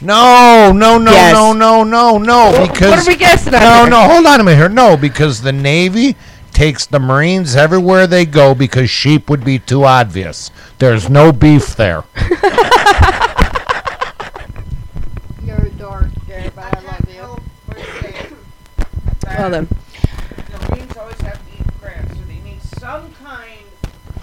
No, 0.00 0.72
no, 0.74 0.98
no, 0.98 1.12
Yes. 1.12 1.32
no, 1.32 1.52
no, 1.52 1.84
no, 1.84 2.18
no. 2.18 2.66
Because 2.66 2.90
what 2.90 2.98
are 2.98 3.10
we 3.10 3.16
guessing 3.16 3.54
at 3.54 3.60
no, 3.62 3.82
here? 3.82 3.90
no. 3.90 4.08
Hold 4.08 4.26
on 4.26 4.40
a 4.40 4.44
minute 4.44 4.56
here. 4.56 4.68
No, 4.68 4.96
because 4.96 5.42
the 5.42 5.52
Navy 5.52 6.16
takes 6.52 6.86
the 6.86 6.98
Marines 7.00 7.56
everywhere 7.56 8.06
they 8.06 8.24
go 8.26 8.54
because 8.54 8.90
sheep 8.90 9.28
would 9.30 9.44
be 9.44 9.58
too 9.58 9.84
obvious. 9.84 10.50
There's 10.78 11.08
no 11.10 11.32
beef 11.32 11.74
there. 11.76 12.04
You're 15.44 15.56
a 15.58 15.70
dork, 15.78 16.06
Jerry, 16.26 16.50
but 16.54 16.64
I 16.76 16.80
love 16.82 17.04
you. 17.08 17.14
help 17.14 17.40
but 17.66 17.78
say 17.78 18.26
Well 19.38 19.50
then. 19.50 19.68
the 19.68 20.68
Marines 20.70 20.96
always 20.96 21.20
have 21.22 21.34
to 21.46 21.52
eat 21.58 21.66
crabs, 21.80 22.10
so 22.16 22.20
they 22.26 22.38
need 22.40 22.62
some 22.78 23.12
kind 23.14 23.62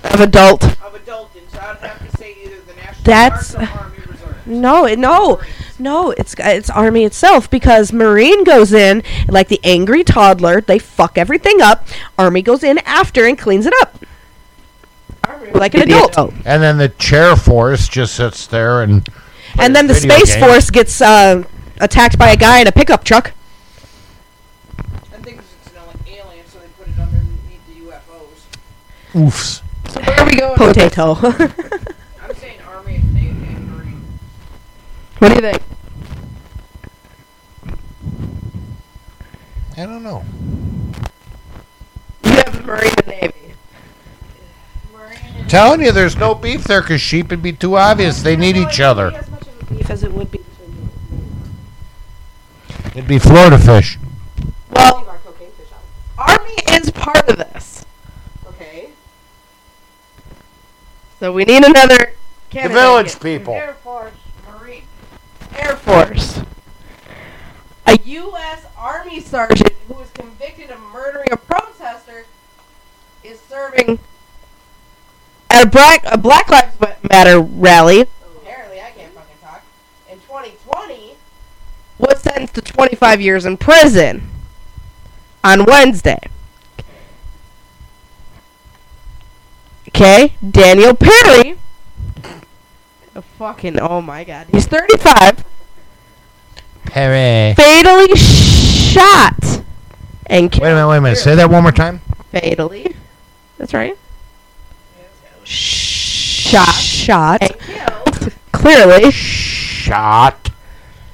Of 0.04 0.22
adult. 0.22 0.64
of 0.64 0.94
adult 0.96 1.32
skeleton, 1.32 1.50
so 1.52 1.60
I'd 1.60 1.78
have 1.88 2.12
to 2.12 2.18
say 2.18 2.36
either 2.46 2.60
the 2.62 2.74
National 2.76 3.04
That's- 3.04 3.54
Guard 3.56 3.68
or 3.70 3.72
Army 3.80 3.98
Reserve. 3.98 4.09
No, 4.50 4.86
it- 4.86 5.00
no, 5.00 5.40
no. 5.78 6.12
It's 6.12 6.36
it's 6.38 6.70
Army 6.70 7.06
itself 7.06 7.50
because 7.50 7.94
Marine 7.94 8.44
goes 8.44 8.74
in 8.74 9.04
like 9.28 9.48
the 9.48 9.60
angry 9.64 10.04
toddler. 10.04 10.60
They 10.62 10.80
fuck 10.80 11.18
everything 11.18 11.62
up. 11.62 11.88
Army 12.18 12.42
goes 12.42 12.64
in 12.64 12.80
after 12.80 13.26
and 13.26 13.38
cleans 13.38 13.66
it 13.66 13.74
up. 13.82 14.04
Like 15.54 15.74
an 15.76 15.84
adult. 15.84 16.18
And 16.46 16.62
then 16.64 16.78
the 16.78 16.90
chair 16.90 17.36
force 17.36 17.88
just 17.88 18.16
sits 18.16 18.48
there 18.48 18.82
and. 18.82 19.08
And 19.58 19.76
then 19.76 19.88
the 19.88 19.96
Space 19.96 20.34
games. 20.36 20.46
Force 20.46 20.70
gets 20.70 21.02
uh, 21.02 21.44
attacked 21.80 22.18
by 22.18 22.30
a 22.30 22.38
guy 22.38 22.60
in 22.62 22.68
a 22.68 22.72
pickup 22.72 23.04
truck. 23.04 23.34
I 24.78 24.82
think 25.22 25.42
you 25.66 25.74
know, 25.80 25.86
like 25.88 26.12
aliens, 26.12 26.50
so 26.52 26.60
they 26.60 26.68
put 26.78 26.88
it 26.88 27.00
underneath 27.00 27.66
the 27.68 27.92
UFOs. 27.92 28.46
Oofs. 29.14 29.62
So 29.92 30.02
where 30.02 30.20
are 30.20 30.26
we 30.26 30.36
going? 30.36 30.56
Potato. 30.56 31.14
I'm 32.24 32.36
saying 32.36 32.60
Army 32.68 32.96
and 32.98 33.14
Navy 33.14 33.28
and 33.56 33.76
Marine. 33.76 34.20
What 35.20 35.30
do 35.30 35.36
you 35.36 35.42
think? 35.42 35.62
I 39.78 39.86
don't 39.86 40.04
know. 40.04 40.24
You 42.24 42.32
have 42.32 42.58
the 42.58 42.64
Marine 42.64 42.94
and 42.98 43.08
Navy. 43.08 43.54
Telling 45.48 45.82
you, 45.82 45.92
there's 45.92 46.16
no 46.16 46.36
beef 46.36 46.64
there 46.66 46.82
because 46.82 47.02
sheep 47.02 47.30
would 47.30 47.42
be 47.42 47.54
too 47.54 47.78
obvious. 47.78 48.22
They 48.22 48.36
need 48.36 48.58
each 48.58 48.80
other. 48.80 49.12
As 49.14 49.30
much 49.30 49.48
of 49.48 49.62
a 49.62 49.74
beef 49.74 49.90
as 49.90 50.04
it 50.04 50.14
would 50.14 50.32
be. 50.32 50.40
It'd 52.88 53.08
be 53.08 53.20
Florida 53.20 53.58
fish. 53.58 53.98
Well, 54.72 55.06
Army 56.18 56.56
is 56.72 56.92
part 56.92 57.30
of 57.30 57.38
this. 57.38 57.86
Okay. 58.48 58.90
So 61.20 61.32
we 61.32 61.46
need 61.46 61.64
another 61.64 62.14
The 62.52 62.68
village 62.70 63.20
people. 63.20 63.54
Air 63.54 63.76
Force, 63.84 64.12
Marine. 64.12 64.29
Air 65.60 65.76
Force. 65.76 66.42
A 67.86 67.98
U.S. 68.06 68.66
Army 68.78 69.20
sergeant 69.20 69.74
who 69.88 69.96
was 69.96 70.10
convicted 70.12 70.70
of 70.70 70.80
murdering 70.94 71.32
a 71.32 71.38
protester 71.38 72.26
is 73.24 73.40
serving 73.42 74.00
at 75.50 75.66
a 75.66 75.70
Black, 75.70 76.04
a 76.06 76.18
Black 76.18 76.50
Lives 76.50 76.76
Matter 77.10 77.40
rally. 77.40 78.02
Apparently, 78.42 78.80
I 78.80 78.92
can't 78.92 79.14
fucking 79.14 79.36
talk. 79.42 79.64
In 80.10 80.20
2020, 80.20 81.16
was 81.98 82.22
sentenced 82.22 82.56
to 82.56 82.62
25 82.62 83.22
years 83.22 83.46
in 83.46 83.58
prison 83.58 84.30
on 85.44 85.66
Wednesday. 85.66 86.20
Okay, 89.90 90.36
Daniel 90.48 90.94
Perry. 90.94 91.58
A 93.20 93.22
fucking 93.22 93.78
oh 93.82 94.02
my 94.02 94.24
god, 94.24 94.48
he's 94.50 94.66
35 94.66 95.44
Perry. 96.86 97.54
fatally 97.54 98.16
shot 98.16 99.62
and 100.28 100.50
Wait 100.50 100.58
a 100.58 100.62
minute, 100.62 100.88
wait 100.88 100.98
a 100.98 101.02
minute. 101.02 101.18
Say 101.18 101.36
that 101.36 101.50
one 101.50 101.64
more 101.64 101.74
time. 101.74 102.00
Fatally. 102.32 102.96
That's 103.58 103.74
right. 103.74 103.98
Shot. 105.44 106.76
Shot. 106.76 107.42
And 107.42 107.60
killed. 107.60 108.34
Clearly. 108.54 109.12
Shot. 109.12 110.52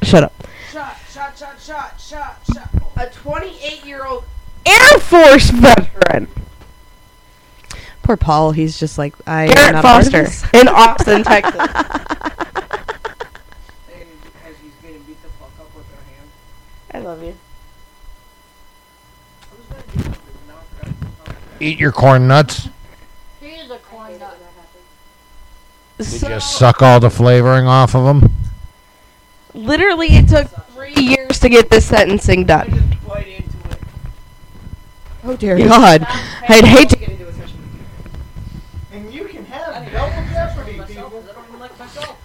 Shut 0.03 0.25
up. 0.25 0.33
Shot, 0.71 0.95
shot, 1.09 1.35
shot, 1.35 1.59
shot, 1.59 1.99
shot, 1.99 2.39
shot. 2.53 2.69
A 2.97 3.09
28 3.09 3.83
year 3.83 4.05
old 4.05 4.25
Air 4.63 4.99
Force 4.99 5.49
veteran. 5.49 6.27
Poor 8.05 8.17
Paul. 8.17 8.51
He's 8.51 8.79
just 8.79 8.97
like 8.99 9.15
I. 9.27 9.45
am 9.45 9.49
Garrett 9.49 9.73
not 9.73 9.83
a 9.85 9.87
part 9.87 10.05
of 10.05 10.13
Foster 10.13 10.23
this. 10.23 10.43
in 10.53 10.67
Austin, 10.69 11.23
Texas. 11.23 11.55
And 11.55 11.67
as 14.45 14.55
he's 14.61 14.71
getting 14.83 15.01
beat 15.03 15.21
the 15.23 15.29
fuck 15.29 15.49
up 15.59 15.75
with 15.75 15.87
their 15.89 16.01
hand. 16.15 16.29
I 16.93 16.99
love 16.99 17.23
you. 17.23 17.35
I 19.41 19.55
was 19.57 19.65
gonna 19.67 19.81
do 19.81 20.03
something, 20.03 20.13
but 20.47 20.47
now 20.47 20.59
I 20.59 20.63
forgot 20.77 20.93
to 21.25 21.31
tell 21.31 21.35
you. 21.59 21.67
Eat 21.71 21.79
your 21.79 21.91
corn 21.91 22.27
nuts. 22.27 22.69
He 23.41 23.47
is 23.47 23.71
a 23.71 23.77
corn 23.79 24.19
nut. 24.19 24.37
Did 25.97 26.05
So, 26.05 26.29
you 26.29 26.39
suck 26.41 26.81
all 26.83 26.99
the 26.99 27.09
flavoring 27.09 27.65
off 27.67 27.95
of 27.95 28.05
them? 28.05 28.31
literally, 29.55 30.09
it 30.09 30.27
took 30.27 30.47
three 30.73 30.93
years 30.93 31.39
to 31.39 31.47
get 31.49 31.69
this 31.71 31.85
sentencing 31.87 32.43
done. 32.45 32.69
just 32.69 33.07
bite 33.07 33.25
into 33.27 33.57
it. 33.71 33.79
Oh 35.23 35.35
dear 35.37 35.57
God. 35.57 36.05
I'd 36.47 36.65
hate 36.65 36.89
to. 36.89 36.97
Get 36.97 37.09
into 37.11 37.27
a 37.29 37.33
session 37.33 37.57
with 37.61 37.73
you. 38.91 38.97
And 38.97 39.13
you 39.13 39.23
can 39.25 39.45
have 39.45 39.84
double 39.95 40.29
jeopardy, 40.31 40.93
people. 40.93 41.23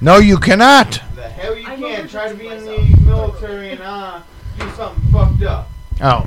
No, 0.01 0.19
you 0.19 0.39
cannot. 0.39 1.01
The 1.15 1.23
hell 1.29 1.57
you 1.57 1.65
can. 1.65 2.09
Try 2.09 2.29
to 2.29 2.35
be 2.35 2.47
in 2.49 2.65
the 2.65 2.97
military 3.05 3.71
and 3.73 3.81
uh, 3.83 4.21
do 4.59 4.69
something 4.71 5.11
fucked 5.13 5.43
up. 5.43 5.69
Oh, 6.03 6.27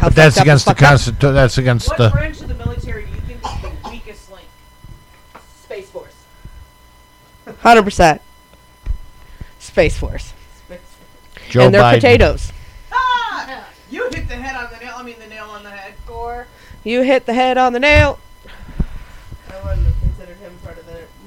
How 0.00 0.08
but 0.08 0.14
that's 0.14 0.36
fucked 0.36 0.38
up 0.38 0.42
against 0.44 0.62
is 0.62 0.64
the 0.64 0.70
fucked 0.70 0.82
up. 0.82 0.88
constitution. 0.90 1.34
That's 1.34 1.58
against 1.58 1.88
What 1.88 1.98
the. 1.98 2.10
branch 2.10 2.40
of 2.42 2.48
the 2.48 2.54
military 2.54 3.04
do 3.06 3.10
you 3.12 3.20
think 3.22 3.38
is 3.44 3.62
the 3.82 3.88
weakest 3.90 4.30
link? 4.30 4.46
Space 5.64 5.88
Force. 5.90 6.12
100%. 7.46 8.20
Space 9.58 9.96
Force. 9.98 10.32
Joe 11.50 11.66
and 11.66 11.74
they're 11.74 11.82
Biden. 11.82 11.94
potatoes. 11.96 12.52
Ah! 12.92 13.66
You 13.90 14.04
hit 14.10 14.28
the 14.28 14.34
head 14.36 14.56
on 14.56 14.70
the 14.72 14.78
nail. 14.84 14.94
I 14.96 15.02
mean, 15.02 15.16
the 15.18 15.26
nail 15.26 15.44
on 15.50 15.62
the 15.62 15.70
head. 15.70 15.94
Gore. 16.06 16.46
You 16.84 17.02
hit 17.02 17.26
the 17.26 17.34
head 17.34 17.58
on 17.58 17.72
the 17.72 17.80
nail. 17.80 18.18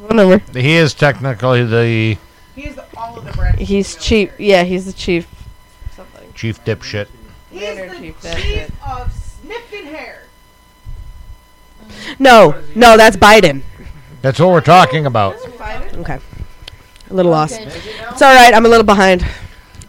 Of 0.10 0.18
the. 0.18 0.28
Whatever. 0.28 0.60
He 0.60 0.74
is 0.74 0.94
technically 0.94 1.64
the 1.66 2.18
He's 2.56 2.76
the, 2.76 2.86
all 2.96 3.18
of 3.18 3.26
the 3.26 3.32
branches. 3.34 3.68
He's 3.68 3.96
chief. 3.96 4.32
Yeah, 4.40 4.64
he's 4.64 4.86
the 4.86 4.94
chief. 4.94 5.28
Something. 5.96 6.34
chief 6.34 6.64
dipshit. 6.66 7.08
He's 7.52 7.62
Commander 7.62 7.94
the 7.94 8.00
chief, 8.00 8.22
chief, 8.22 8.88
of 8.88 9.14
sniffing 9.14 9.86
hair. 9.86 10.24
No, 12.20 12.62
no, 12.76 12.98
that's 12.98 13.16
Biden. 13.16 13.62
That's 14.22 14.40
what 14.40 14.50
we're 14.50 14.62
talking 14.62 15.06
about. 15.06 15.36
Okay. 15.94 16.20
A 17.10 17.14
little 17.14 17.32
lost. 17.32 17.60
It's 17.62 18.22
all 18.22 18.34
right. 18.36 18.54
I'm 18.54 18.66
a 18.66 18.70
little 18.70 18.84
behind. 18.84 19.22
We're 19.22 19.28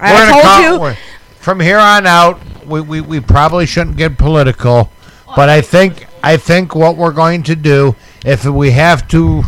I 0.01 0.13
gonna 0.13 0.33
told 0.33 0.45
call- 0.81 0.91
you. 0.91 0.97
From 1.41 1.61
here 1.61 1.79
on 1.79 2.07
out, 2.07 2.39
we, 2.67 2.81
we, 2.83 3.01
we 3.01 3.21
probably 3.21 3.65
shouldn't 3.65 3.97
get 3.97 4.19
political, 4.19 4.91
but 5.35 5.49
I 5.49 5.63
think 5.63 6.07
I 6.23 6.37
think 6.37 6.75
what 6.75 6.97
we're 6.97 7.13
going 7.13 7.43
to 7.45 7.57
do, 7.57 7.97
if 8.25 8.45
we 8.45 8.73
have 8.73 9.09
to 9.09 9.43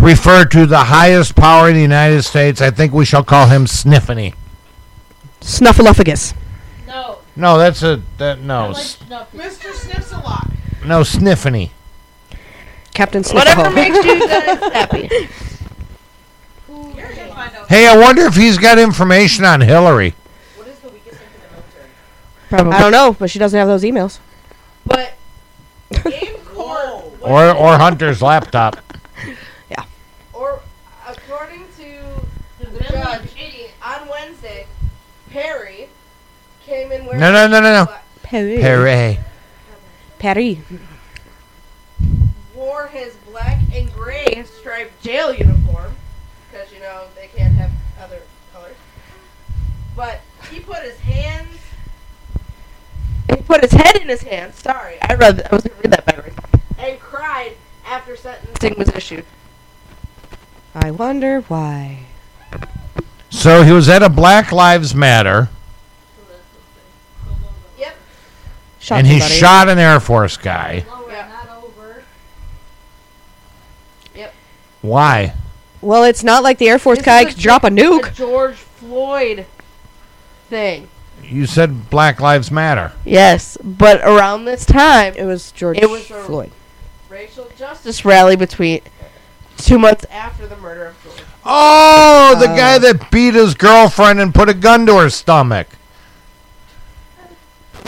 refer 0.00 0.44
to 0.46 0.66
the 0.66 0.84
highest 0.84 1.34
power 1.36 1.68
in 1.68 1.74
the 1.74 1.82
United 1.82 2.22
States, 2.22 2.60
I 2.60 2.70
think 2.70 2.92
we 2.92 3.04
shall 3.04 3.24
call 3.24 3.48
him 3.48 3.66
Sniffany. 3.66 4.34
Snuffleupagus. 5.40 6.34
No. 6.86 7.18
No, 7.36 7.58
that's 7.58 7.82
a 7.82 8.00
that 8.18 8.40
no 8.40 8.68
like. 8.70 8.76
Mr. 9.32 9.72
Sniffs 9.72 10.12
a 10.12 10.18
lot. 10.18 10.48
no 10.84 11.02
Sniffany. 11.02 11.72
Captain 12.94 13.22
Sniffle. 13.24 13.62
Whatever 13.64 13.74
makes 13.74 13.96
you 14.04 14.28
guys 14.28 14.58
happy. 14.72 15.08
You're 16.68 17.08
gonna 17.08 17.34
find 17.34 17.56
out. 17.56 17.68
Hey, 17.68 17.86
I 17.88 17.96
wonder 17.96 18.22
if 18.22 18.36
he's 18.36 18.56
got 18.58 18.78
information 18.78 19.44
on 19.44 19.60
Hillary. 19.60 20.14
What 20.56 20.68
is 20.68 20.78
the 20.78 20.88
weakest 20.90 21.20
link 21.20 21.22
in 21.34 21.40
the 21.50 21.56
military? 21.56 21.88
Probably. 22.48 22.72
I 22.72 22.80
don't 22.80 22.92
know, 22.92 23.16
but 23.18 23.30
she 23.30 23.38
doesn't 23.38 23.58
have 23.58 23.68
those 23.68 23.82
emails. 23.82 24.18
But 24.86 25.14
in 26.06 26.34
court, 26.54 27.04
Or 27.20 27.50
or 27.54 27.76
Hunter's 27.78 28.22
laptop. 28.22 28.76
or 30.32 30.60
according 31.08 31.64
to 31.78 31.84
The 32.60 32.64
the 32.66 32.70
village 32.70 32.73
judge 32.90 33.70
on 33.82 34.08
Wednesday, 34.08 34.66
Perry 35.30 35.88
came 36.64 36.92
in 36.92 37.04
wearing 37.04 37.20
No, 37.20 37.32
no, 37.32 37.46
no, 37.46 37.60
no, 37.60 37.84
no. 37.84 37.94
Perry. 38.22 38.58
Perry. 38.58 39.18
Perry. 40.18 40.60
wore 42.54 42.86
his 42.86 43.14
black 43.30 43.58
and 43.74 43.92
gray 43.92 44.42
striped 44.44 45.02
jail 45.02 45.34
uniform 45.34 45.92
because 46.50 46.72
you 46.72 46.80
know 46.80 47.04
they 47.14 47.28
can't 47.36 47.54
have 47.54 47.70
other 48.00 48.20
colors. 48.52 48.76
But 49.94 50.20
he 50.50 50.60
put 50.60 50.82
his 50.82 50.98
hands. 51.00 51.58
He 53.28 53.36
put 53.42 53.62
his 53.62 53.72
head 53.72 53.96
in 53.96 54.08
his 54.08 54.22
hands. 54.22 54.58
Sorry, 54.60 54.96
I 55.02 55.14
read. 55.14 55.46
I 55.50 55.54
was 55.54 55.64
gonna 55.64 55.80
read 55.82 55.92
that 55.92 56.06
better. 56.06 56.32
And 56.78 56.98
cried 57.00 57.56
after 57.86 58.16
sentencing 58.16 58.74
was 58.78 58.88
issued. 58.94 59.24
I 60.74 60.90
wonder 60.90 61.40
why. 61.42 62.06
So 63.30 63.62
he 63.62 63.72
was 63.72 63.88
at 63.88 64.02
a 64.02 64.08
Black 64.08 64.52
Lives 64.52 64.94
Matter, 64.94 65.48
Yep. 67.78 67.96
Shot 68.80 68.98
and 68.98 69.06
he 69.06 69.18
somebody. 69.20 69.34
shot 69.40 69.68
an 69.68 69.78
Air 69.78 69.98
Force 70.00 70.36
guy. 70.36 70.84
Lower, 70.88 71.10
Yeah. 71.10 71.28
not 71.28 71.62
over. 71.64 72.02
Why? 74.82 75.32
Well, 75.80 76.04
it's 76.04 76.22
not 76.22 76.42
like 76.42 76.58
the 76.58 76.68
Air 76.68 76.78
Force 76.78 76.98
This 76.98 77.04
guy 77.06 77.22
is 77.22 77.34
could 77.34 77.42
drop 77.42 77.64
a 77.64 77.68
nuke. 77.70 78.14
George 78.14 78.56
Floyd 78.56 79.46
thing. 80.48 80.88
You 81.22 81.46
said 81.46 81.88
Black 81.90 82.20
Lives 82.20 82.50
Matter. 82.50 82.92
Yes, 83.04 83.56
but 83.62 84.00
around 84.02 84.44
this 84.44 84.64
time, 84.66 85.14
It 85.16 85.24
was 85.24 85.50
George 85.52 85.78
It 85.78 85.88
was 85.90 86.10
a- 86.10 86.22
Floyd. 86.22 86.50
racial 87.08 87.48
justice 87.58 88.04
rally 88.04 88.36
between 88.36 88.80
two 89.56 89.78
months 89.78 90.04
after 90.10 90.46
the 90.46 90.56
murder 90.56 90.86
of 90.86 91.02
George. 91.02 91.03
Oh, 91.46 92.36
the 92.38 92.48
Uh. 92.50 92.56
guy 92.56 92.78
that 92.78 93.10
beat 93.10 93.34
his 93.34 93.54
girlfriend 93.54 94.20
and 94.20 94.34
put 94.34 94.48
a 94.48 94.54
gun 94.54 94.86
to 94.86 94.96
her 94.98 95.10
stomach. 95.10 95.66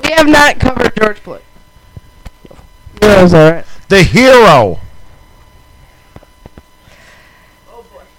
We 0.05 0.11
have 0.13 0.29
not 0.29 0.59
covered 0.61 0.95
George 0.97 1.19
Floyd. 1.19 1.43
No, 3.03 3.25
it's 3.25 3.35
alright. 3.35 3.65
The 3.89 4.03
hero 4.03 4.81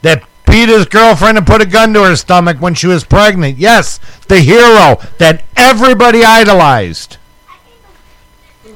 that 0.01 0.23
beat 0.45 0.69
his 0.69 0.85
girlfriend 0.85 1.37
and 1.37 1.45
put 1.45 1.61
a 1.61 1.65
gun 1.65 1.93
to 1.93 2.03
her 2.03 2.15
stomach 2.15 2.57
when 2.59 2.73
she 2.73 2.87
was 2.87 3.03
pregnant. 3.03 3.57
Yes, 3.57 3.99
the 4.27 4.39
hero 4.39 4.97
that 5.17 5.43
everybody 5.55 6.23
idolized. 6.23 7.17
So 8.63 8.69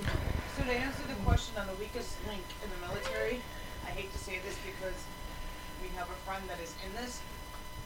to 0.64 0.72
answer 0.72 1.04
the 1.08 1.16
question 1.26 1.56
on 1.58 1.68
the 1.68 1.74
weakest 1.80 2.16
link 2.28 2.44
in 2.64 2.70
the 2.70 2.88
military, 2.88 3.40
I 3.88 3.92
hate 3.92 4.12
to 4.12 4.20
say 4.20 4.40
this 4.46 4.56
because 4.66 4.96
we 5.82 5.90
have 5.98 6.10
a 6.10 6.20
friend 6.28 6.44
that 6.50 6.60
is 6.62 6.74
in 6.86 6.94
this, 7.02 7.22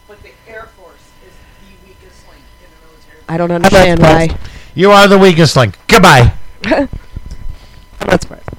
but 0.07 0.21
the 0.23 0.31
Air 0.47 0.69
Force 0.77 1.05
is 1.27 1.33
the 1.61 1.87
weakest 1.87 2.25
link 2.27 2.41
in 2.63 2.69
the 2.73 2.87
military. 2.87 3.14
I 3.27 3.37
don't 3.37 3.51
understand 3.51 4.01
why. 4.01 4.37
You 4.73 4.91
are 4.91 5.07
the 5.07 5.17
weakest 5.17 5.55
link. 5.55 5.77
Goodbye. 5.87 6.33
I'm 6.65 6.89
not 8.07 8.21
surprised. 8.21 8.49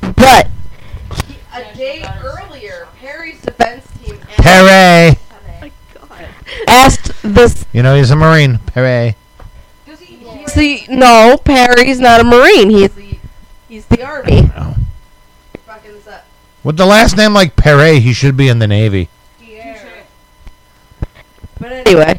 But 0.00 0.48
he, 1.26 1.36
a 1.54 1.74
day 1.74 2.04
earlier, 2.22 2.86
Perry's 3.00 3.40
defense 3.40 3.86
team 4.02 4.18
asked, 4.28 4.42
Perry. 4.42 5.72
asked 6.68 7.12
this. 7.22 7.64
You 7.72 7.82
know 7.82 7.96
he's 7.96 8.10
a 8.10 8.16
Marine. 8.16 8.58
Perry. 8.58 9.16
He's 9.86 10.54
the 10.54 10.84
no. 10.88 11.36
Perry's 11.44 12.00
not 12.00 12.20
a 12.20 12.24
Marine. 12.24 12.70
He's 12.70 12.90
the 12.94 13.18
he's 13.68 13.86
the 13.86 14.02
Army. 14.02 14.50
Oh. 14.56 14.76
With 16.64 16.76
the 16.76 16.86
last 16.86 17.16
name 17.16 17.32
like 17.32 17.56
Perry, 17.56 18.00
he 18.00 18.12
should 18.12 18.36
be 18.36 18.48
in 18.48 18.58
the 18.58 18.66
Navy. 18.66 19.08
But 21.60 21.72
anyway, 21.72 22.17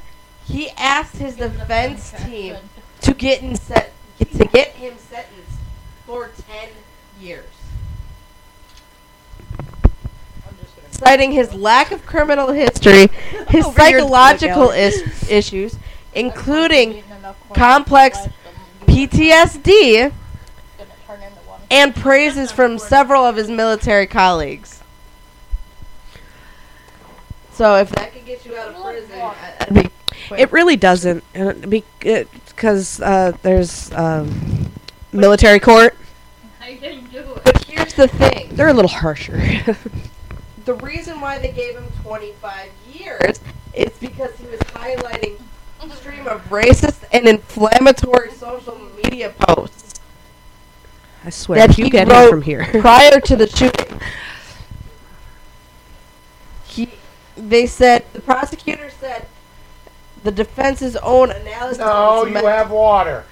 he 0.50 0.70
asked 0.72 1.18
his 1.18 1.36
defense 1.36 2.12
team 2.26 2.58
to 3.02 3.14
get 3.14 3.41
in 3.41 3.56
set 3.56 3.93
to 4.18 4.45
get 4.45 4.70
him 4.70 4.95
sentenced 4.97 5.60
for 6.06 6.32
ten 6.47 6.70
years, 7.22 7.45
citing 10.89 11.32
his 11.32 11.54
lack 11.54 11.91
of 11.91 12.06
criminal 12.06 12.52
history, 12.52 13.08
his 13.50 13.66
psychological 13.74 14.72
is- 14.72 15.30
issues, 15.30 15.78
including 16.14 17.04
complex 17.54 18.18
PTSD, 18.82 20.12
and 21.70 21.95
praises 21.95 22.52
from 22.52 22.80
several 22.80 23.24
of 23.24 23.36
his 23.36 23.50
military 23.50 24.08
colleagues. 24.08 24.82
So 27.54 27.76
if 27.76 27.89
that 27.91 28.14
could 28.14 28.26
get 28.26 28.45
you 28.45 28.58
out 28.58 28.74
of 28.74 28.82
prison, 28.84 29.22
I'd 29.22 29.74
be 29.74 29.89
It 30.38 30.51
really 30.51 30.75
doesn't, 30.75 31.23
because 31.34 33.01
uh, 33.01 33.32
there's 33.41 33.91
um, 33.93 34.71
military 35.11 35.59
court. 35.59 35.95
I 36.61 36.75
didn't 36.75 37.11
do 37.11 37.19
it. 37.19 37.43
But 37.43 37.63
here's 37.63 37.93
the 37.93 38.07
thing. 38.07 38.49
They're 38.51 38.67
a 38.67 38.73
little 38.73 38.89
harsher. 38.89 39.41
The 40.65 40.75
reason 40.75 41.19
why 41.19 41.39
they 41.39 41.51
gave 41.51 41.73
him 41.73 41.88
25 42.03 42.69
years 42.93 43.39
is 43.73 43.89
because 43.99 44.36
he 44.38 44.45
was 44.45 44.59
highlighting 44.59 45.39
a 45.82 45.89
stream 45.95 46.27
of 46.27 46.43
racist 46.49 47.05
and 47.11 47.27
inflammatory 47.27 48.30
social 48.34 48.77
media 49.03 49.34
posts 49.39 49.99
I 51.25 51.32
swear, 51.32 51.65
that 51.65 51.80
you 51.80 51.89
get 51.89 52.07
him 52.07 52.30
from 52.30 52.41
here. 52.43 52.65
prior 52.82 53.19
to 53.19 53.36
the 53.36 53.47
shooting. 53.47 53.99
He, 56.65 56.89
they 57.36 57.65
said 57.65 58.05
the 58.13 58.21
prosecutor 58.21 58.91
said 58.91 59.25
the 60.24 60.32
defense's 60.32 60.95
own 60.97 61.32
analysis 61.32 61.80
of 61.84 62.26
his 62.28 62.34
men- 62.34 62.70
water. 62.70 63.26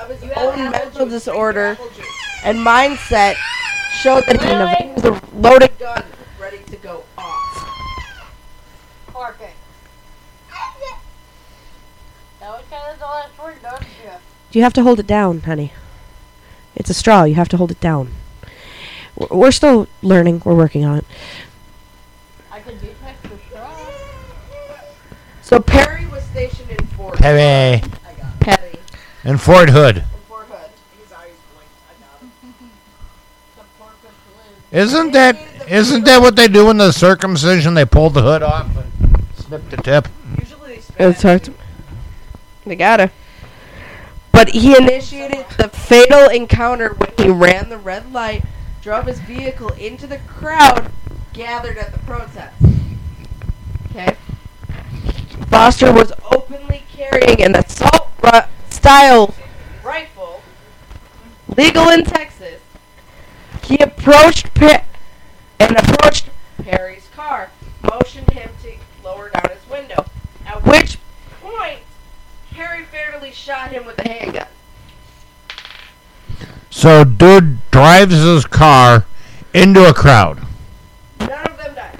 of 0.00 0.08
his 0.08 0.30
own 0.36 0.70
mental 0.70 1.06
disorder 1.06 1.76
and 2.44 2.58
mindset 2.58 3.34
showed 4.00 4.24
that 4.26 4.40
he 4.40 4.90
was 4.92 5.04
a 5.04 5.20
loaded 5.36 5.76
gun 5.78 6.04
ready 6.40 6.58
to 6.70 6.76
go 6.76 7.04
off. 7.16 8.24
Parking. 9.12 9.48
That 12.40 12.50
was 12.50 12.62
kind 12.70 12.92
of 12.92 12.98
the 12.98 13.04
last 13.04 13.38
word, 13.38 13.56
don't 13.62 13.80
you? 13.82 14.10
You 14.52 14.62
have 14.62 14.72
to 14.74 14.82
hold 14.82 15.00
it 15.00 15.06
down, 15.06 15.40
honey. 15.40 15.72
It's 16.76 16.88
a 16.88 16.94
straw. 16.94 17.24
You 17.24 17.34
have 17.34 17.48
to 17.48 17.56
hold 17.56 17.70
it 17.72 17.80
down. 17.80 18.12
We're- 19.16 19.36
We're 19.36 19.50
still 19.50 19.88
learning. 20.00 20.42
We're 20.44 20.54
working 20.54 20.84
on 20.84 20.98
it. 20.98 21.04
I 22.52 22.60
could 22.60 22.80
be 22.80 22.90
extra 23.04 23.30
strong. 23.48 23.72
So 25.48 25.58
Perry 25.58 26.04
was 26.08 26.22
stationed 26.24 26.68
in 26.68 26.86
Fort 26.88 27.18
Perry. 27.18 27.80
Petty 28.40 28.78
And 29.24 29.40
Fort 29.40 29.70
Hood. 29.70 29.96
in 29.96 30.04
Fort 30.28 30.46
Hood. 30.46 30.70
His 31.02 31.10
eyes 31.10 31.30
blinked. 31.54 31.72
I 31.88 31.94
got 32.02 32.20
him. 32.20 32.70
Support 33.56 33.92
the 34.02 34.08
police. 34.28 34.84
Isn't 34.84 35.12
that 35.12 35.38
isn't 35.66 36.04
that 36.04 36.20
what 36.20 36.36
they 36.36 36.48
do 36.48 36.68
in 36.68 36.76
the 36.76 36.92
circumcision? 36.92 37.72
They 37.72 37.86
pull 37.86 38.10
the 38.10 38.20
hood 38.20 38.42
off 38.42 38.76
and 38.76 39.24
snip 39.36 39.70
the 39.70 39.78
tip. 39.78 40.08
Usually 40.38 40.82
they 40.98 41.06
It's 41.06 41.22
hard 41.22 41.44
to. 41.44 41.54
They 42.66 42.76
gotta. 42.76 43.10
But 44.32 44.50
he 44.50 44.76
initiated 44.76 45.46
the 45.56 45.70
fatal 45.70 46.28
encounter 46.28 46.90
when 46.90 47.12
he 47.16 47.32
ran 47.32 47.70
the 47.70 47.78
red 47.78 48.12
light, 48.12 48.44
drove 48.82 49.06
his 49.06 49.20
vehicle 49.20 49.70
into 49.70 50.06
the 50.06 50.18
crowd 50.18 50.92
gathered 51.32 51.78
at 51.78 51.92
the 51.92 51.98
protest. 52.00 52.54
Okay? 53.90 54.14
Foster 55.50 55.92
was 55.92 56.12
openly 56.30 56.82
carrying 56.92 57.42
an 57.42 57.54
assault 57.56 58.08
ri- 58.22 58.40
style 58.70 59.34
rifle, 59.82 60.42
legal 61.56 61.88
in 61.88 62.04
Texas. 62.04 62.60
He 63.64 63.78
approached 63.78 64.52
Pe- 64.54 64.84
and 65.58 65.76
approached 65.76 66.28
Perry's 66.62 67.08
car, 67.14 67.50
motioned 67.82 68.30
him 68.30 68.50
to 68.62 68.72
lower 69.02 69.30
down 69.30 69.50
his 69.50 69.70
window. 69.70 70.04
At 70.46 70.64
which 70.64 70.98
point, 71.42 71.80
Perry 72.52 72.84
fatally 72.84 73.32
shot 73.32 73.70
him 73.70 73.86
with 73.86 73.98
a 73.98 74.08
handgun. 74.08 74.46
So 76.70 77.04
dude 77.04 77.58
drives 77.70 78.14
his 78.14 78.44
car 78.44 79.06
into 79.54 79.88
a 79.88 79.94
crowd. 79.94 80.40
None 81.20 81.30
of 81.46 81.56
them 81.56 81.74
died. 81.74 81.98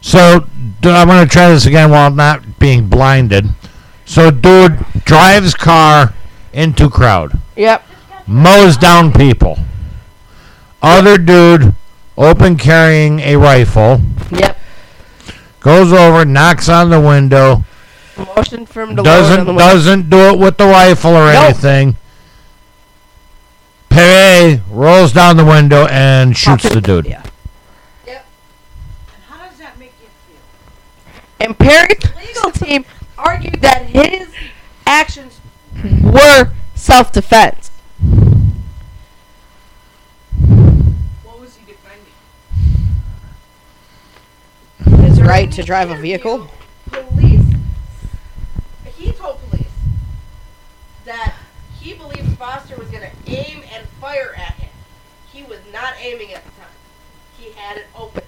So 0.00 0.46
d- 0.80 0.90
I'm 0.90 1.06
gonna 1.08 1.26
try 1.26 1.48
this 1.48 1.66
again 1.66 1.90
while 1.90 2.10
not 2.10 2.58
being 2.58 2.88
blinded. 2.88 3.48
So 4.04 4.30
dude 4.30 4.78
drives 5.04 5.54
car 5.54 6.14
into 6.52 6.88
crowd, 6.88 7.32
Yep. 7.56 7.82
mows 8.26 8.76
down 8.76 9.12
people. 9.12 9.58
Other 10.82 11.18
dude, 11.18 11.74
open 12.16 12.56
carrying 12.56 13.20
a 13.20 13.36
rifle, 13.36 14.00
Yep. 14.30 14.58
goes 15.60 15.92
over, 15.92 16.24
knocks 16.24 16.68
on 16.68 16.90
the 16.90 17.00
window, 17.00 17.64
Motioned 18.36 18.68
for 18.68 18.82
him 18.82 18.96
to 18.96 19.02
doesn't 19.02 19.44
the 19.46 19.52
window. 19.52 19.58
doesn't 19.72 20.10
do 20.10 20.18
it 20.30 20.38
with 20.38 20.56
the 20.56 20.66
rifle 20.66 21.12
or 21.16 21.32
Nope. 21.32 21.44
anything. 21.44 21.96
Perry 23.88 24.60
rolls 24.70 25.12
down 25.12 25.36
the 25.36 25.44
window 25.44 25.86
and 25.86 26.36
shoots 26.36 26.68
the 26.68 26.80
dude. 26.80 27.06
Yeah. 27.06 27.22
And 28.06 28.18
how 29.28 29.46
does 29.48 29.58
that 29.58 29.78
make 29.78 29.92
you 30.00 30.08
feel? 30.26 31.22
And 31.40 31.56
Perry's 31.58 32.02
legal 32.16 32.50
team 32.50 32.84
argued 33.16 33.60
that 33.62 33.86
his 33.86 34.28
actions 34.86 35.40
were 36.02 36.52
self-defense. 36.74 37.70
What 41.22 41.40
was 41.40 41.56
he 41.56 41.64
defending? 41.64 42.12
His 45.06 45.20
right 45.20 45.50
to 45.52 45.62
drive 45.62 45.90
a 45.90 45.96
vehicle. 45.96 46.50
Police. 46.90 47.44
He 48.96 49.12
told 49.12 49.38
police 49.48 49.66
that 51.04 51.34
he 51.80 51.94
believed 51.94 52.36
Foster 52.36 52.76
was 52.76 52.88
going 52.88 53.04
to 53.04 53.12
aim 53.30 53.62
and 53.72 53.86
fire 54.00 54.34
at 54.36 54.54
him. 54.54 54.70
He 55.32 55.44
was 55.44 55.60
not 55.72 55.94
aiming 56.00 56.32
at 56.32 56.44
the 56.44 56.50
time. 56.50 56.68
He 57.38 57.52
had 57.52 57.76
it 57.76 57.86
open. 57.96 58.24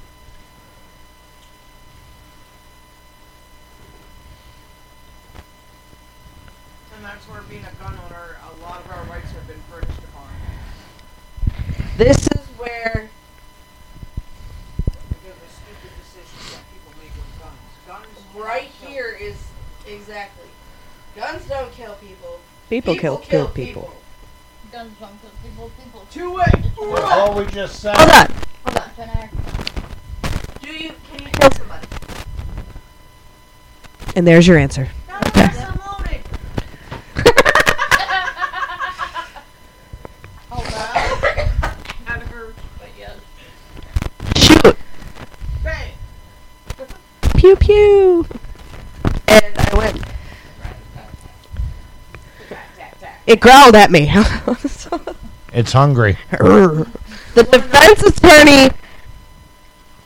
And 6.96 7.04
that's 7.04 7.26
where 7.28 7.40
being 7.42 7.64
a 7.64 7.72
gun 7.82 7.98
owner, 8.04 8.36
a 8.44 8.62
lot 8.62 8.84
of 8.84 8.90
our 8.90 9.02
rights 9.04 9.30
have 9.32 9.46
been 9.46 9.56
infringed 9.56 10.04
upon. 10.04 10.28
This 12.00 12.16
is 12.28 12.40
where 12.56 13.10
Because 14.86 15.36
of 15.36 15.50
stupid 15.52 15.90
decisions 16.00 16.50
that 16.52 16.64
people 16.72 16.92
make 16.98 17.12
with 17.14 17.28
guns. 17.38 17.60
Guns 17.86 18.42
right 18.42 18.70
here 18.80 19.18
is 19.20 19.36
exactly. 19.86 20.48
Guns 21.14 21.44
don't 21.46 21.70
kill 21.72 21.92
people. 21.96 22.40
People 22.70 22.94
kill 22.94 23.18
kill 23.18 23.48
people. 23.48 23.92
Guns 24.72 24.94
don't 24.98 25.20
kill 25.20 25.30
people. 25.42 25.70
People. 25.84 26.06
Two 26.10 26.36
way. 26.36 26.50
Oh, 26.78 27.36
we 27.38 27.44
just 27.52 27.80
said. 27.80 27.94
Hold 27.94 28.10
on. 28.10 28.32
Hold 28.64 28.78
on. 28.78 28.90
Can 28.96 29.28
Do 30.62 30.68
you 30.72 30.94
can 31.12 31.26
you 31.26 31.32
kill 31.32 31.50
somebody? 31.50 31.86
And 34.16 34.26
there's 34.26 34.46
your 34.48 34.56
answer. 34.56 34.88
That's 35.06 35.58
unloaded. 35.58 36.22
Oh 40.50 40.62
wow. 40.62 41.18
That 42.06 42.22
hurt, 42.24 42.56
but 42.78 42.88
yes. 42.98 43.16
Shoot. 44.36 44.76
Bang. 45.62 45.92
Pew 47.40 47.56
pew. 47.56 48.26
And 49.26 49.54
I 49.56 49.74
went. 49.74 49.98
It 53.26 53.40
growled 53.40 53.74
at 53.74 53.90
me. 53.90 54.12
It's 55.52 55.72
hungry. 55.72 56.16
the 56.30 56.86
defense 57.34 58.02
attorney 58.02 58.70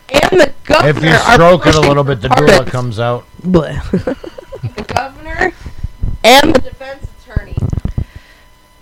and 0.08 0.40
the 0.40 0.54
governor. 0.64 0.88
If 0.88 1.02
you 1.02 1.10
are 1.10 1.32
stroke 1.34 1.66
it 1.66 1.74
a 1.74 1.80
little 1.80 2.04
bit, 2.04 2.20
the 2.22 2.28
for 2.28 2.36
doula 2.36 2.66
comes 2.66 2.98
out. 3.00 3.26
Bleh. 3.42 3.82
The 4.76 4.82
governor 4.84 5.52
and 6.22 6.54
the 6.54 6.60
defense 6.60 7.06
attorney 7.20 7.56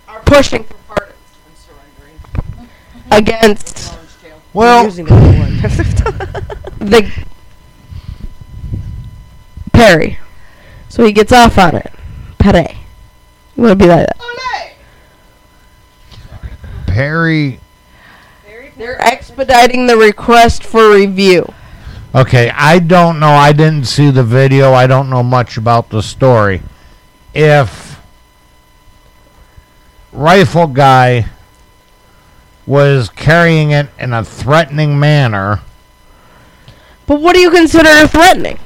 are 0.07 0.21
Pushing 0.21 0.63
for 0.63 0.75
pardons 0.87 1.17
I'm 1.45 1.55
surrendering. 1.57 2.69
against 3.11 3.93
Well, 4.53 4.89
the 4.89 5.03
the 6.79 7.11
Perry. 9.73 10.19
So 10.89 11.03
he 11.03 11.11
gets 11.11 11.31
off 11.31 11.57
on 11.57 11.75
it. 11.75 11.91
Perry. 12.39 12.77
You 13.55 13.63
want 13.63 13.79
to 13.79 13.85
be 13.85 13.89
like 13.89 14.07
that? 14.07 14.17
Perry. 16.87 17.59
They're 18.75 19.01
expediting 19.01 19.85
the 19.87 19.97
request 19.97 20.63
for 20.63 20.93
review. 20.93 21.51
Okay, 22.15 22.51
I 22.55 22.79
don't 22.79 23.19
know. 23.19 23.29
I 23.29 23.51
didn't 23.51 23.85
see 23.85 24.09
the 24.09 24.23
video. 24.23 24.73
I 24.73 24.87
don't 24.87 25.09
know 25.09 25.23
much 25.23 25.57
about 25.57 25.89
the 25.89 26.01
story. 26.01 26.61
If 27.33 27.99
rifle 30.11 30.67
guy 30.67 31.27
was 32.65 33.09
carrying 33.09 33.71
it 33.71 33.89
in 33.99 34.13
a 34.13 34.23
threatening 34.23 34.99
manner, 34.99 35.61
But 37.05 37.19
what 37.19 37.35
do 37.35 37.41
you 37.41 37.51
consider 37.51 38.07
threatening? 38.07 38.59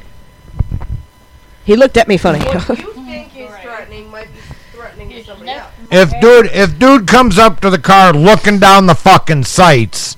He 1.68 1.76
looked 1.76 1.98
at 1.98 2.08
me 2.08 2.16
funny. 2.16 2.40
What 2.46 2.70
you 2.80 2.94
think 2.94 3.36
is 3.38 3.54
threatening 3.58 4.10
might 4.10 4.30
be 4.34 4.40
threatening 4.72 5.10
to 5.10 5.24
somebody 5.26 5.52
else. 5.52 5.70
if 5.92 6.10
dude 6.22 6.46
if 6.54 6.80
dude 6.80 7.08
comes 7.08 7.38
up 7.38 7.60
to 7.60 7.70
the 7.70 7.78
car 7.78 8.14
looking 8.14 8.58
down 8.58 8.86
the 8.88 8.96
fucking 8.96 9.44
sights, 9.44 10.16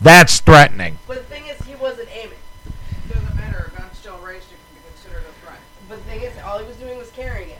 that's 0.00 0.40
threatening. 0.40 0.98
But 1.06 1.18
the 1.18 1.22
thing 1.34 1.44
is, 1.46 1.56
he 1.64 1.76
wasn't 1.76 2.08
aiming. 2.12 2.36
Doesn't 3.08 3.36
matter. 3.36 3.70
A 3.74 3.78
gun 3.80 3.88
still 3.94 4.18
raised. 4.18 4.46
It 4.46 4.56
can 4.58 4.74
be 4.74 4.80
considered 4.92 5.22
a 5.22 5.46
threat. 5.46 5.60
But 5.88 5.98
the 5.98 6.10
thing 6.10 6.22
is, 6.22 6.32
all 6.44 6.58
he 6.58 6.66
was 6.66 6.76
doing 6.76 6.98
was 6.98 7.10
carrying 7.10 7.50
it. 7.50 7.58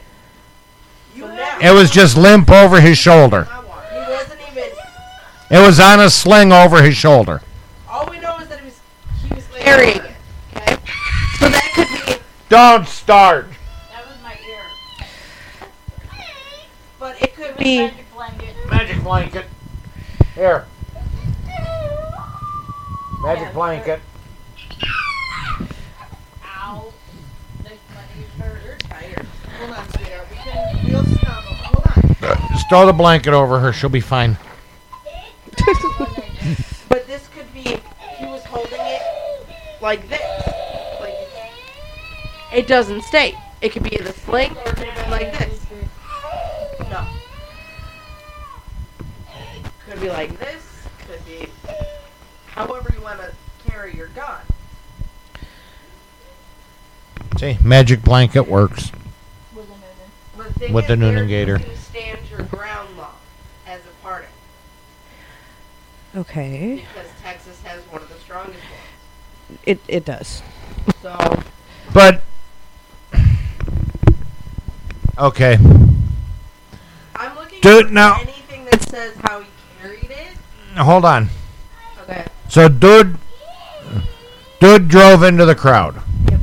You 1.15 1.23
So 1.23 1.33
now- 1.35 1.59
It 1.61 1.71
was 1.73 1.89
just 1.89 2.17
limp 2.17 2.51
over 2.51 2.81
his 2.81 2.97
shoulder. 2.97 3.47
I 3.49 3.59
want. 3.63 3.85
He 3.89 3.99
wasn't 4.11 4.41
even. 4.51 4.69
It 5.49 5.65
was 5.65 5.79
on 5.79 6.01
a 6.01 6.09
sling 6.09 6.51
over 6.51 6.83
his 6.83 6.97
shoulder. 6.97 7.41
All 7.89 8.05
we 8.09 8.19
know 8.19 8.37
is 8.39 8.49
that 8.49 8.59
he 8.59 8.65
was 8.65 8.79
he 9.29 9.33
was 9.33 9.47
carrying 9.57 9.97
it. 9.97 10.11
Okay. 10.57 10.75
So 11.39 11.47
that 11.47 11.71
could 11.73 11.87
be. 11.87 11.98
Don't 12.49 12.87
start. 12.87 13.45
That 13.91 14.07
was 14.07 14.15
my 14.23 14.35
ear. 14.49 15.77
But 16.97 17.21
it 17.21 17.35
could 17.35 17.55
be. 17.57 17.77
magic 17.77 18.11
blanket. 18.11 18.55
Magic 18.67 19.03
blanket. 19.03 19.45
Here. 20.33 20.65
Magic 23.21 23.53
blanket. 23.53 24.01
Ow. 26.43 26.91
This 27.61 27.71
money's 27.93 28.29
hurt. 28.39 28.83
You're. 29.07 29.25
Hold 29.59 29.71
on, 29.77 29.89
sweetheart. 29.89 30.27
We 30.31 30.35
can. 30.37 30.91
We'll 30.91 31.05
stop. 31.17 31.43
Hold 31.43 31.85
on. 32.23 32.47
Just 32.53 32.67
throw 32.69 32.87
the 32.87 32.93
blanket 32.93 33.33
over 33.33 33.59
her. 33.59 33.71
She'll 33.71 33.89
be 33.89 34.01
fine. 34.01 34.37
But 36.89 37.05
this 37.05 37.27
could 37.27 37.53
be. 37.53 37.77
He 38.17 38.25
was 38.25 38.43
holding 38.45 38.81
it 38.81 39.01
like 39.79 40.09
this. 40.09 40.48
Like. 42.49 42.59
It 42.59 42.67
doesn't 42.67 43.03
state. 43.03 43.35
It 43.61 43.71
could 43.71 43.83
be 43.83 43.95
in 43.95 44.03
the 44.03 44.13
sling 44.13 44.55
or 44.57 44.69
it 44.69 44.75
could 44.75 44.87
have 44.87 45.11
like 45.11 45.37
this. 45.37 45.65
No. 46.89 47.07
Could 49.87 50.01
be 50.01 50.09
like 50.09 50.37
this. 50.39 50.65
Could 51.07 51.25
be. 51.25 51.47
However 52.47 52.91
you 52.95 53.01
want 53.01 53.19
to 53.19 53.31
carry 53.69 53.95
your 53.95 54.07
gun. 54.07 54.41
See, 57.37 57.57
magic 57.63 58.03
blanket 58.03 58.47
works. 58.47 58.91
With 59.55 59.65
a 59.65 59.69
noonan. 59.69 60.53
The 60.53 60.59
thing 60.59 60.73
With 60.73 60.87
the 60.87 60.95
Noonan 60.95 61.27
Gator. 61.27 61.57
You 61.57 61.75
stand 61.75 62.19
your 62.29 62.43
ground 62.43 62.97
law 62.97 63.11
as 63.65 63.81
a 63.81 64.03
pardon 64.03 64.29
okay. 66.15 66.85
because 66.93 67.09
Texas 67.21 67.61
has 67.63 67.81
one 67.83 68.01
of 68.01 68.09
the 68.09 68.15
strongest 68.15 68.59
ones. 68.59 69.59
It 69.65 69.79
it 69.87 70.05
does. 70.05 70.41
So 71.01 71.43
But 71.93 72.21
okay, 75.19 75.57
I'm 77.15 77.35
looking 77.35 77.59
Dude, 77.61 77.87
for 77.87 77.93
now- 77.93 78.15
anything 78.21 78.65
that 78.65 78.81
says 78.89 79.13
how 79.23 79.41
he 79.41 79.47
carried 79.81 80.09
it. 80.11 80.77
hold 80.77 81.05
on. 81.05 81.29
Okay. 82.03 82.25
So 82.47 82.67
dude, 82.69 83.17
dude 84.59 84.87
drove 84.87 85.23
into 85.23 85.45
the 85.45 85.55
crowd. 85.55 86.01
Yep. 86.29 86.39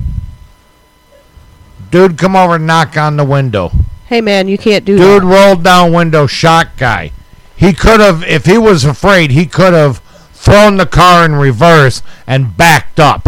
Dude, 1.90 2.18
come 2.18 2.36
over 2.36 2.56
and 2.56 2.66
knock 2.66 2.96
on 2.96 3.16
the 3.16 3.24
window. 3.24 3.70
Hey 4.06 4.20
man, 4.20 4.48
you 4.48 4.58
can't 4.58 4.84
do 4.84 4.96
that. 4.96 5.02
Dude 5.02 5.22
that. 5.22 5.26
rolled 5.26 5.64
down 5.64 5.92
window, 5.92 6.26
shot 6.26 6.76
guy. 6.76 7.12
He 7.56 7.72
could 7.72 8.00
have, 8.00 8.22
if 8.24 8.44
he 8.44 8.58
was 8.58 8.84
afraid, 8.84 9.30
he 9.30 9.46
could 9.46 9.72
have 9.72 9.98
thrown 10.34 10.76
the 10.76 10.86
car 10.86 11.24
in 11.24 11.34
reverse 11.36 12.02
and 12.26 12.56
backed 12.56 13.00
up. 13.00 13.26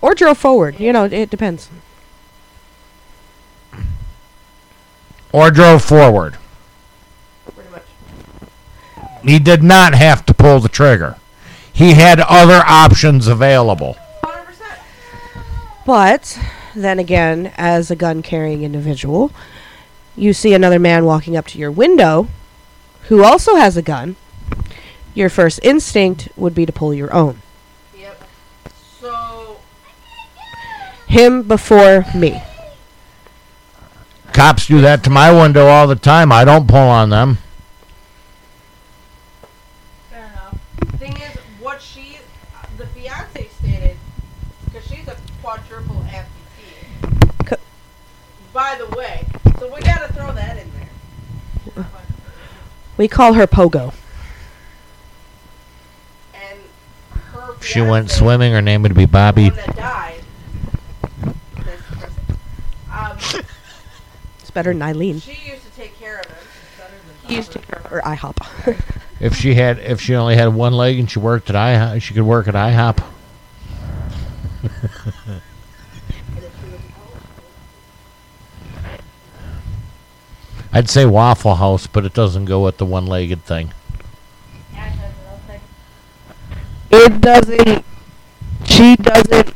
Or 0.00 0.14
drove 0.14 0.38
forward. 0.38 0.78
You 0.78 0.92
know, 0.92 1.04
it 1.04 1.30
depends. 1.30 1.68
Or 5.32 5.50
drove 5.50 5.82
forward. 5.82 6.36
Pretty 7.54 7.70
much. 7.70 7.82
He 9.22 9.38
did 9.38 9.62
not 9.62 9.94
have 9.94 10.24
to 10.26 10.34
pull 10.34 10.60
the 10.60 10.68
trigger. 10.68 11.16
He 11.72 11.92
had 11.92 12.20
other 12.20 12.62
options 12.66 13.26
available. 13.26 13.96
100%. 14.22 14.46
But 15.84 16.38
then 16.74 16.98
again, 16.98 17.52
as 17.56 17.90
a 17.90 17.96
gun 17.96 18.22
carrying 18.22 18.62
individual, 18.62 19.30
you 20.16 20.32
see 20.32 20.54
another 20.54 20.78
man 20.78 21.04
walking 21.04 21.36
up 21.36 21.46
to 21.48 21.58
your 21.58 21.70
window 21.70 22.28
who 23.08 23.22
also 23.22 23.56
has 23.56 23.76
a 23.76 23.82
gun. 23.82 24.16
Your 25.14 25.28
first 25.28 25.60
instinct 25.62 26.28
would 26.36 26.54
be 26.54 26.66
to 26.66 26.72
pull 26.72 26.92
your 26.92 27.12
own. 27.12 27.40
Yep. 27.98 28.24
So 29.00 29.58
Him 31.06 31.42
before 31.42 32.04
me. 32.14 32.42
Cops 34.36 34.66
do 34.66 34.82
that 34.82 35.02
to 35.04 35.08
my 35.08 35.32
window 35.32 35.66
all 35.66 35.86
the 35.86 35.96
time. 35.96 36.30
I 36.30 36.44
don't 36.44 36.68
pull 36.68 36.76
on 36.76 37.08
them. 37.08 37.38
Fair 40.10 40.24
enough. 40.30 40.58
thing 40.98 41.16
is, 41.16 41.36
what 41.58 41.80
she, 41.80 42.18
the 42.76 42.86
fiance 42.88 43.48
stated, 43.58 43.96
because 44.66 44.86
she's 44.86 45.08
a 45.08 45.16
quadruple 45.42 46.04
amputee. 46.10 47.46
Co- 47.46 47.56
By 48.52 48.76
the 48.76 48.94
way, 48.94 49.26
so 49.58 49.72
we 49.74 49.80
gotta 49.80 50.12
throw 50.12 50.30
that 50.34 50.58
in 50.58 50.70
there. 51.74 51.86
We 52.98 53.08
call 53.08 53.32
her 53.32 53.46
Pogo. 53.46 53.94
And 56.34 56.58
her 57.32 57.54
She 57.62 57.80
went 57.80 58.08
fiancé, 58.08 58.18
swimming. 58.18 58.52
Her 58.52 58.60
name 58.60 58.82
would 58.82 58.94
be 58.94 59.06
the 59.06 59.10
Bobby. 59.10 59.44
one 59.48 59.56
that 59.56 59.76
died. 59.76 60.20
That's 61.56 61.88
depressing. 61.88 62.38
Um, 62.92 63.16
It's 63.18 63.48
better 64.56 64.72
than 64.72 64.80
Eileen. 64.80 65.20
she 65.20 65.50
used 65.50 65.62
to 65.64 65.70
take 65.76 65.94
care 65.98 66.18
of 66.18 66.24
him. 66.24 66.36
He 67.26 67.36
used 67.36 67.52
to 67.52 67.58
take 67.58 67.68
care 67.68 67.80
of 67.80 67.86
her. 67.90 67.98
Or 67.98 68.02
IHOP. 68.02 68.80
If 69.18 69.34
she 69.34 69.54
had, 69.54 69.78
if 69.78 69.98
she 69.98 70.14
only 70.14 70.36
had 70.36 70.48
one 70.48 70.74
leg 70.74 70.98
and 70.98 71.10
she 71.10 71.18
worked 71.18 71.48
at 71.48 71.56
IHOP, 71.56 72.02
she 72.02 72.12
could 72.12 72.24
work 72.24 72.48
at 72.48 72.54
IHOP. 72.54 73.02
I'd 80.70 80.90
say 80.90 81.06
Waffle 81.06 81.54
House, 81.54 81.86
but 81.86 82.04
it 82.04 82.12
doesn't 82.12 82.44
go 82.44 82.64
with 82.64 82.76
the 82.76 82.84
one-legged 82.84 83.42
thing. 83.42 83.72
Ash 84.74 84.94
has 84.96 85.14
nothing. 85.24 85.62
it 86.90 87.18
doesn't. 87.22 87.86
She 88.66 88.96
doesn't. 88.96 89.54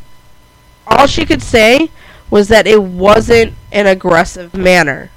All 0.86 1.06
she 1.06 1.26
could 1.26 1.42
say 1.42 1.90
was 2.30 2.48
that 2.48 2.66
it 2.66 2.82
wasn't 2.82 3.52
an 3.72 3.86
aggressive 3.86 4.54
manner. 4.54 5.10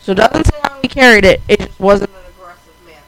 So 0.00 0.12
it 0.12 0.16
doesn't 0.16 0.44
say 0.46 0.58
how 0.62 0.78
he 0.80 0.88
carried 0.88 1.24
it. 1.24 1.40
It 1.48 1.60
just 1.60 1.78
wasn't. 1.80 2.10
an 2.10 2.16
aggressive 2.38 2.72
manner. 2.86 3.00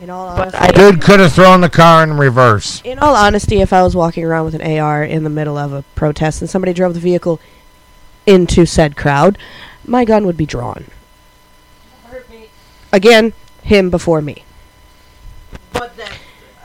In 0.00 0.10
all 0.10 0.36
But 0.36 0.54
honesty, 0.54 0.58
I- 0.58 0.90
Dude 0.90 1.02
could 1.02 1.20
have 1.20 1.32
thrown 1.32 1.60
the 1.62 1.68
car 1.68 2.02
in 2.02 2.16
reverse. 2.16 2.80
in 2.84 2.98
all 2.98 3.14
honesty, 3.16 3.60
if 3.60 3.72
I 3.72 3.82
was 3.82 3.96
walking 3.96 4.24
around 4.24 4.44
with 4.44 4.54
an 4.54 4.62
AR 4.62 5.02
in 5.02 5.24
the 5.24 5.30
middle 5.30 5.56
of 5.58 5.72
a 5.72 5.82
protest 5.94 6.40
and 6.40 6.48
somebody 6.50 6.72
drove 6.72 6.94
the 6.94 7.00
vehicle 7.00 7.40
into 8.26 8.66
said 8.66 8.96
crowd, 8.96 9.38
my 9.84 10.04
gun 10.04 10.26
would 10.26 10.36
be 10.36 10.46
drawn. 10.46 10.86
Hurt 12.10 12.28
me. 12.30 12.48
Again, 12.92 13.32
him 13.62 13.90
before 13.90 14.20
me. 14.20 14.44
But 15.72 15.96
then, 15.96 16.10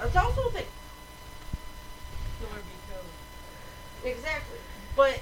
it's 0.03 0.15
also 0.15 0.49
the 0.51 0.63
exactly. 4.03 4.57
But 4.95 5.19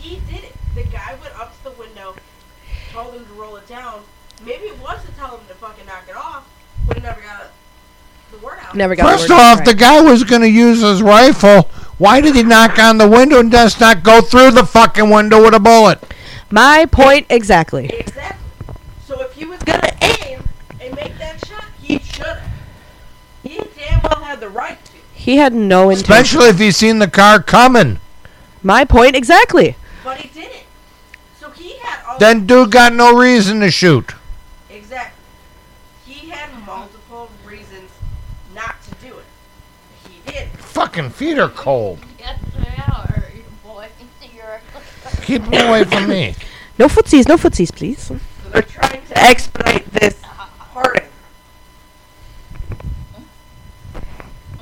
he 0.00 0.20
did 0.30 0.44
it. 0.44 0.54
The 0.74 0.84
guy 0.84 1.16
went 1.20 1.38
up 1.38 1.56
to 1.58 1.64
the 1.64 1.70
window, 1.72 2.14
told 2.92 3.14
him 3.14 3.26
to 3.26 3.32
roll 3.34 3.56
it 3.56 3.66
down. 3.68 4.02
Maybe 4.44 4.64
it 4.66 4.78
was 4.80 5.04
to 5.04 5.12
tell 5.12 5.36
him 5.36 5.46
to 5.48 5.54
fucking 5.54 5.86
knock 5.86 6.04
it 6.08 6.16
off, 6.16 6.48
but 6.86 6.96
he 6.96 7.02
never 7.02 7.20
got 7.20 7.52
the 8.30 8.38
word 8.38 8.58
out. 8.60 8.61
Never 8.74 8.94
got 8.96 9.10
First 9.10 9.28
word 9.28 9.36
off, 9.36 9.58
right. 9.58 9.66
the 9.66 9.74
guy 9.74 10.00
was 10.00 10.24
going 10.24 10.42
to 10.42 10.50
use 10.50 10.80
his 10.80 11.02
rifle. 11.02 11.70
Why 11.98 12.20
did 12.20 12.34
he 12.34 12.42
knock 12.42 12.78
on 12.78 12.98
the 12.98 13.08
window 13.08 13.38
and 13.38 13.52
just 13.52 13.78
not 13.80 14.02
go 14.02 14.20
through 14.20 14.52
the 14.52 14.66
fucking 14.66 15.08
window 15.08 15.42
with 15.44 15.54
a 15.54 15.60
bullet? 15.60 16.02
My 16.50 16.84
point 16.86 17.26
exactly. 17.30 17.86
Exactly. 17.86 18.74
So 19.06 19.20
if 19.22 19.32
he 19.34 19.44
was 19.44 19.62
gonna 19.62 19.96
aim 20.02 20.42
and 20.80 20.94
make 20.96 21.16
that 21.18 21.46
shot, 21.46 21.64
he 21.80 21.98
should 22.00 22.26
have. 22.26 22.52
He 23.42 23.60
damn 23.78 24.02
well 24.02 24.22
had 24.22 24.40
the 24.40 24.48
right 24.48 24.84
to. 24.84 24.92
He 25.14 25.36
had 25.36 25.54
no 25.54 25.90
intention. 25.90 26.12
Especially 26.12 26.48
if 26.48 26.58
he's 26.58 26.76
seen 26.76 26.98
the 26.98 27.08
car 27.08 27.42
coming. 27.42 28.00
My 28.62 28.84
point 28.84 29.14
exactly. 29.14 29.76
But 30.02 30.18
he 30.18 30.28
didn't. 30.28 30.64
So 31.38 31.50
he 31.50 31.76
had 31.78 32.04
all 32.04 32.18
Then 32.18 32.46
dude 32.46 32.70
got 32.72 32.92
no 32.92 33.16
reason 33.16 33.60
to 33.60 33.70
shoot. 33.70 34.12
Exactly. 34.68 35.22
He 36.04 36.30
had 36.30 36.50
multiple 36.66 37.30
reasons 37.46 37.90
not 38.54 38.82
to 38.82 39.06
do 39.06 39.16
it. 39.16 39.24
He 40.08 40.30
did. 40.30 40.48
Fucking 40.72 41.10
feet 41.10 41.38
are 41.38 41.50
cold. 41.50 41.98
Get 42.16 42.38
out, 42.88 43.10
you 43.34 43.44
boy. 43.62 43.88
You're 44.34 44.60
Keep 45.22 45.44
them 45.44 45.68
away 45.68 45.84
from 45.84 46.08
me. 46.08 46.34
No 46.78 46.86
footsies, 46.86 47.28
no 47.28 47.36
footsies, 47.36 47.72
please. 47.72 47.98
So 47.98 48.18
they're 48.50 48.62
trying 48.62 49.02
to 49.06 49.18
expedite 49.18 49.84
this 49.92 50.18
pardon 50.72 51.04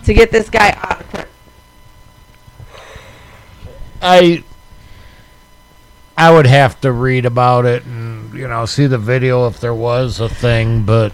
to 0.03 0.13
get 0.13 0.33
this 0.33 0.51
guy 0.51 0.73
out 0.77 1.01
of 1.01 1.09
prison. 1.09 1.29
I 4.03 4.45
I 6.17 6.33
would 6.33 6.47
have 6.47 6.81
to 6.81 6.91
read 6.91 7.25
about 7.25 7.65
it 7.65 7.85
and 7.85 8.35
you 8.35 8.49
know 8.49 8.67
see 8.67 8.89
the 8.89 8.99
video 8.99 9.47
if 9.47 9.61
there 9.61 9.73
was 9.73 10.19
a 10.19 10.29
thing, 10.29 10.83
but 10.83 11.13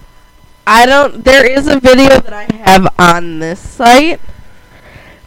I 0.66 0.86
don't. 0.86 1.24
There 1.24 1.46
is 1.46 1.68
a 1.68 1.78
video 1.78 2.20
that 2.20 2.32
I 2.32 2.52
have 2.64 2.88
on 2.98 3.38
this 3.38 3.60
site, 3.60 4.20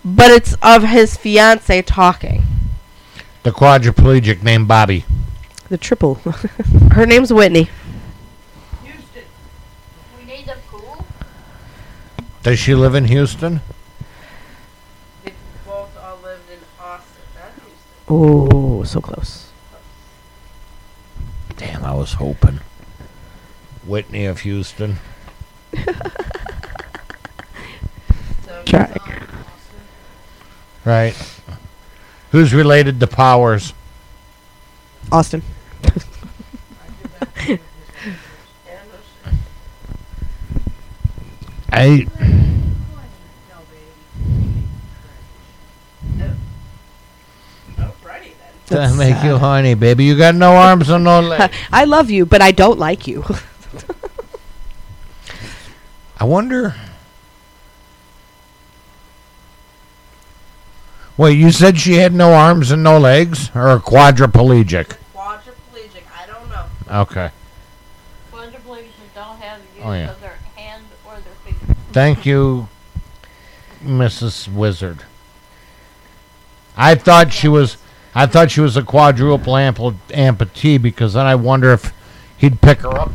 but 0.03 0.31
it's 0.31 0.55
of 0.61 0.83
his 0.83 1.15
fiance 1.17 1.81
talking. 1.83 2.43
the 3.43 3.51
quadriplegic 3.51 4.43
named 4.43 4.67
Bobby. 4.67 5.05
The 5.69 5.77
triple. 5.77 6.15
Her 6.91 7.05
name's 7.05 7.31
Whitney. 7.31 7.69
Houston. 8.83 9.23
We 10.17 10.25
need 10.25 10.45
the 10.47 10.57
pool. 10.69 11.05
Does 12.43 12.57
she 12.59 12.73
live 12.75 12.95
in 12.95 13.05
Houston? 13.05 13.61
They 15.23 15.33
both 15.65 15.95
all 15.97 16.17
lived 16.23 16.49
in 16.49 16.59
Austin, 16.79 17.21
not 17.35 17.51
Houston. 17.53 18.07
Oh, 18.07 18.83
so 18.83 18.99
close. 18.99 19.51
Damn, 21.57 21.83
I 21.83 21.93
was 21.93 22.13
hoping. 22.13 22.61
Whitney 23.85 24.25
of 24.25 24.39
Houston. 24.41 24.97
So 28.45 28.63
Try. 28.65 28.97
Right. 30.89 31.13
Who's 32.31 32.51
related 32.51 32.99
to 32.99 33.05
Powers? 33.05 33.73
Austin. 35.11 35.43
yeah. 37.47 37.57
I 41.71 42.07
that 48.65 48.75
That's 48.77 48.95
make 48.95 49.15
you 49.23 49.33
sad. 49.33 49.39
horny, 49.39 49.73
baby. 49.75 50.05
You 50.05 50.17
got 50.17 50.33
no 50.33 50.55
arms 50.55 50.89
and 50.89 51.03
no 51.03 51.21
legs. 51.21 51.53
I 51.71 51.83
love 51.85 52.09
you, 52.09 52.25
but 52.25 52.41
I 52.41 52.49
don't 52.49 52.79
like 52.79 53.05
you. 53.05 53.23
I 56.19 56.23
wonder. 56.23 56.73
Wait, 61.19 61.37
you 61.37 61.51
said 61.51 61.77
she 61.77 61.95
had 61.95 62.13
no 62.13 62.31
arms 62.33 62.71
and 62.71 62.81
no 62.81 62.97
legs, 62.97 63.51
or 63.53 63.67
a 63.67 63.77
quadriplegic? 63.77 64.95
Quadriplegic, 65.13 66.03
I 66.17 66.25
don't 66.25 66.49
know. 66.49 66.65
Okay. 66.89 67.29
Quadriplegics 68.31 68.93
don't 69.13 69.37
have 69.41 69.59
the 69.59 69.75
use 69.79 69.83
Oh, 69.85 69.91
yeah. 69.91 70.11
of 70.11 70.21
their 70.21 70.37
hand 70.55 70.85
or 71.05 71.15
their 71.15 71.33
feet. 71.45 71.75
Thank 71.91 72.25
you, 72.25 72.69
Mrs. 73.83 74.47
Wizard. 74.47 75.03
I 76.77 76.95
thought 76.95 77.33
she 77.33 77.49
was. 77.49 77.75
I 78.15 78.25
thought 78.25 78.49
she 78.49 78.61
was 78.61 78.77
a 78.77 78.81
quadruple 78.81 79.57
ample 79.57 79.95
amputee 80.11 80.81
because 80.81 81.15
then 81.15 81.25
I 81.25 81.35
wonder 81.35 81.73
if 81.73 81.91
he'd 82.37 82.61
pick 82.61 82.79
her 82.79 82.97
up 82.97 83.11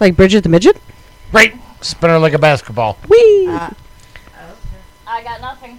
like 0.00 0.16
Bridget 0.16 0.42
the 0.42 0.48
midget. 0.48 0.78
right 1.30 1.54
spin 1.80 2.10
her 2.10 2.18
like 2.18 2.32
a 2.32 2.38
basketball. 2.40 2.98
Wee. 3.08 3.46
Uh, 3.48 3.70
I 5.06 5.22
got 5.22 5.40
nothing. 5.40 5.78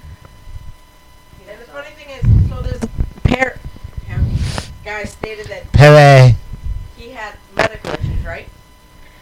and 1.47 1.59
the 1.59 1.65
funny 1.65 1.89
thing 1.91 2.09
is, 2.09 2.49
so 2.49 2.61
this 2.61 2.81
pair, 3.23 3.59
guy 4.83 5.03
stated 5.05 5.47
that 5.47 5.71
Perry. 5.71 6.35
he 6.97 7.09
had 7.09 7.35
medical 7.55 7.91
issues, 7.93 8.25
right? 8.25 8.47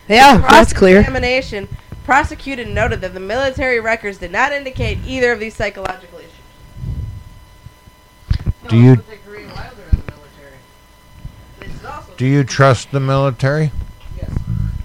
yeah, 0.07 0.37
that's 0.49 0.73
clear. 0.73 0.99
Examination. 0.99 1.67
Prosecutor 2.03 2.65
noted 2.65 3.01
that 3.01 3.13
the 3.13 3.19
military 3.19 3.79
records 3.79 4.17
did 4.17 4.31
not 4.31 4.51
indicate 4.51 4.97
either 5.05 5.31
of 5.31 5.39
these 5.39 5.55
psychological 5.55 6.19
issues. 6.19 6.31
Do 8.67 8.77
you 8.77 8.95
But 8.95 9.07
they 9.07 9.17
Korean 9.17 9.49
Wilder 9.51 9.83
in 9.91 9.97
the 9.97 10.11
military. 10.11 10.57
This 11.59 11.75
is 11.75 11.85
also 11.85 12.13
do 12.17 12.25
you 12.25 12.43
trust 12.43 12.91
the 12.91 12.99
military? 12.99 13.71
Yes. 14.17 14.29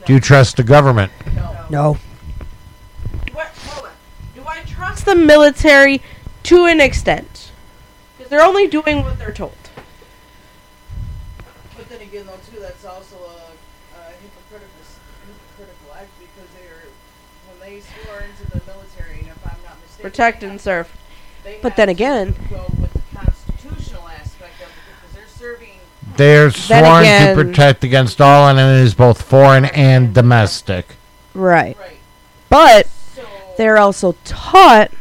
Do 0.06 0.12
you 0.12 0.20
trust 0.20 0.56
the 0.56 0.62
government? 0.62 1.12
No. 1.34 1.66
No. 1.70 1.98
What? 3.32 3.48
Hold 3.48 3.86
on. 3.86 3.92
Do 4.34 4.42
I 4.46 4.60
trust 4.60 5.05
the 5.05 5.14
military 5.14 6.02
to 6.44 6.66
an 6.66 6.80
extent? 6.80 7.52
Because 8.16 8.30
they're 8.30 8.44
only 8.44 8.66
doing 8.66 9.02
what 9.02 9.18
they're 9.18 9.32
told. 9.32 9.56
But 11.76 11.88
then 11.88 12.00
again, 12.00 12.26
though, 12.26 12.38
too, 12.50 12.60
that's 12.60 12.84
also 12.84 13.16
a, 13.16 13.98
a 13.98 14.02
hypocritical, 14.22 14.82
hypocritical 15.26 15.94
act 15.94 16.10
because 16.18 16.50
they're 16.59 16.90
when 17.48 17.60
they 17.60 17.80
swore 17.80 18.20
into 18.22 18.50
the 18.50 18.60
military, 18.66 19.20
and 19.20 19.28
if 19.28 19.46
I'm 19.46 19.62
not 19.62 19.76
mistaken, 19.80 19.86
Protect 20.06 20.44
and 20.44 20.60
serve. 20.60 20.88
they 21.42 21.58
But 21.60 21.74
then 21.74 21.88
again- 21.88 22.36
go 22.48 22.64
with 22.80 22.92
the 22.92 23.00
constitutional 23.12 24.08
aspect 24.08 24.52
of 24.62 24.68
it 24.68 24.76
because 25.02 26.16
they're 26.16 26.50
sworn 26.52 27.00
again- 27.02 27.36
to 27.36 27.44
protect 27.44 27.82
against 27.82 28.20
all 28.20 28.46
enemies, 28.48 28.94
both 28.94 29.20
foreign 29.20 29.64
and 29.64 30.14
domestic. 30.14 30.94
Right. 31.34 31.76
Right. 31.76 31.98
But 32.48 32.86
So 33.16 33.22
they're 33.58 33.78
also 33.78 34.14
taught 34.24 34.92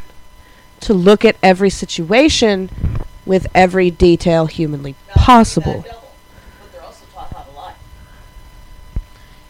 to 0.79 0.93
look 0.95 1.23
at 1.23 1.35
every 1.43 1.69
situation 1.69 2.71
with 3.27 3.45
every 3.53 3.91
detail 3.91 4.47
humanly 4.47 4.95
possible. 5.13 5.81
that 5.83 5.85
double, 5.91 6.11
but 6.61 6.71
they're 6.73 6.81
also 6.83 7.05
taught 7.13 7.31
how 7.31 7.43
to 7.43 7.55
lie. 7.55 7.73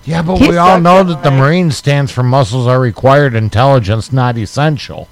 Yeah, 0.03 0.21
but 0.21 0.35
He's 0.37 0.49
we 0.49 0.57
all 0.57 0.81
know 0.81 1.01
that 1.03 1.23
the? 1.23 1.31
Marine 1.31 1.71
stands 1.71 2.11
for 2.11 2.23
muscles 2.23 2.67
are 2.67 2.79
required, 2.81 3.33
intelligence 3.35 4.11
not 4.11 4.37
essential. 4.37 5.07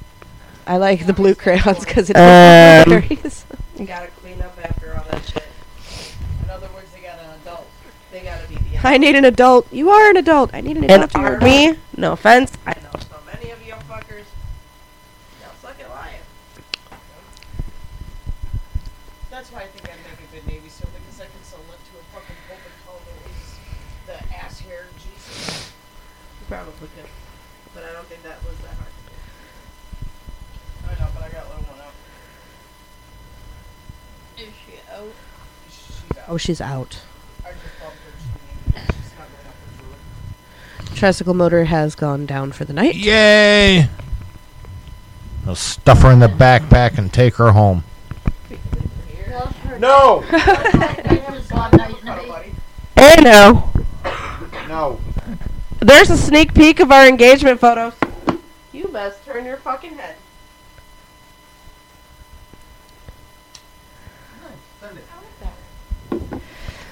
I 0.65 0.77
like 0.77 1.05
the 1.05 1.13
blue 1.13 1.35
crayons 1.35 1.79
because 1.79 2.09
it's 2.09 2.19
Um, 2.19 2.83
blueberries. 2.85 3.45
You 3.77 3.85
gotta 3.85 4.07
clean 4.21 4.41
up 4.41 4.57
after 4.63 4.95
all 4.95 5.03
that 5.11 5.25
shit. 5.25 5.43
In 6.43 6.49
other 6.49 6.67
words, 6.73 6.87
they 6.93 7.01
got 7.01 7.19
an 7.19 7.29
adult. 7.41 7.67
They 8.11 8.21
gotta 8.21 8.47
be 8.47 8.55
the 8.55 8.87
I 8.87 8.97
need 8.97 9.15
an 9.15 9.25
adult. 9.25 9.67
You 9.71 9.89
are 9.89 10.09
an 10.09 10.17
adult. 10.17 10.51
I 10.53 10.61
need 10.61 10.77
an 10.77 10.83
An 10.85 10.91
adult. 11.03 11.13
You're 11.15 11.35
an 11.35 11.43
army, 11.43 11.79
no 11.97 12.11
offense, 12.13 12.51
I 12.65 12.73
know 12.83 12.91
so 12.99 13.17
many 13.25 13.51
of 13.51 13.65
you 13.65 13.73
fuckers. 13.89 14.25
Y'all 15.41 15.51
suck 15.61 15.75
at 15.79 15.89
lying. 15.89 16.21
That's 19.31 19.51
why 19.51 19.61
I 19.61 19.67
think 19.67 19.89
I'd 19.89 19.97
make 20.05 20.19
a 20.21 20.31
good 20.35 20.45
Navy 20.47 20.69
SEAL 20.69 20.89
because 20.93 21.19
I 21.19 21.25
can 21.25 21.43
sell 21.43 21.59
it 21.73 21.81
to 21.81 21.93
a 21.99 22.03
fucking 22.13 22.37
pope 22.47 22.61
and 22.61 22.75
call 22.85 23.01
those 23.03 23.57
the 24.05 24.17
ass 24.37 24.59
hair 24.59 24.85
Jesus. 25.01 25.71
You 26.39 26.45
probably 26.47 26.73
could. 26.93 27.09
But 27.73 27.83
I 27.85 27.93
don't 27.93 28.05
think 28.05 28.21
that 28.23 28.37
was 28.45 28.55
that 28.61 28.75
hard 28.77 28.93
to 28.93 29.01
do. 29.09 29.17
I 30.85 30.93
know, 31.01 31.09
but 31.15 31.23
I 31.23 31.29
got 31.33 31.49
little 31.49 31.63
one 31.73 31.81
out. 31.81 31.95
Is 34.37 34.53
she 34.53 34.77
out? 34.93 35.15
She's 35.69 36.01
Oh, 36.27 36.37
she's 36.37 36.61
out. 36.61 37.01
I 37.45 37.51
just 37.51 37.63
bumped 37.79 37.97
her. 38.75 38.79
She 38.79 38.93
she's 38.93 39.11
snuggling 39.11 39.47
up 39.47 39.55
her 39.55 40.85
food. 40.85 40.97
Tricycle 40.97 41.33
motor 41.33 41.65
has 41.65 41.95
gone 41.95 42.25
down 42.25 42.51
for 42.51 42.65
the 42.65 42.73
night. 42.73 42.95
Yay! 42.95 43.89
I'll 45.45 45.55
stuff 45.55 46.01
her 46.03 46.11
in 46.11 46.19
the 46.19 46.27
backpack 46.27 46.97
and 46.97 47.11
take 47.11 47.35
her 47.35 47.51
home. 47.51 47.83
No! 49.79 50.21
Cuddle 50.29 52.27
buddy. 52.27 52.51
Hey, 52.95 53.15
no. 53.21 53.69
No. 54.69 54.99
There's 55.81 56.09
a 56.09 56.17
sneak 56.17 56.53
peek 56.53 56.79
of 56.79 56.91
our 56.91 57.05
engagement 57.05 57.59
photos. 57.59 57.93
You 58.71 58.87
best 58.87 59.25
turn 59.25 59.45
your 59.45 59.57
fucking 59.57 59.97
head. 59.97 60.15
Send 64.79 64.97
it. 64.97 65.03
So 66.11 66.19
when's 66.19 66.21
your 66.21 66.21
big 66.21 66.29
day? 66.29 66.31
September 66.89 66.91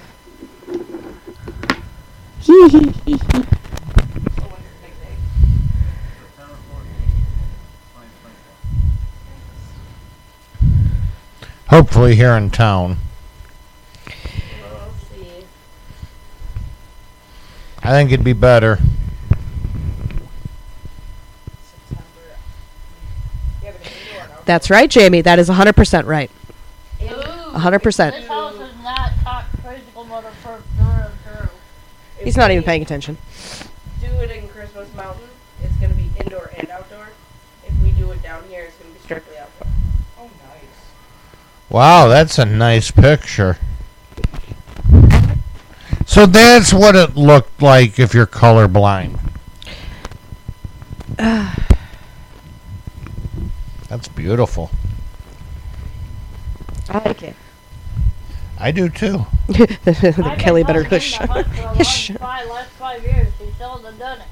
14th, 0.68 0.80
2024. 0.80 1.82
Hopefully 11.68 12.14
here 12.14 12.34
in 12.34 12.50
town. 12.50 12.98
I 17.82 17.90
think 17.90 18.12
it'd 18.12 18.24
be 18.24 18.34
better. 18.34 18.78
That's 24.44 24.68
right, 24.68 24.90
Jamie. 24.90 25.22
That 25.22 25.38
is 25.38 25.48
100% 25.48 26.06
right. 26.06 26.30
Ooh, 27.00 27.06
100%. 27.06 28.10
This 28.12 28.26
house 28.26 28.54
is 28.54 28.82
not 28.82 29.12
top 29.22 29.46
tricycle 29.62 30.04
motor 30.04 30.30
for 30.42 30.60
through 30.76 30.86
and 30.86 31.14
through. 31.24 31.44
If 31.44 32.10
He's 32.24 32.36
not 32.36 32.50
even 32.50 32.62
paying 32.62 32.82
attention. 32.82 33.18
Do 34.00 34.06
it 34.06 34.30
in 34.30 34.48
Christmas 34.48 34.92
Mountain. 34.94 35.28
It's 35.62 35.74
gonna 35.76 35.94
be 35.94 36.10
indoor 36.18 36.50
and 36.56 36.68
outdoor. 36.70 37.08
If 37.66 37.72
we 37.82 37.90
do 37.92 38.10
it 38.12 38.22
down 38.22 38.44
here, 38.48 38.64
it's 38.64 38.76
gonna 38.76 38.94
be 38.94 39.00
strictly 39.00 39.36
outdoor. 39.38 39.68
Oh, 40.18 40.24
nice. 40.24 40.90
Wow, 41.68 42.08
that's 42.08 42.38
a 42.38 42.44
nice 42.44 42.90
picture. 42.90 43.58
So 46.06 46.26
that's 46.26 46.72
what 46.74 46.94
it 46.94 47.16
looked 47.16 47.62
like 47.62 47.98
if 47.98 48.12
you're 48.12 48.26
colorblind. 48.26 49.18
That's 53.88 54.08
beautiful. 54.08 54.70
I 56.88 56.98
like 56.98 57.22
it. 57.22 57.36
I 58.62 58.70
do 58.70 58.88
too. 58.88 59.26
the 59.48 60.36
Kelly 60.38 60.62
better 60.62 60.84
hush. 60.84 61.14
Hush. 61.18 62.12
five, 62.12 62.48
last 62.48 62.70
five 62.70 63.02
years, 63.02 63.26
he 63.40 63.50
still 63.54 63.76
hasn't 63.76 63.98
done 63.98 64.20
it. 64.20 64.28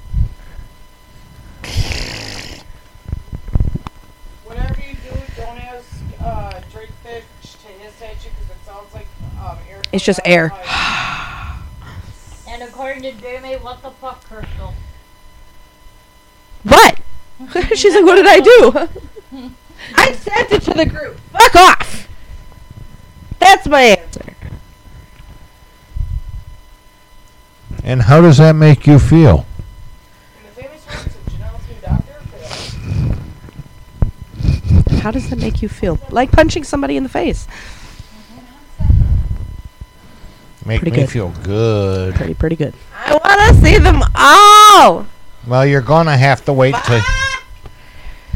Whatever 4.44 4.81
you 4.89 4.94
do, 4.94 5.11
don't 5.36 5.59
ask 5.59 5.85
uh, 6.23 6.61
Drake 6.73 6.93
Fish 7.02 7.24
to 7.43 7.69
his 7.82 7.93
statue 7.94 8.28
because 8.31 8.51
it 8.51 8.65
sounds 8.65 8.94
like 8.94 9.09
um, 9.44 9.59
air. 9.69 9.82
It's 9.90 10.05
just 10.05 10.20
air. 10.24 10.44
of 10.44 10.51
the 10.52 10.65
pipe. 10.65 11.62
And 12.47 12.62
according 12.62 13.02
to 13.02 13.12
Jamie, 13.20 13.57
what 13.57 13.82
the 13.82 13.90
fuck, 13.90 14.23
Crystal? 14.23 14.74
What? 16.62 17.01
She's 17.74 17.97
like, 17.97 18.05
what 18.05 18.15
did 18.15 18.28
I 18.28 18.39
do? 18.39 19.48
I 19.97 20.12
sent 20.12 20.52
it 20.52 20.62
to 20.62 20.74
the 20.74 20.86
group. 20.86 21.19
Fuck 21.32 21.57
off! 21.57 22.10
That's 23.40 23.66
my 23.66 23.80
answer. 23.82 24.34
And 27.82 28.02
how 28.02 28.20
does 28.20 28.36
that 28.38 28.54
make 28.54 28.86
you 28.86 28.98
feel? 28.98 29.46
And 30.36 30.46
the 30.46 30.62
famous 30.62 30.86
words 30.86 31.06
of 31.06 31.26
Janelle's 31.26 31.66
new 31.68 31.76
doctor. 31.82 32.20
Phil. 34.86 34.98
How 35.00 35.10
does 35.10 35.28
that 35.30 35.38
make 35.38 35.62
you 35.62 35.68
feel? 35.68 35.98
Like 36.10 36.30
punching 36.30 36.64
somebody 36.64 36.96
in 36.96 37.02
the 37.02 37.08
face. 37.08 37.46
Make 40.66 40.80
Pretty 40.82 40.90
me 40.94 41.02
good. 41.02 41.10
feel 41.10 41.30
good. 41.42 42.14
Pretty, 42.14 42.34
pretty 42.34 42.56
good. 42.56 42.74
I 42.94 43.12
want 43.16 43.56
to 43.56 43.62
see 43.66 43.78
them 43.78 44.02
all. 44.14 45.06
Well, 45.46 45.64
you're 45.66 45.80
gonna 45.80 46.16
have 46.16 46.44
to 46.44 46.52
wait 46.52 46.74
till 46.84 47.00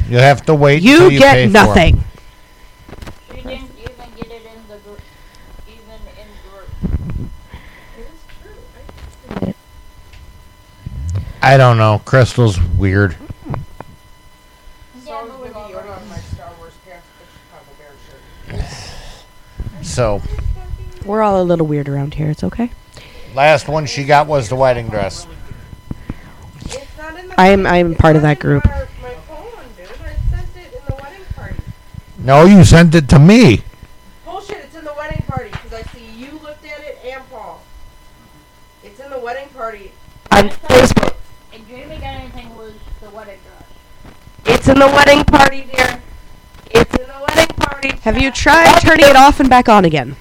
you 0.09 0.19
have 0.19 0.45
to 0.47 0.55
wait 0.55 0.83
You 0.83 1.11
you 1.11 1.19
get 1.19 1.47
for 1.47 1.53
nothing. 1.53 2.03
She 3.31 3.37
didn't 3.43 3.71
even 3.79 4.11
get 4.17 4.31
it 4.31 4.43
in 4.47 4.69
the 4.69 4.77
group. 4.79 5.01
Even 5.69 6.01
in 6.17 6.29
group. 6.51 6.69
it. 9.49 9.57
I 11.47 11.59
don't 11.59 11.77
know. 11.77 12.01
Crystal's 12.07 12.59
weird. 12.79 13.17
So 15.05 15.11
Yeah, 15.11 15.25
is 15.25 15.29
but 15.29 15.41
we 15.41 15.49
Baby 15.49 15.55
love 15.55 15.73
her. 15.73 15.79
Yoda 15.79 16.01
on 16.01 16.09
my 16.09 16.17
Star 16.17 16.51
Wars 16.59 16.73
Pants 16.87 17.07
of 17.11 17.19
the 17.21 18.57
Chicago 18.57 18.59
Bear 18.59 18.63
shirt. 19.79 19.85
So 19.85 20.23
We're 21.05 21.23
all 21.23 21.43
a 21.43 21.45
little 21.45 21.67
weird 21.67 21.89
around 21.89 22.15
here. 22.15 22.31
It's 22.31 22.43
okay. 22.45 22.71
last 23.35 23.69
one 23.69 23.85
she 23.85 24.05
got 24.05 24.27
was 24.27 24.49
the 24.49 24.57
wedding 24.57 24.89
dress. 24.89 25.27
It's 26.65 26.97
not 26.97 27.19
in 27.19 27.29
the 27.29 27.39
I'm 27.39 27.67
I'm 27.67 27.95
part 27.95 28.17
of 28.17 28.23
that 28.23 28.39
group. 28.41 28.65
My, 28.65 28.87
my 29.03 29.15
phone, 29.29 29.45
dude. 29.77 29.87
I 29.87 30.15
sent 30.35 30.49
it 30.57 30.73
in 30.73 30.81
the 30.87 30.95
wedding 30.95 31.25
party. 31.37 31.61
No, 32.21 32.47
you 32.47 32.65
sent 32.65 32.95
it 32.95 33.07
to 33.11 33.19
me. 33.19 33.61
Bullshit. 34.25 34.57
It's 34.65 34.75
in 34.77 34.85
the 34.85 34.95
wedding 34.97 35.23
party 35.29 35.51
because 35.51 35.75
I 35.75 35.83
see 35.93 36.07
you 36.11 36.33
looked 36.43 36.65
at 36.65 36.81
it 36.81 37.01
and 37.05 37.23
Paul. 37.29 37.61
It's 38.83 38.99
in 38.99 39.11
the 39.11 39.19
wedding 39.19 39.51
party. 39.51 39.93
On 40.33 40.49
Facebook. 40.49 41.14
It's 44.47 44.69
in 44.69 44.79
the 44.79 44.87
wedding 44.87 45.25
party, 45.25 45.67
dear. 45.75 46.01
It's 46.71 46.95
in 46.97 47.07
the 47.07 47.27
wedding 47.29 47.57
party. 47.57 47.91
Have 48.03 48.21
you 48.21 48.31
tried 48.31 48.79
turning 48.81 49.07
it 49.09 49.17
off 49.17 49.41
and 49.41 49.49
back 49.49 49.69
on 49.69 49.85
again? 49.85 50.17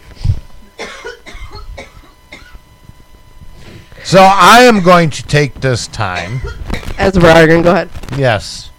So 4.04 4.20
I 4.22 4.60
am 4.64 4.84
going 4.84 5.10
to 5.12 5.24
take 5.24 5.56
this 5.62 5.88
time. 5.88 6.42
As 6.98 7.18
we're 7.18 7.30
arguing, 7.32 7.62
go 7.64 7.72
ahead. 7.72 7.90
Yes. 8.18 8.70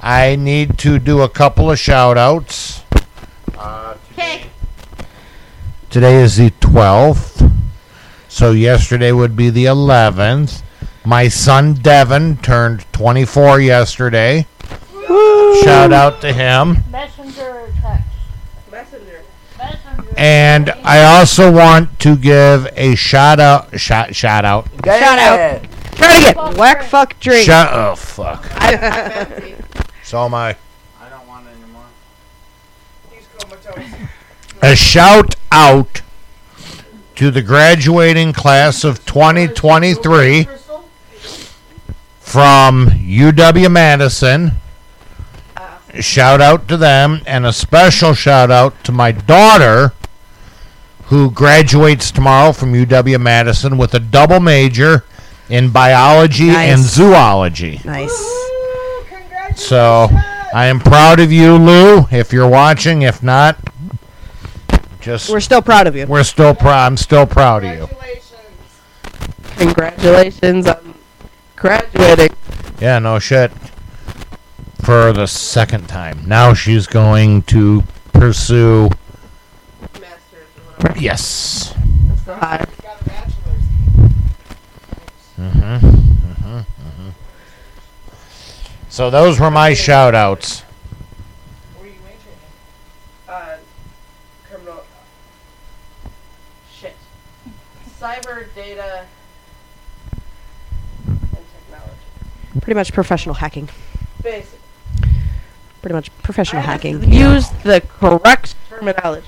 I 0.00 0.36
need 0.36 0.78
to 0.78 0.98
do 0.98 1.22
a 1.22 1.28
couple 1.28 1.70
of 1.70 1.78
shout 1.78 2.16
outs. 2.16 2.82
Uh, 3.58 3.96
Okay. 4.12 4.46
Today 5.90 6.22
is 6.22 6.36
the 6.36 6.50
12th. 6.50 7.50
So 8.28 8.52
yesterday 8.52 9.10
would 9.12 9.34
be 9.36 9.50
the 9.50 9.64
11th. 9.64 10.62
My 11.04 11.28
son 11.28 11.74
Devin 11.74 12.36
turned 12.38 12.84
24 12.92 13.60
yesterday. 13.60 14.46
Shout 15.62 15.92
out 15.92 16.20
to 16.22 16.32
him. 16.32 16.84
Messenger 16.90 17.42
or 17.42 17.68
text? 17.80 18.04
Messenger. 18.70 19.22
Messenger. 19.58 20.14
And 20.16 20.70
I 20.82 21.04
also 21.04 21.52
want 21.52 21.98
to 22.00 22.16
give 22.16 22.68
a 22.76 22.94
shout 22.94 23.40
out 23.40 23.78
shout 23.78 24.14
shout 24.14 24.44
out. 24.44 24.68
Shout 24.84 25.18
out. 25.18 25.62
Try 25.94 26.16
it 26.18 26.30
again. 26.32 26.56
Whack, 26.56 26.82
fuck, 26.84 27.18
drink. 27.20 27.46
Shout 27.46 27.70
oh 27.72 27.94
fuck. 27.94 28.44
So 30.04 30.22
am 30.22 30.34
I. 30.34 30.54
I 31.00 31.08
don't 31.08 31.26
want 31.26 31.46
it 31.46 31.52
anymore. 31.62 31.86
He's 33.10 33.26
comatose. 33.38 34.08
A 34.60 34.76
shout 34.76 35.34
out 35.50 36.02
to 37.16 37.30
the 37.30 37.40
graduating 37.40 38.34
class 38.34 38.84
of 38.84 39.04
2023 39.06 40.46
from 42.20 42.88
UW 42.88 43.70
Madison. 43.70 44.52
Shout 46.00 46.40
out 46.40 46.66
to 46.68 46.76
them, 46.76 47.20
and 47.26 47.46
a 47.46 47.52
special 47.52 48.14
shout 48.14 48.50
out 48.50 48.82
to 48.84 48.92
my 48.92 49.12
daughter, 49.12 49.92
who 51.04 51.30
graduates 51.30 52.10
tomorrow 52.10 52.52
from 52.52 52.72
UW 52.72 53.20
Madison 53.20 53.76
with 53.78 53.94
a 53.94 54.00
double 54.00 54.40
major 54.40 55.04
in 55.48 55.70
biology 55.70 56.48
and 56.50 56.80
zoology. 56.80 57.80
Nice. 57.84 58.10
So 59.54 60.08
I 60.54 60.66
am 60.66 60.80
proud 60.80 61.20
of 61.20 61.30
you, 61.30 61.56
Lou. 61.56 62.06
If 62.10 62.32
you're 62.32 62.48
watching, 62.48 63.02
if 63.02 63.22
not, 63.22 63.58
just 65.00 65.30
We're 65.30 65.40
still 65.40 65.62
proud 65.62 65.86
of 65.86 65.94
you. 65.94 66.06
we're 66.06 66.24
still 66.24 66.54
proud. 66.54 66.86
I'm 66.86 66.96
still 66.96 67.26
proud 67.26 67.62
of 67.64 67.76
you. 67.78 67.86
Congratulations. 69.58 70.66
Congratulations 70.66 70.66
on 70.66 70.94
graduating. 71.56 72.34
Yeah, 72.80 72.98
no 72.98 73.18
shit. 73.18 73.52
For 74.84 75.14
the 75.14 75.26
second 75.26 75.88
time. 75.88 76.20
Now 76.26 76.52
she's 76.52 76.86
going 76.86 77.42
to 77.44 77.82
pursue. 78.12 78.90
Masters. 79.98 81.00
Yes. 81.00 81.74
That's 82.06 82.22
the 82.24 82.34
high. 82.34 82.66
He's 82.68 82.80
got 82.80 83.00
a 83.00 83.04
bachelor's. 83.04 83.62
Mm-hmm. 85.38 85.86
Mm-hmm. 85.86 86.58
Mm-hmm. 86.58 87.08
So 88.90 89.08
those 89.08 89.40
were 89.40 89.50
my 89.50 89.72
shout 89.72 90.14
outs. 90.14 90.60
What 90.60 91.86
are 91.86 91.88
you 91.88 91.94
majoring 92.04 92.36
in? 93.26 93.32
Uh, 93.32 93.56
criminal. 94.46 94.84
Shit. 96.70 96.94
cyber 97.98 98.54
data 98.54 99.06
and 101.06 101.20
technology. 101.30 102.60
Pretty 102.60 102.74
much 102.74 102.92
professional 102.92 103.36
hacking. 103.36 103.70
Basically. 104.22 104.58
Pretty 105.84 105.96
much 105.96 106.10
professional 106.22 106.62
I 106.62 106.64
hacking. 106.64 106.98
to 107.02 107.06
Use 107.06 107.50
the 107.62 107.82
correct 107.82 108.54
terminology. 108.70 109.26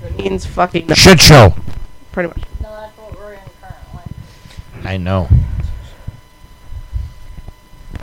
That 0.00 0.16
means 0.16 0.46
fucking 0.46 0.86
no- 0.86 0.94
Shit 0.94 1.20
show. 1.20 1.54
Pretty 2.10 2.28
much. 2.28 2.38
No, 2.62 2.70
that's 2.70 2.96
what 2.96 3.14
we're 3.14 3.34
in 3.34 3.40
currently. 3.60 4.88
I 4.90 4.96
know. 4.96 5.28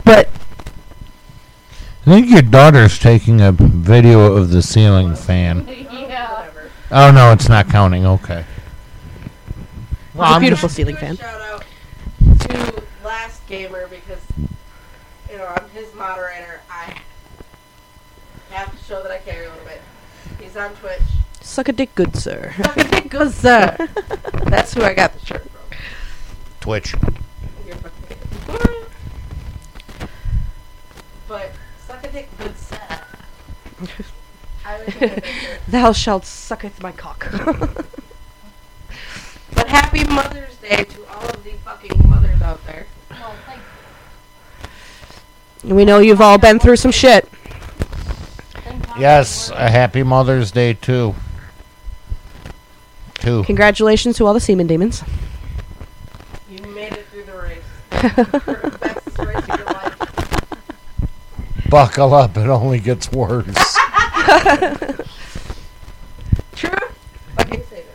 But 0.04 0.28
I 2.02 2.04
think 2.04 2.30
your 2.30 2.42
daughter's 2.42 3.00
taking 3.00 3.40
a 3.40 3.50
video 3.50 4.32
of 4.36 4.50
the 4.50 4.62
ceiling 4.62 5.16
fan. 5.16 5.66
yeah. 5.90 6.46
Oh 6.92 7.10
no, 7.10 7.32
it's 7.32 7.48
not 7.48 7.68
counting. 7.68 8.06
Okay. 8.06 8.44
Well, 10.14 10.22
It's 10.28 10.30
a 10.30 10.34
I'm 10.36 10.40
beautiful 10.40 10.68
just- 10.68 10.76
ceiling 10.76 10.94
fan. 10.94 11.16
Shout 11.16 11.40
out 11.40 11.64
to 12.42 12.82
Last 13.04 13.44
Gamer 13.48 13.88
because 13.88 14.20
you 15.28 15.36
know 15.38 15.46
I'm 15.46 15.68
his 15.70 15.92
moderator. 15.96 16.60
I 18.92 18.96
have 18.96 19.04
to 19.04 19.08
show 19.08 19.08
that 19.08 19.12
I 19.12 19.18
care 19.18 19.44
a 19.44 19.48
little 19.48 19.64
bit. 19.64 19.80
He's 20.38 20.56
on 20.56 20.74
Twitch. 20.74 21.00
Suck 21.40 21.68
a 21.68 21.72
dick, 21.72 21.94
good 21.94 22.14
sir. 22.14 22.52
Suck 22.62 22.76
a 22.76 22.84
dick, 22.84 23.08
good 23.08 23.32
sir. 23.32 23.76
That's 24.44 24.74
who 24.74 24.82
I 24.82 24.92
got 24.92 25.18
the 25.18 25.24
shirt 25.24 25.48
from. 25.50 25.78
Twitch. 26.60 26.94
You're 27.66 27.74
fucking- 27.76 28.18
But 31.26 31.52
suck 31.86 32.04
a 32.04 32.08
dick, 32.08 32.28
good 32.38 32.58
sir. 32.58 32.78
I 34.66 34.78
would 34.78 34.94
think 34.94 35.12
of 35.18 35.18
it. 35.18 35.24
Thou 35.68 35.92
shalt 35.92 36.24
sucketh 36.26 36.82
my 36.82 36.92
cock. 36.92 37.28
But 39.54 39.68
happy 39.68 40.02
Mother's 40.04 40.56
Day 40.56 40.84
to 40.84 41.06
all 41.12 41.28
of 41.28 41.44
the 41.44 41.52
fucking 41.64 42.08
mothers 42.08 42.40
out 42.40 42.64
there. 42.66 42.86
Well, 43.10 43.34
thank 43.46 43.60
we 45.62 45.84
know 45.84 45.98
you've 45.98 46.22
all 46.22 46.38
been 46.38 46.58
through 46.58 46.76
some 46.76 46.90
shit. 46.90 47.28
Thank 48.92 48.96
God 48.96 49.00
Yes, 49.00 49.50
a 49.50 49.70
happy 49.70 50.02
Mother's 50.02 50.50
Day 50.52 50.74
too. 50.74 51.14
Two. 53.14 53.44
Congratulations 53.44 54.16
to 54.16 54.26
all 54.26 54.34
the 54.34 54.40
semen 54.40 54.66
demons. 54.66 55.02
You 56.50 56.60
made 56.68 56.92
it 56.92 57.06
through 57.06 57.24
the 57.24 57.36
race. 57.36 57.62
The 57.90 58.78
best 58.80 59.18
race 59.18 59.48
of 59.48 59.58
your 59.58 59.66
life. 59.66 59.98
Buckle 61.70 62.14
up, 62.14 62.36
it 62.36 62.48
only 62.48 62.80
gets 62.80 63.10
worse. 63.12 63.46
True? 66.54 66.70
Fucking 67.36 67.62
save 67.70 67.86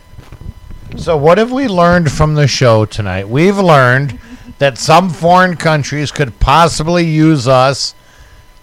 it. 0.91 0.99
so, 0.99 1.15
what 1.17 1.37
have 1.37 1.51
we 1.51 1.67
learned 1.67 2.11
from 2.11 2.35
the 2.35 2.47
show 2.47 2.85
tonight? 2.85 3.27
We've 3.29 3.57
learned 3.57 4.19
that 4.59 4.77
some 4.77 5.09
foreign 5.09 5.57
countries 5.57 6.11
could 6.11 6.39
possibly 6.39 7.05
use 7.05 7.47
us 7.47 7.93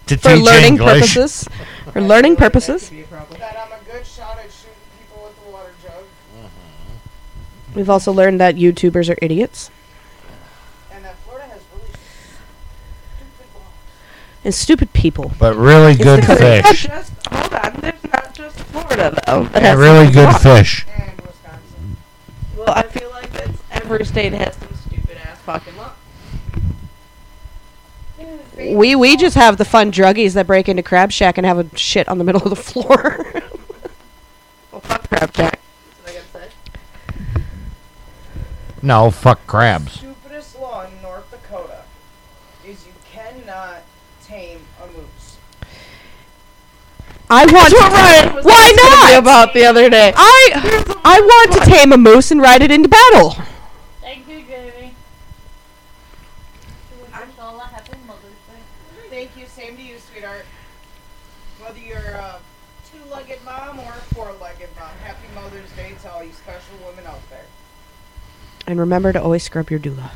to 0.07 0.17
For 0.17 0.35
learning 0.35 0.65
English. 0.73 1.15
purposes. 1.15 1.47
For 1.91 2.01
learning 2.01 2.35
purposes. 2.35 2.89
That 2.89 3.01
I'm 3.57 3.71
a 3.71 3.83
good 3.91 4.05
shot 4.05 4.37
at 4.39 4.51
shooting 4.51 4.73
people 4.99 5.23
with 5.23 5.45
the 5.45 5.51
water 5.51 5.71
jug. 5.83 6.03
Mm-hmm. 6.37 7.75
We've 7.75 7.89
also 7.89 8.11
learned 8.11 8.39
that 8.39 8.55
YouTubers 8.55 9.09
are 9.09 9.17
idiots. 9.21 9.69
And 10.91 11.03
that 11.03 11.15
Florida 11.19 11.47
has 11.47 11.61
really 11.73 11.89
stupid 11.93 13.47
laws. 13.55 13.63
And 14.43 14.53
stupid 14.53 14.93
people. 14.93 15.31
But 15.39 15.55
really 15.55 15.93
It's 15.93 16.03
good 16.03 16.23
the- 16.23 16.35
fish. 16.35 16.83
just, 16.87 17.11
hold 17.27 17.53
on, 17.53 17.73
there's 17.81 18.03
not 18.13 18.33
just 18.33 18.59
Florida 18.59 19.19
though. 19.25 19.43
that 19.45 19.61
Yeah, 19.63 19.73
really 19.73 20.11
good 20.11 20.25
laws. 20.25 20.43
fish. 20.43 20.85
And 20.97 21.19
Wisconsin. 21.21 21.97
Well, 22.57 22.69
I 22.69 22.83
feel 22.83 23.09
like 23.09 23.31
that's 23.31 23.57
every 23.71 24.05
state 24.05 24.33
has 24.33 24.55
some 24.55 24.69
stupid 24.87 25.17
ass 25.25 25.39
fucking 25.39 25.75
law. 25.77 25.91
We 28.57 28.95
we 28.95 29.17
just 29.17 29.35
have 29.35 29.57
the 29.57 29.65
fun 29.65 29.91
druggies 29.91 30.33
that 30.33 30.47
break 30.47 30.69
into 30.69 30.83
Crab 30.83 31.11
Shack 31.11 31.37
and 31.37 31.45
have 31.45 31.57
a 31.59 31.77
shit 31.77 32.07
on 32.07 32.17
the 32.17 32.23
middle 32.23 32.41
of 32.43 32.49
the 32.49 32.55
floor. 32.55 33.25
Well, 34.71 34.81
fuck 34.81 35.07
Crab 35.07 35.33
Jack. 35.33 35.59
That's 36.03 36.15
what 36.15 36.23
I 36.35 36.39
gotta 36.41 36.49
say. 36.49 37.41
No, 38.81 39.09
fuck 39.09 39.47
crabs. 39.47 39.93
Stupidest 39.93 40.59
law 40.59 40.85
in 40.85 41.01
North 41.01 41.31
Dakota 41.31 41.83
is 42.67 42.85
you 42.85 42.91
cannot 43.09 43.83
tame 44.25 44.59
a 44.83 44.87
moose. 44.87 45.37
I 47.29 47.45
want 47.45 47.69
to, 47.69 47.77
Ryan 47.77 48.35
was 48.35 48.43
Why 48.45 48.73
not? 48.83 49.19
about 49.21 49.53
the 49.53 49.63
other 49.65 49.89
day. 49.89 50.11
I 50.13 50.93
I 51.05 51.21
want 51.21 51.53
to 51.63 51.69
tame 51.71 51.93
a 51.93 51.97
moose 51.97 52.31
and 52.31 52.41
ride 52.41 52.61
it 52.61 52.71
into 52.71 52.89
battle. 52.89 53.31
Thank 54.01 54.27
you, 54.27 54.41
Jamie. 54.41 54.93
To 56.91 57.01
wish 57.01 57.13
us 57.13 57.29
all 57.39 57.59
a 57.61 57.63
happy 57.63 57.93
Mother's 58.05 58.21
Day. 58.49 59.09
Thank 59.09 59.37
you, 59.37 59.45
same 59.47 59.77
to 59.77 59.81
you, 59.81 59.95
sweetheart. 59.99 60.45
Whether 61.63 61.79
you're 61.79 61.97
a 61.97 62.39
two-legged 62.91 63.43
mom 63.43 63.79
or 63.79 63.89
a 63.89 64.13
four-legged 64.13 64.69
mom, 64.79 64.91
happy 65.03 65.27
Mother's 65.33 65.71
Day 65.71 65.93
to 66.03 66.11
all 66.13 66.23
you 66.23 66.31
special 66.31 66.77
women 66.87 67.05
out 67.07 67.19
there. 67.31 67.45
And 68.67 68.79
remember 68.79 69.13
to 69.13 69.21
always 69.21 69.43
scrub 69.43 69.69
your 69.69 69.79
doula. 69.79 70.11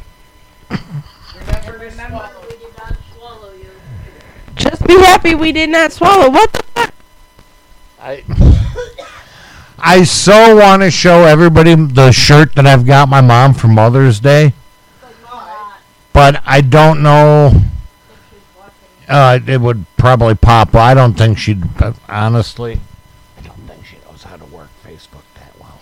Remember 0.70 1.80
to 1.80 1.92
swallow. 1.92 2.42
We 2.48 2.58
did 2.58 2.78
not 2.78 2.98
swallow 3.16 3.54
you. 3.54 3.70
Just 4.56 4.88
be 4.88 4.94
happy 4.94 5.36
we 5.36 5.52
did 5.52 5.70
not 5.70 5.92
swallow. 5.92 6.30
What 6.30 6.52
the 6.54 6.64
fuck? 6.76 6.94
I 8.02 8.24
I 9.78 10.04
so 10.04 10.56
want 10.58 10.82
to 10.82 10.92
show 10.92 11.24
everybody 11.24 11.74
the 11.76 12.12
shirt 12.12 12.56
that 12.56 12.66
I've 12.68 12.86
got 12.86 13.08
my 13.08 13.22
mom 13.22 13.54
for 13.54 13.68
Mother's 13.68 14.20
Day, 14.20 14.54
But 16.12 16.42
I 16.46 16.62
don't 16.62 17.02
know. 17.02 17.48
If 17.48 17.54
she's 18.30 18.40
watching. 18.58 18.76
Uh, 19.08 19.40
it 19.48 19.62
would 19.62 19.86
probably 19.98 20.36
pop. 20.36 20.76
I 20.76 20.94
don't 20.94 21.14
think 21.14 21.38
she'd. 21.38 21.64
Honestly, 22.10 22.80
I 23.38 23.42
don't 23.42 23.56
think 23.68 23.86
she 23.86 23.98
knows 24.06 24.24
how 24.24 24.36
to 24.36 24.46
work 24.46 24.70
Facebook 24.86 25.24
that 25.36 25.54
well. 25.60 25.80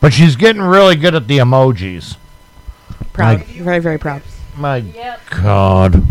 But 0.00 0.12
she's 0.12 0.36
getting 0.36 0.62
really 0.62 0.96
good 0.96 1.14
at 1.14 1.28
the 1.28 1.38
emojis. 1.38 2.16
Proud. 3.12 3.38
My- 3.38 3.44
Very 3.44 3.78
very 3.80 3.98
proud. 3.98 4.22
My 4.56 4.76
Yep. 4.78 5.20
God. 5.42 6.06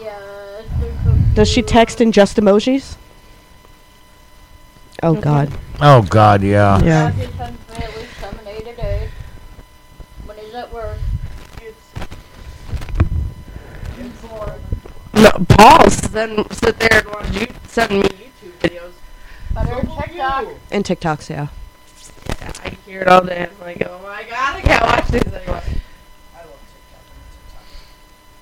Yeah. 0.00 0.16
it's 0.60 0.68
been 0.74 0.98
cooked 1.04 1.34
Does 1.34 1.48
she 1.48 1.62
text 1.62 2.00
in 2.00 2.12
just 2.12 2.36
emojis? 2.36 2.96
Oh 5.02 5.14
God. 5.14 5.52
Oh 5.80 6.02
God, 6.02 6.42
yeah. 6.42 6.80
Yeah. 6.82 7.06
Roger 7.06 7.28
sends 7.36 7.68
me 7.68 7.84
at 7.84 7.96
least 7.96 8.16
seven, 8.20 8.46
eight 8.46 8.66
a 8.68 8.76
day. 8.76 9.08
When 10.26 10.36
he's 10.38 10.54
at 10.54 10.72
work. 10.72 10.98
It's, 11.60 12.10
It's 13.98 14.20
bored. 14.22 14.60
No, 15.14 15.30
Paul 15.48 15.88
then 16.10 16.48
sit 16.52 16.78
there 16.78 16.98
and 17.00 17.08
watch 17.08 17.30
you 17.32 17.46
send 17.66 17.90
me 17.92 18.02
YouTube 18.02 18.52
videos. 18.60 18.92
But 19.54 19.66
so 19.66 19.74
her 19.74 19.80
TikTok. 20.06 20.42
you. 20.44 20.56
And 20.70 20.84
TikToks, 20.84 21.28
yeah. 21.30 21.48
I 22.64 22.76
hear 22.86 23.02
it 23.02 23.08
all 23.08 23.24
day. 23.24 23.48
I'm 23.50 23.60
like, 23.60 23.82
oh 23.86 24.00
my 24.02 24.24
god, 24.24 24.56
I 24.56 24.60
can't 24.62 24.82
watch 24.82 25.08
these 25.08 25.32
anymore. 25.32 25.56
I 25.56 26.38
love 26.38 26.60
TikTok. 26.72 27.00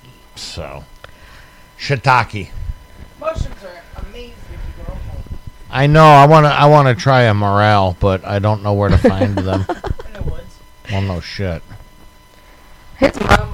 I'm 0.03 0.09
a 0.09 0.11
TikTok. 0.11 0.37
So, 0.37 0.83
shiitake. 1.77 2.49
Mushrooms 3.19 3.63
are 3.63 4.03
amazing 4.03 4.33
if 4.53 4.77
you 4.77 4.83
grow 4.83 4.95
home. 4.95 5.23
I 5.69 5.87
know. 5.87 6.05
I 6.05 6.25
want 6.25 6.45
to. 6.45 6.49
I 6.49 6.65
want 6.65 6.87
to 6.87 6.95
try 7.01 7.23
a 7.23 7.33
morel, 7.33 7.95
but 7.99 8.25
I 8.25 8.39
don't 8.39 8.63
know 8.63 8.73
where 8.73 8.89
to 8.89 8.97
find 8.97 9.37
them. 9.37 9.65
In 9.69 10.13
the 10.13 10.23
woods. 10.29 10.57
Well, 10.91 11.01
no 11.01 11.19
shit. 11.19 11.63
His 12.97 13.19
mom 13.19 13.50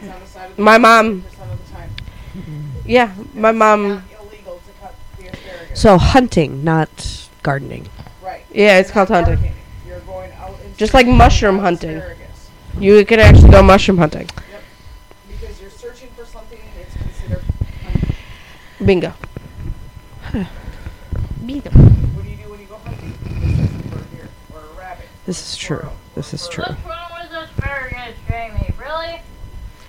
it's 0.00 0.12
on 0.14 0.20
the 0.20 0.26
side 0.26 0.50
of 0.50 0.56
the 0.56 0.62
my 0.62 0.78
mom- 0.78 1.22
50% 1.22 1.52
of 1.52 1.66
the 1.66 1.72
time. 1.72 1.90
yeah, 2.84 3.12
my 3.34 3.52
mom. 3.52 3.88
Not 3.88 4.02
illegal 4.20 4.60
to 4.66 4.72
cut 4.80 4.94
the 5.18 5.26
asparagus. 5.28 5.80
So 5.80 5.98
hunting, 5.98 6.64
not 6.64 7.28
gardening. 7.42 7.88
right. 8.22 8.44
Yeah, 8.52 8.78
it's 8.78 8.90
called 8.90 9.08
hunting. 9.08 9.34
gardening. 9.36 9.54
You're 9.86 10.00
going 10.00 10.32
out 10.32 10.58
into 10.64 10.76
Just 10.76 10.94
like 10.94 11.06
mushroom 11.06 11.58
hunting. 11.58 12.02
You 12.78 13.04
can 13.04 13.20
actually 13.20 13.50
go 13.50 13.62
mushroom 13.62 13.98
hunting. 13.98 14.28
Because 15.28 15.60
you're 15.60 15.70
searching 15.70 16.08
for 16.16 16.24
something 16.26 16.58
it's 16.80 16.96
considered 16.96 17.44
hunting. 17.84 18.14
Bingo. 18.84 19.10
What 19.10 20.32
do 22.24 22.30
you 22.30 22.36
do 22.36 22.50
when 22.50 22.60
you 22.60 22.66
go 22.66 22.76
hunting? 22.78 23.14
You're 23.30 23.56
searching 23.56 23.90
for 23.90 23.98
a 23.98 24.02
deer 24.16 24.28
or 24.52 24.60
a 24.60 24.78
rabbit. 24.78 25.06
This 25.26 25.52
is 25.52 25.56
true. 25.56 25.88
This 26.14 26.34
is 26.34 26.46
true. 26.48 26.64
What's 26.64 26.84
wrong 26.84 27.10
with 27.18 27.32
asparagus, 27.32 28.14
Jamie? 28.28 28.74
Really? 28.78 29.22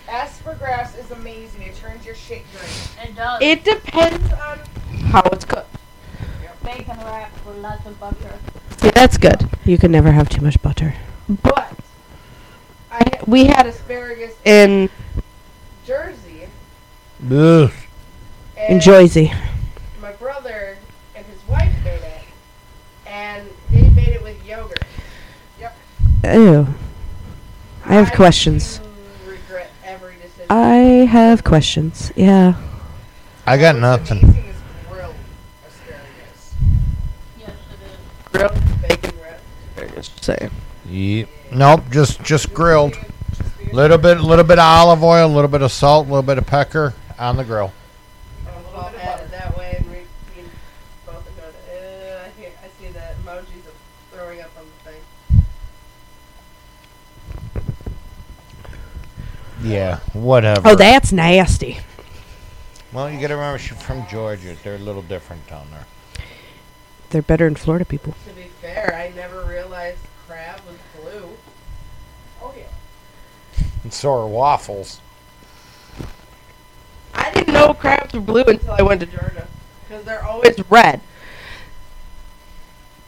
Aspergrass 0.08 0.98
is 0.98 1.12
amazing. 1.12 1.62
It 1.64 1.76
turns 1.76 2.06
your 2.06 2.16
shit 2.16 2.44
green. 2.52 3.10
It 3.10 3.16
does. 3.16 3.42
It 3.42 3.64
depends 3.66 4.32
on 4.34 4.60
how 5.10 5.22
it's 5.34 5.44
cooked. 5.44 5.76
Bacon 6.64 6.98
wrapped 7.00 7.46
with 7.46 7.58
lots 7.58 7.86
of 7.86 8.00
butter. 8.00 8.40
See, 8.78 8.90
that's 8.92 9.18
good. 9.18 9.50
You 9.66 9.78
can 9.78 9.92
never 9.92 10.12
have 10.12 10.30
too 10.30 10.42
much 10.42 10.60
butter. 10.62 10.96
But 11.28 11.74
I 12.90 13.20
we 13.28 13.46
had 13.46 13.68
asparagus 13.68 14.34
in 14.46 14.90
Jersey. 15.86 16.48
Ugh. 17.30 17.72
In 18.70 18.80
Jersey. 18.80 19.34
My 20.02 20.14
brother 20.14 20.78
and 21.14 21.26
his 21.26 21.46
wife 21.48 21.74
made 21.84 22.02
it, 22.02 22.22
and 23.06 23.50
they 23.70 23.90
made 23.90 24.10
it 24.10 24.24
with 24.24 24.44
yogurt. 24.46 24.80
Ew. 26.34 26.68
I 27.86 27.94
have 27.94 28.12
questions. 28.14 28.80
do 28.80 29.32
regret 29.32 29.70
every 29.84 30.16
decision. 30.16 30.46
I 30.50 31.06
have 31.06 31.44
questions. 31.44 32.12
Yeah. 32.16 32.56
I 33.46 33.58
got 33.58 33.76
nothing. 33.76 34.22
Grilled 34.90 35.16
asparagus. 35.68 36.56
Yes, 37.40 37.50
it 37.50 37.80
is. 37.86 38.32
grilled 38.32 38.82
bacon 38.82 39.14
wrapped. 39.22 40.24
Say. 40.24 40.50
Yep. 40.90 41.30
Nope, 41.52 41.84
just 41.92 42.24
just 42.24 42.54
grilled. 42.54 42.98
Little 43.72 43.98
bit, 43.98 44.20
little 44.20 44.44
bit 44.46 44.58
of 44.60 44.66
olive 44.66 45.04
oil, 45.04 45.28
a 45.28 45.34
little 45.34 45.48
bit 45.50 45.62
of 45.62 45.72
salt, 45.72 46.08
a 46.08 46.10
little 46.10 46.24
bit 46.24 46.38
of 46.38 46.46
pecker 46.46 46.94
on 47.20 47.38
the 47.38 47.44
grill. 47.44 47.72
I'll 48.74 48.88
add 49.00 49.22
it 49.22 49.32
that 49.32 49.58
way, 49.58 49.76
and 49.78 49.90
we, 49.90 49.98
we 50.36 50.44
both 51.06 51.16
are 51.16 51.42
going. 51.42 51.56
Uh, 51.70 52.26
I, 52.26 52.30
hear, 52.40 52.52
I 52.64 52.68
see 52.80 52.92
the 52.92 53.00
emojis 53.00 53.66
of 53.68 53.74
throwing 54.12 54.42
up 54.42 54.52
on 54.58 54.66
the 54.66 54.92
thing. 54.92 55.02
Yeah, 59.66 60.00
whatever. 60.14 60.70
Oh, 60.70 60.76
that's 60.76 61.12
nasty. 61.12 61.80
Well, 62.94 63.10
you 63.10 63.20
got 63.20 63.28
to 63.28 63.36
remember 63.36 63.58
she's 63.58 63.82
from 63.82 64.06
Georgia. 64.08 64.56
They're 64.64 64.76
a 64.76 64.80
little 64.80 65.02
different 65.02 65.48
down 65.48 65.68
there. 65.72 65.86
They're 67.10 67.22
better 67.22 67.48
in 67.48 67.56
Florida 67.56 67.84
people. 67.84 68.14
To 68.28 68.34
be 68.34 68.44
fair, 68.62 68.96
I 68.96 69.16
never 69.16 69.44
realized 69.46 70.00
crab 70.28 70.60
was 70.68 70.78
blue. 71.02 71.30
Oh 72.42 72.54
yeah. 72.58 73.64
And 73.84 73.92
so 73.94 74.14
are 74.14 74.28
waffles. 74.28 75.00
I 77.14 77.32
didn't 77.32 77.54
know 77.54 77.74
crabs 77.74 78.14
were 78.14 78.20
blue 78.20 78.44
until 78.44 78.72
I 78.72 78.82
went 78.82 79.00
to 79.02 79.08
Georgia, 79.08 79.48
because 79.84 80.04
they're 80.06 80.24
always 80.24 80.58
red. 80.70 81.02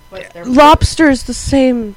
But 0.09 0.31
they're 0.34 0.45
blue. 0.45 0.53
Lobster's 0.53 1.23
the 1.23 1.34
same 1.34 1.95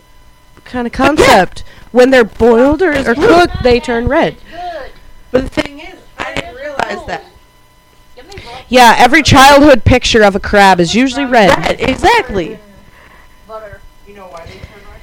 kind 0.65 0.87
of 0.87 0.93
concept. 0.93 1.65
When 1.93 2.11
they're 2.11 2.25
boiled 2.25 2.83
or, 2.83 2.93
or 2.93 3.15
cooked, 3.15 3.63
they 3.63 3.81
turn 3.81 4.07
red. 4.07 4.37
But 5.31 5.43
the 5.43 5.49
thing 5.49 5.81
is, 5.81 5.99
I 6.19 6.35
didn't 6.35 6.55
realize 6.55 7.07
that. 7.07 7.25
Give 8.17 8.27
me 8.27 8.35
butter. 8.35 8.65
Yeah, 8.69 8.95
every 8.99 9.23
childhood 9.23 9.85
picture 9.85 10.23
of 10.23 10.37
a 10.37 10.41
crab 10.41 10.81
is 10.81 10.95
usually 10.95 11.25
red. 11.25 11.57
Red, 11.59 11.81
exactly. 11.81 12.59
Butter. 13.47 13.81
You 14.07 14.15
know 14.15 14.27
why 14.27 14.45
they 14.47 14.53
turn 14.55 14.83
red? 14.91 15.01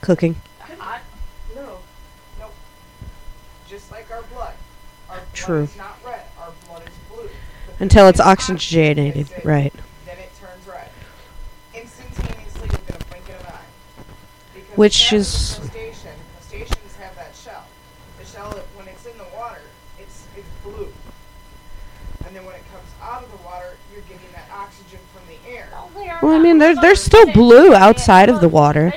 Cooking. 0.00 0.36
Hot. 0.78 1.00
No. 1.54 1.78
Just 3.68 3.90
like 3.90 4.10
our 4.10 4.22
blood. 4.32 4.54
Our 5.08 5.16
blood 5.16 5.28
True. 5.32 5.62
is 5.64 5.76
not 5.76 5.98
red. 6.04 6.22
Our 6.38 6.52
blood 6.66 6.82
is 6.86 7.14
blue. 7.14 7.28
Until 7.78 8.08
it's 8.08 8.20
oxygenated. 8.20 9.28
Right. 9.44 9.72
The 25.94 26.06
air. 26.06 26.18
Well, 26.22 26.32
I 26.32 26.38
mean, 26.38 26.58
they're 26.58 26.74
they're 26.74 26.96
still 26.96 27.30
blue 27.32 27.74
outside 27.74 28.28
of 28.28 28.40
the 28.40 28.48
water, 28.48 28.92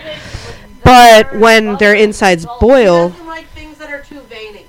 but 0.84 1.36
when 1.36 1.78
their 1.78 1.94
insides 1.94 2.46
boil, 2.60 3.10
doesn't 3.10 3.28
like 3.28 3.48
things 3.50 3.78
that 3.78 3.92
are 3.92 4.04
too 4.04 4.22
veiny. 4.22 4.66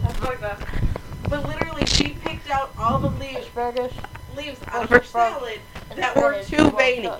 That's 0.02 0.16
fucked 0.18 0.42
up. 0.42 0.60
But 1.28 1.46
literally, 1.48 1.86
she 1.86 2.10
picked 2.10 2.50
out 2.50 2.72
all 2.78 2.98
the 2.98 3.10
leaves, 3.10 3.38
Asparagus. 3.46 3.92
leaves 4.36 4.60
out 4.68 4.84
of 4.84 4.90
her 4.90 5.02
salad 5.02 5.60
that 5.96 6.16
were 6.16 6.42
too 6.44 6.70
veiny. 6.70 7.10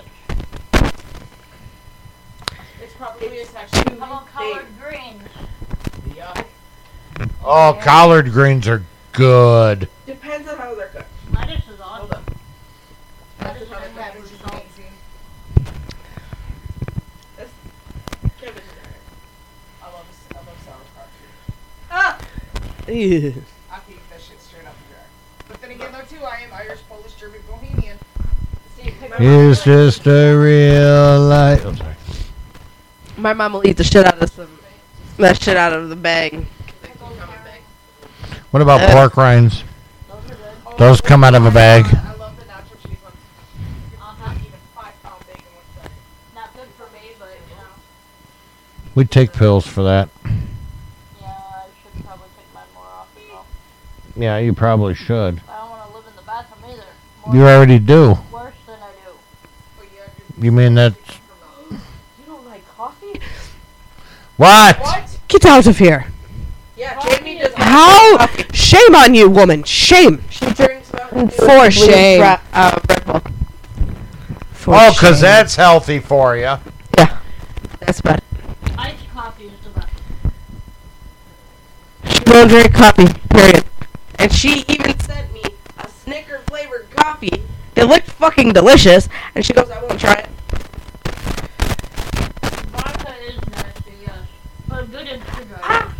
It's 2.81 2.93
probably 2.97 3.41
a 3.41 3.45
section. 3.45 3.99
How 3.99 4.05
about 4.05 4.27
collard 4.31 4.65
greens? 4.79 5.23
Yuck. 6.09 6.45
Oh, 7.43 7.77
collard 7.81 8.31
greens 8.31 8.67
are 8.67 8.83
good. 9.11 9.87
Depends 10.05 10.47
on 10.47 10.57
how 10.57 10.73
they're 10.75 10.87
cooked. 10.87 11.05
Lettuce 11.33 11.67
is 11.67 11.79
awesome. 11.79 12.09
Hold 12.09 12.13
on. 12.13 12.23
Lettuce 13.47 13.69
How 13.69 13.79
and 13.83 13.97
that 13.97 14.13
pepper 14.13 14.23
is 14.23 14.29
salt. 14.31 14.53
amazing. 14.53 14.93
Cabbage. 18.39 18.63
I 19.81 19.85
love, 19.85 20.05
I 20.31 20.37
love 20.37 20.57
sauerkraut. 20.65 21.09
Ah! 21.91 22.17
Ew. 22.91 23.33
I 23.71 23.79
can 23.79 23.93
eat 23.93 24.09
that 24.09 24.21
shit 24.21 24.41
straight 24.41 24.65
up 24.65 24.73
the 24.87 24.93
jar. 24.93 25.03
But 25.47 25.61
then 25.61 25.71
again, 25.71 25.91
though, 25.91 26.01
too, 26.17 26.23
I 26.23 26.41
am 26.41 26.53
Irish, 26.53 26.79
Polish, 26.89 27.13
German, 27.13 27.41
Bohemian. 27.47 27.97
See, 28.77 28.93
It's 29.19 29.63
just 29.63 30.05
a 30.07 30.35
real 30.35 31.19
life. 31.27 31.65
I'm 31.65 31.77
sorry. 31.77 31.95
My 33.17 33.33
mom 33.33 33.53
will 33.53 33.67
eat 33.67 33.77
the 33.77 33.83
shit 33.83 34.05
out 34.05 34.21
of 34.21 34.29
some 34.31 34.47
that 35.17 35.39
shit 35.41 35.55
out 35.57 35.73
of 35.73 35.89
the 35.89 35.95
bag. 35.95 36.45
What 38.49 38.61
about 38.61 38.81
Uh, 38.81 38.91
pork 38.93 39.15
rinds? 39.17 39.63
Those 40.09 40.17
are 40.31 40.35
good. 40.69 40.77
Those 40.79 41.01
come 41.01 41.23
out 41.23 41.35
of 41.35 41.45
a 41.45 41.51
bag. 41.51 41.85
I 41.85 42.13
love 42.15 42.35
the 42.37 42.45
nacho 42.45 42.75
cheese 42.83 42.97
ones. 43.03 43.15
Eat 44.41 44.47
a 44.51 44.75
five 44.75 44.93
pound 45.03 45.19
bacon 45.27 45.43
one 45.53 45.63
second. 45.75 45.91
Not 46.35 46.53
good 46.55 46.67
for 46.77 46.91
me, 46.93 47.11
but 47.19 47.27
you 47.49 47.55
know. 47.55 47.69
We 48.95 49.05
take 49.05 49.31
pills 49.33 49.67
for 49.67 49.83
that. 49.83 50.09
Yeah, 50.25 51.27
I 51.27 51.65
should 51.81 52.03
probably 52.05 52.27
take 52.35 52.53
mine 52.53 52.63
more 52.73 52.83
often 52.99 53.21
though. 53.29 53.45
Yeah, 54.15 54.37
you 54.37 54.53
probably 54.53 54.93
should. 54.93 55.41
I 55.49 55.57
don't 55.59 55.69
want 55.69 55.89
to 55.89 55.95
live 55.97 56.05
in 56.07 56.15
the 56.15 56.21
bathroom 56.23 56.71
either. 56.71 56.83
More 57.25 57.35
You 57.35 57.41
already 57.47 57.79
do. 57.79 58.17
worse 58.31 58.53
than 58.65 58.75
I 58.81 58.91
do. 59.05 59.11
But 59.77 59.87
yeah, 59.95 60.01
good 60.35 60.43
You 60.43 60.51
mean 60.51 60.75
that? 60.75 60.93
You 61.69 61.77
don't 62.27 62.45
like 62.45 62.67
coffee? 62.75 63.19
What? 64.37 64.79
What? 64.79 65.17
Get 65.27 65.45
out 65.45 65.67
of 65.67 65.77
here. 65.77 66.07
Yeah, 66.75 66.99
Jamie 67.01 67.37
does. 67.39 67.53
How? 67.55 68.17
coffee. 68.17 68.45
Shame 68.53 68.95
on 68.95 69.13
you, 69.13 69.29
woman. 69.29 69.63
Shame. 69.63 70.23
She 70.29 70.45
drinks 70.51 70.91
Mountain 70.93 71.27
Dew 71.27 71.35
For 71.35 71.59
with 71.59 71.75
blue 71.75 71.85
shame. 71.87 72.19
dra- 72.19 72.41
uh, 72.53 72.79
Red 72.89 73.05
Bull. 73.05 73.21
For 74.53 74.75
Oh, 74.75 74.91
because 74.91 75.17
shame. 75.17 75.21
that's 75.21 75.55
healthy 75.55 75.99
for 75.99 76.35
you. 76.35 76.57
Yeah, 76.97 77.17
that's 77.79 78.01
bad. 78.01 78.21
Iced 78.77 79.09
coffee 79.13 79.45
is 79.45 79.59
the 79.63 79.69
best. 79.69 79.89
She 82.05 82.23
won't 82.31 82.49
drink 82.49 82.73
coffee. 82.73 83.07
Period. 83.29 83.63
And 84.21 84.31
she 84.31 84.63
even 84.67 84.99
sent 84.99 85.33
me 85.33 85.41
a 85.79 85.87
Snicker 85.89 86.39
flavored 86.47 86.89
coffee. 86.91 87.41
It 87.75 87.85
looked 87.85 88.07
fucking 88.07 88.53
delicious, 88.53 89.09
and 89.33 89.43
she 89.43 89.51
goes, 89.53 89.69
"I 89.71 89.81
won't 89.81 89.99
try 89.99 90.13
it." 90.13 90.29
Vodka 92.71 93.15
is 93.25 93.39
nasty, 93.49 93.93
yes. 94.01 94.13
But 94.67 94.91
good 94.91 95.07
in 95.07 95.21
screwdrivers. 95.21 95.59
Ah. 95.63 95.93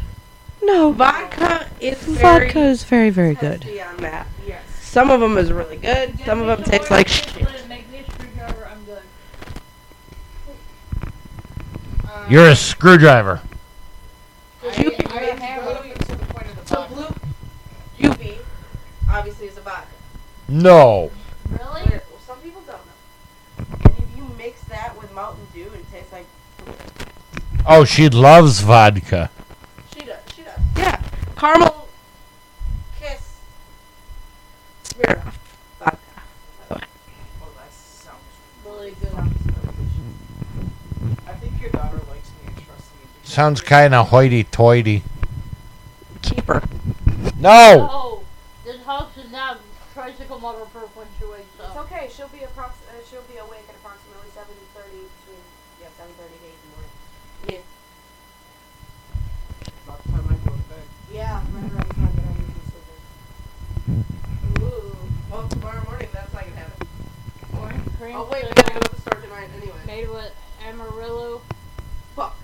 No, 0.61 0.91
Vodka 0.91 1.67
is 1.79 1.97
very 2.03 2.45
vodka 2.45 2.59
is 2.59 2.83
very, 2.83 3.09
very 3.09 3.33
good. 3.33 3.61
testy 3.61 3.81
on 3.81 3.97
that. 3.97 4.27
Yes. 4.47 4.61
Some 4.81 5.09
of 5.09 5.19
them 5.19 5.37
is 5.39 5.51
really 5.51 5.77
good. 5.77 6.15
Get 6.17 6.25
Some 6.27 6.41
of 6.41 6.47
them 6.47 6.63
some 6.63 6.71
taste 6.77 6.91
like 6.91 7.07
chips 7.07 7.31
shit. 7.33 7.47
and 7.49 7.69
Make 7.69 7.89
me 7.91 7.99
a 8.07 8.11
screwdriver, 8.11 8.69
I'm 8.71 8.83
good. 8.85 9.01
You're 12.29 12.49
a 12.49 12.55
screwdriver. 12.55 13.41
I, 14.63 14.67
I 14.67 15.21
am 15.47 15.63
blue 15.63 15.93
to 15.93 16.05
the 16.15 16.25
point 16.25 16.47
of 16.47 16.55
the 16.61 16.65
So 16.67 16.75
vodka. 16.75 16.93
blue 16.93 18.09
UV 18.09 18.37
obviously 19.11 19.47
is 19.47 19.57
a 19.57 19.61
vodka. 19.61 19.87
No. 20.47 21.11
Really? 21.49 21.61
Well, 21.89 22.01
some 22.25 22.37
people 22.39 22.61
don't 22.61 22.79
know. 22.85 23.65
And 23.85 23.97
if 23.97 24.17
you 24.17 24.23
mix 24.37 24.61
that 24.65 24.97
with 24.99 25.13
Mountain 25.13 25.45
Dew, 25.53 25.69
it 25.73 25.85
tastes 25.91 26.11
like 26.11 26.25
Oh, 27.65 27.85
she 27.85 28.09
loves 28.09 28.61
vodka. 28.61 29.29
she 29.93 30.05
does. 30.05 30.17
She 30.35 30.41
does. 30.43 30.59
Yeah, 30.77 31.01
caramel 31.37 31.87
kiss. 32.99 33.37
Smirnoff 34.83 35.33
vodka. 35.79 35.97
Oh, 36.71 36.77
that 36.77 37.71
sounds 37.71 38.17
Really 38.65 38.95
good. 38.99 39.13
I 41.27 41.33
think 41.33 41.61
your 41.61 41.69
daughter 41.71 41.97
likes 42.09 42.29
me 42.29 42.47
and 42.47 42.55
trusts 42.55 42.89
me. 42.93 43.07
Sounds 43.23 43.61
kind 43.61 43.93
of 43.93 44.09
hoity-toity. 44.09 45.03
Keep 46.23 46.45
her. 46.47 46.63
No. 47.37 47.89
Oh, 47.91 48.20
this 50.41 50.49
house 50.49 50.57
is 50.57 50.73
not 50.73 50.73
tricycle 50.73 50.73
proof 50.73 50.95
when 50.97 51.07
she 51.19 51.25
wakes 51.25 51.45
It's 51.61 51.77
okay. 51.85 52.09
she'll 52.11 52.27
be 52.33 52.39
approx- 52.39 52.81
uh, 52.89 52.97
she'll 53.09 53.21
be 53.29 53.37
awake 53.37 53.65
at 53.69 53.75
approximately 53.75 54.29
seven 54.33 54.55
thirty 54.73 55.05
between 55.05 55.41
yeah 55.81 55.87
seven 55.97 56.13
thirty 56.17 56.37
to 56.37 56.45
eight 56.45 56.57
in 56.57 56.65
the 56.65 56.73
morning. 56.77 56.93
Yeah. 57.47 57.61
About 59.85 59.99
the 60.03 60.09
time 60.11 60.25
I 60.29 60.33
go 60.45 60.51
to 60.55 60.65
bed. 60.69 60.85
Yeah, 61.11 61.41
right 61.53 61.71
around 61.71 61.87
the 61.89 61.93
time 61.93 62.13
that 62.15 62.25
I 62.25 62.33
usually 62.41 62.65
sleep. 62.69 64.63
Ooh. 64.63 64.95
Well, 65.31 65.47
tomorrow 65.49 65.83
morning, 65.85 66.09
that's 66.13 66.33
not 66.33 66.43
gonna 66.43 66.55
happen. 66.55 66.87
Orange 67.57 67.97
cream 67.97 68.15
Oh, 68.15 68.27
wait, 68.31 68.43
we 68.43 68.49
soda 68.49 68.61
gotta 68.61 68.73
go 68.73 68.79
to 68.79 68.95
the 68.95 69.01
store 69.01 69.21
tonight 69.21 69.49
anyway. 69.57 69.77
made 69.87 70.09
with 70.09 70.31
Amarillo, 70.65 71.41
Fuck. 72.15 72.35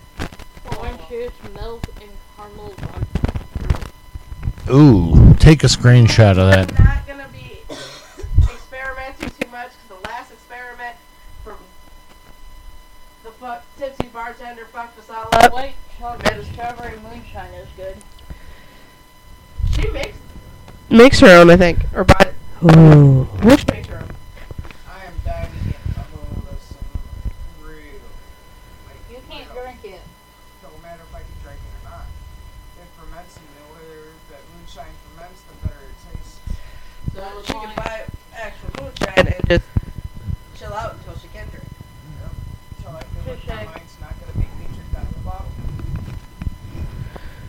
orange 0.78 1.02
juice, 1.10 1.32
milk, 1.54 1.84
and 2.02 2.10
caramel 2.36 2.74
vodka. 2.78 3.04
Ooh, 4.74 5.34
take 5.40 5.64
a 5.64 5.68
screenshot 5.68 6.32
of 6.38 6.52
that. 6.52 6.78
I'm 6.80 6.86
not 6.86 7.08
gonna 7.08 7.30
be 7.32 7.62
experimenting 8.44 9.30
too 9.40 9.48
much 9.52 9.72
because 9.72 10.02
the 10.02 10.08
last 10.10 10.32
experiment 10.32 10.96
from 11.44 11.58
the 13.24 13.32
fuck 13.32 13.64
tipsy 14.58 14.66
bartender 14.66 14.66
fucked 14.72 15.00
us 15.00 15.10
all 15.10 15.30
up. 15.34 15.54
White 15.54 15.76
chocolate 16.00 16.46
strawberry 16.54 17.00
moonshine 17.00 17.54
is 17.54 17.68
good. 17.76 17.96
She 19.74 19.88
makes 19.92 20.18
Makes 20.90 21.20
her 21.20 21.28
own, 21.40 21.50
I 21.50 21.58
think. 21.58 21.80
or 21.94 22.04
buy 22.06 22.34
Ooh. 22.64 23.24
which 23.44 23.68
makes 23.68 23.88
her. 23.90 23.98
own. 23.98 24.10
I 24.90 25.06
am 25.06 25.14
dying 25.26 25.52
to 25.52 25.70
get 25.70 25.76
a 25.98 26.00
bowl 26.16 26.44
of 26.50 26.60
some 26.64 27.68
real. 27.68 28.02
Like, 28.88 29.02
You 29.12 29.18
can't 29.30 29.50
real- 29.54 29.64
drink 29.64 29.80
it. 29.84 30.02
Don't 30.62 30.82
matter 30.82 31.02
if 31.04 31.14
I 31.16 31.20
can 31.20 31.36
drink 31.44 31.60
it 31.60 31.86
or 31.86 31.90
not. 31.92 32.06
It 32.80 32.88
ferments, 32.98 33.36
and 33.38 33.46
the 33.58 33.68
way 33.76 34.10
that 34.32 34.40
moonshine 34.56 34.96
ferments, 35.14 35.42
the 35.44 35.68
better 35.68 35.82
it 35.86 35.98
tastes. 36.18 36.40
So 37.14 37.42
she 37.46 37.54
can 37.54 37.76
buy 37.76 38.06
actual 38.34 38.70
moonshine 38.82 39.28
and 39.28 39.50
just 39.50 39.66
chill 40.58 40.74
out 40.74 40.96
until 40.96 41.18
she 41.20 41.28
can 41.28 41.48
drink. 41.50 41.68
Yep. 41.68 42.32
Until 42.78 42.92
I 42.96 43.04
feel 43.04 43.34
like 43.36 43.48
my 43.48 43.56
Touche. 43.56 43.66
mind's 43.76 43.96
not 44.00 44.14
gonna 44.20 44.38
make 44.40 44.54
me 44.58 44.66
drink 44.74 44.96
out 44.96 45.04
of 45.04 45.14
the 45.14 45.20
bottle. 45.20 45.52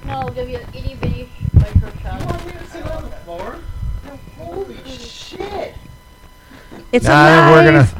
No, 0.07 0.13
I'll 0.13 0.31
give 0.31 0.49
you 0.51 0.57
an 0.59 0.69
itty 0.75 0.95
bitty 0.97 1.29
micro 1.55 1.93
shot. 2.03 2.47
me 2.47 2.53
to 2.53 2.67
sit 2.67 2.87
on 2.91 3.05
the 3.05 3.17
floor? 3.25 3.59
Holy 4.39 4.77
shit! 4.97 5.75
It's 6.93 7.05
Nah, 7.07 7.13
I 7.15 7.29
think 7.31 7.51
we're 7.51 7.71
alive. 7.71 7.95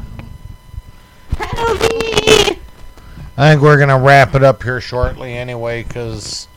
gonna. 1.39 1.47
Help 1.47 1.81
me! 1.83 2.59
I 3.37 3.51
think 3.51 3.63
we're 3.63 3.79
gonna 3.79 3.99
wrap 3.99 4.35
it 4.35 4.43
up 4.43 4.63
here 4.63 4.81
shortly 4.81 5.35
anyway, 5.35 5.83
cause 5.85 6.49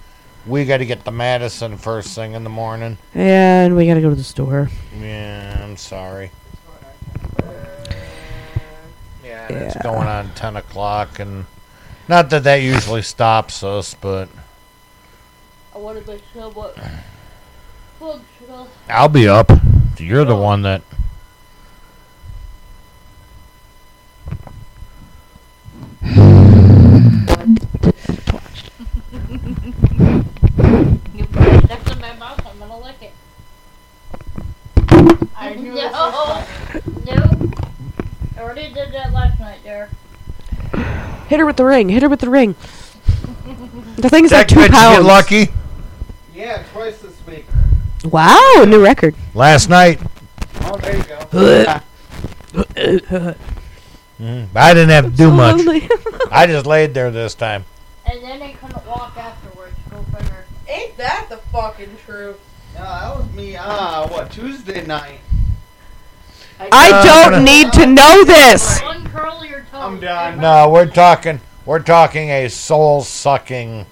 we 0.46 0.66
got 0.66 0.78
to 0.78 0.86
get 0.86 1.06
to 1.06 1.12
Madison 1.12 1.78
first 1.78 2.16
thing 2.16 2.34
in 2.34 2.44
the 2.44 2.50
morning. 2.50 2.98
And 3.14 3.76
we 3.76 3.86
gotta 3.86 4.02
go 4.02 4.10
to 4.10 4.16
the 4.16 4.24
store. 4.24 4.70
Yeah, 5.00 5.60
I'm 5.62 5.78
sorry. 5.78 6.32
Yeah, 9.24 9.48
and 9.48 9.58
it's 9.58 9.76
going 9.84 10.08
on 10.08 10.32
ten 10.34 10.56
o'clock, 10.56 11.20
and 11.20 11.46
not 12.08 12.30
that 12.32 12.44
that 12.46 12.58
usually 12.62 13.02
stops 13.02 13.62
us, 13.64 13.94
but 13.94 14.30
I 15.76 15.78
wanted 15.78 16.08
my 16.08 16.20
somewhat 16.34 16.78
functional. 18.00 18.68
I'll 18.90 19.10
be 19.10 19.28
up. 19.28 19.52
You're 19.98 20.26
the 20.26 20.36
one 20.36 20.62
that. 20.64 20.82
I 35.38 35.54
knew 35.56 35.74
no. 35.74 36.44
No. 37.06 37.52
I 38.38 38.42
already 38.42 38.74
did 38.74 38.92
that 38.94 39.12
last 39.14 39.40
night 39.40 39.60
there. 39.64 39.90
Hit 41.28 41.40
her 41.40 41.46
with 41.46 41.58
the 41.58 41.66
ring. 41.66 41.90
Hit 41.90 42.04
her 42.04 42.10
with 42.10 42.20
the 42.22 42.30
ring. 42.30 42.56
The 43.98 44.10
thing's 44.10 44.32
like 44.32 44.48
That 44.48 44.50
two 44.50 44.60
bitch 44.62 44.70
pounds. 44.72 44.98
get 45.00 45.06
lucky 45.06 45.48
Yeah, 46.34 46.64
twice 46.74 46.98
this 47.00 47.16
week. 47.28 47.46
Wow, 48.06 48.38
a 48.58 48.66
new 48.66 48.84
record. 48.84 49.14
last 49.36 49.70
night. 49.70 50.00
Oh, 50.62 50.78
there 50.78 50.98
you 50.98 51.04
go. 51.04 51.82
Mhm. 54.22 54.48
I 54.56 54.74
didn't 54.76 54.90
have 54.90 55.06
to 55.06 55.12
do 55.12 55.32
much. 55.32 55.58
lonely. 55.58 55.90
I 56.32 56.46
just 56.46 56.66
laid 56.68 56.94
there 56.94 57.10
this 57.10 57.34
time. 57.34 57.66
And 58.06 58.22
then 58.24 58.40
they 58.40 58.52
couldn't 58.54 58.86
walk 58.86 59.18
afterwards. 59.18 59.74
Go 59.90 60.04
figure. 60.16 60.46
Ain't 60.68 60.96
that 60.98 61.28
the 61.30 61.38
fucking 61.38 61.98
truth? 62.06 62.38
No, 62.82 62.88
that 62.88 63.16
was 63.16 63.32
me. 63.34 63.56
Ah, 63.56 64.08
what 64.10 64.32
Tuesday 64.32 64.84
night? 64.88 65.20
I 66.60 66.92
Uh, 66.92 67.04
don't 67.32 67.44
need 67.44 67.72
to 67.74 67.86
know 67.86 68.24
this. 68.24 68.82
Uncurl 68.82 69.46
your 69.48 69.62
toes. 69.62 69.68
I'm 69.74 70.00
done. 70.00 70.40
No, 70.40 70.68
we're 70.68 70.88
talking. 70.88 71.42
We're 71.64 71.80
talking 71.84 72.30
a 72.32 72.50
soul 72.50 73.04
sucking 73.04 73.86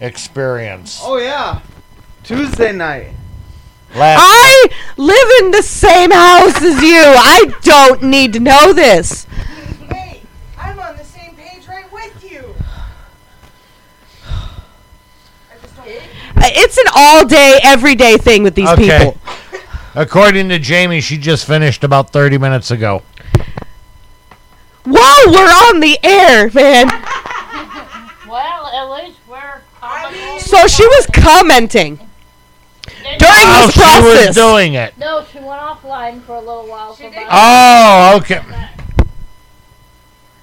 experience. 0.00 1.00
Oh 1.02 1.16
yeah, 1.18 1.58
Tuesday 2.22 2.70
night. 2.70 3.08
Last 3.96 4.20
I 4.22 4.68
live 4.96 5.44
in 5.44 5.50
the 5.50 5.62
same 5.62 6.12
house 6.12 6.62
as 6.62 6.80
you. 6.82 7.02
I 7.02 7.52
don't 7.62 8.00
need 8.04 8.32
to 8.34 8.40
know 8.40 8.72
this. 8.72 9.24
Hey, 9.90 10.22
I'm 10.56 10.78
on 10.78 10.96
the 10.96 11.04
same 11.04 11.34
page 11.34 11.66
right 11.66 11.92
with 11.92 12.30
you. 12.30 12.54
I 14.24 15.56
just 15.62 15.76
don't. 15.76 15.88
Uh, 15.88 16.00
It's 16.54 16.76
an 16.78 16.84
all 16.94 17.24
day, 17.26 17.58
everyday 17.62 18.16
thing 18.16 18.42
with 18.42 18.54
these 18.54 18.68
Okay. 18.70 18.98
people. 18.98 19.18
According 19.94 20.48
to 20.48 20.58
Jamie, 20.58 21.00
she 21.00 21.16
just 21.16 21.46
finished 21.46 21.84
about 21.84 22.10
30 22.10 22.38
minutes 22.38 22.70
ago. 22.70 23.02
Whoa, 24.86 25.30
we're 25.32 25.70
on 25.70 25.80
the 25.80 25.98
air, 26.04 26.50
man. 26.52 26.88
Well, 28.28 28.66
at 28.66 29.04
least 29.04 29.18
we're 29.28 29.60
comical. 29.80 30.40
So 30.40 30.66
she 30.66 30.84
was 30.86 31.06
commenting 31.12 31.98
during 33.02 33.18
Oh, 33.22 33.66
this 33.66 33.74
she 33.74 33.80
was 33.80 34.14
process. 34.14 34.34
doing 34.34 34.74
it. 34.74 34.98
No, 34.98 35.24
she 35.32 35.38
went 35.38 35.60
offline 35.60 36.22
for 36.24 36.34
a 36.34 36.40
little 36.40 36.66
while. 36.66 36.94
She 36.96 37.04
for 37.04 37.10
did. 37.10 37.26
Oh, 37.30 38.16
okay. 38.20 38.40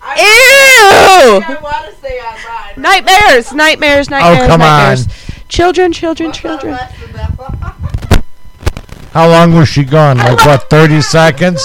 I, 0.04 0.16
Ew! 0.16 1.44
I 1.56 1.60
want 1.62 1.86
to 1.92 1.96
stay 1.98 2.20
outside. 2.24 2.78
Nightmares, 2.78 3.52
nightmares, 3.54 4.10
nightmares, 4.10 4.44
Oh, 4.44 4.48
come 4.48 4.60
nightmares. 4.62 5.06
on. 5.08 5.14
Children, 5.52 5.92
children, 5.92 6.32
children. 6.32 6.72
less 6.76 6.98
than 7.02 7.12
that? 7.12 8.24
How 9.12 9.28
long 9.30 9.54
was 9.54 9.68
she 9.68 9.84
gone? 9.84 10.18
Like, 10.18 10.46
what, 10.46 10.70
30 10.70 11.02
seconds? 11.18 11.62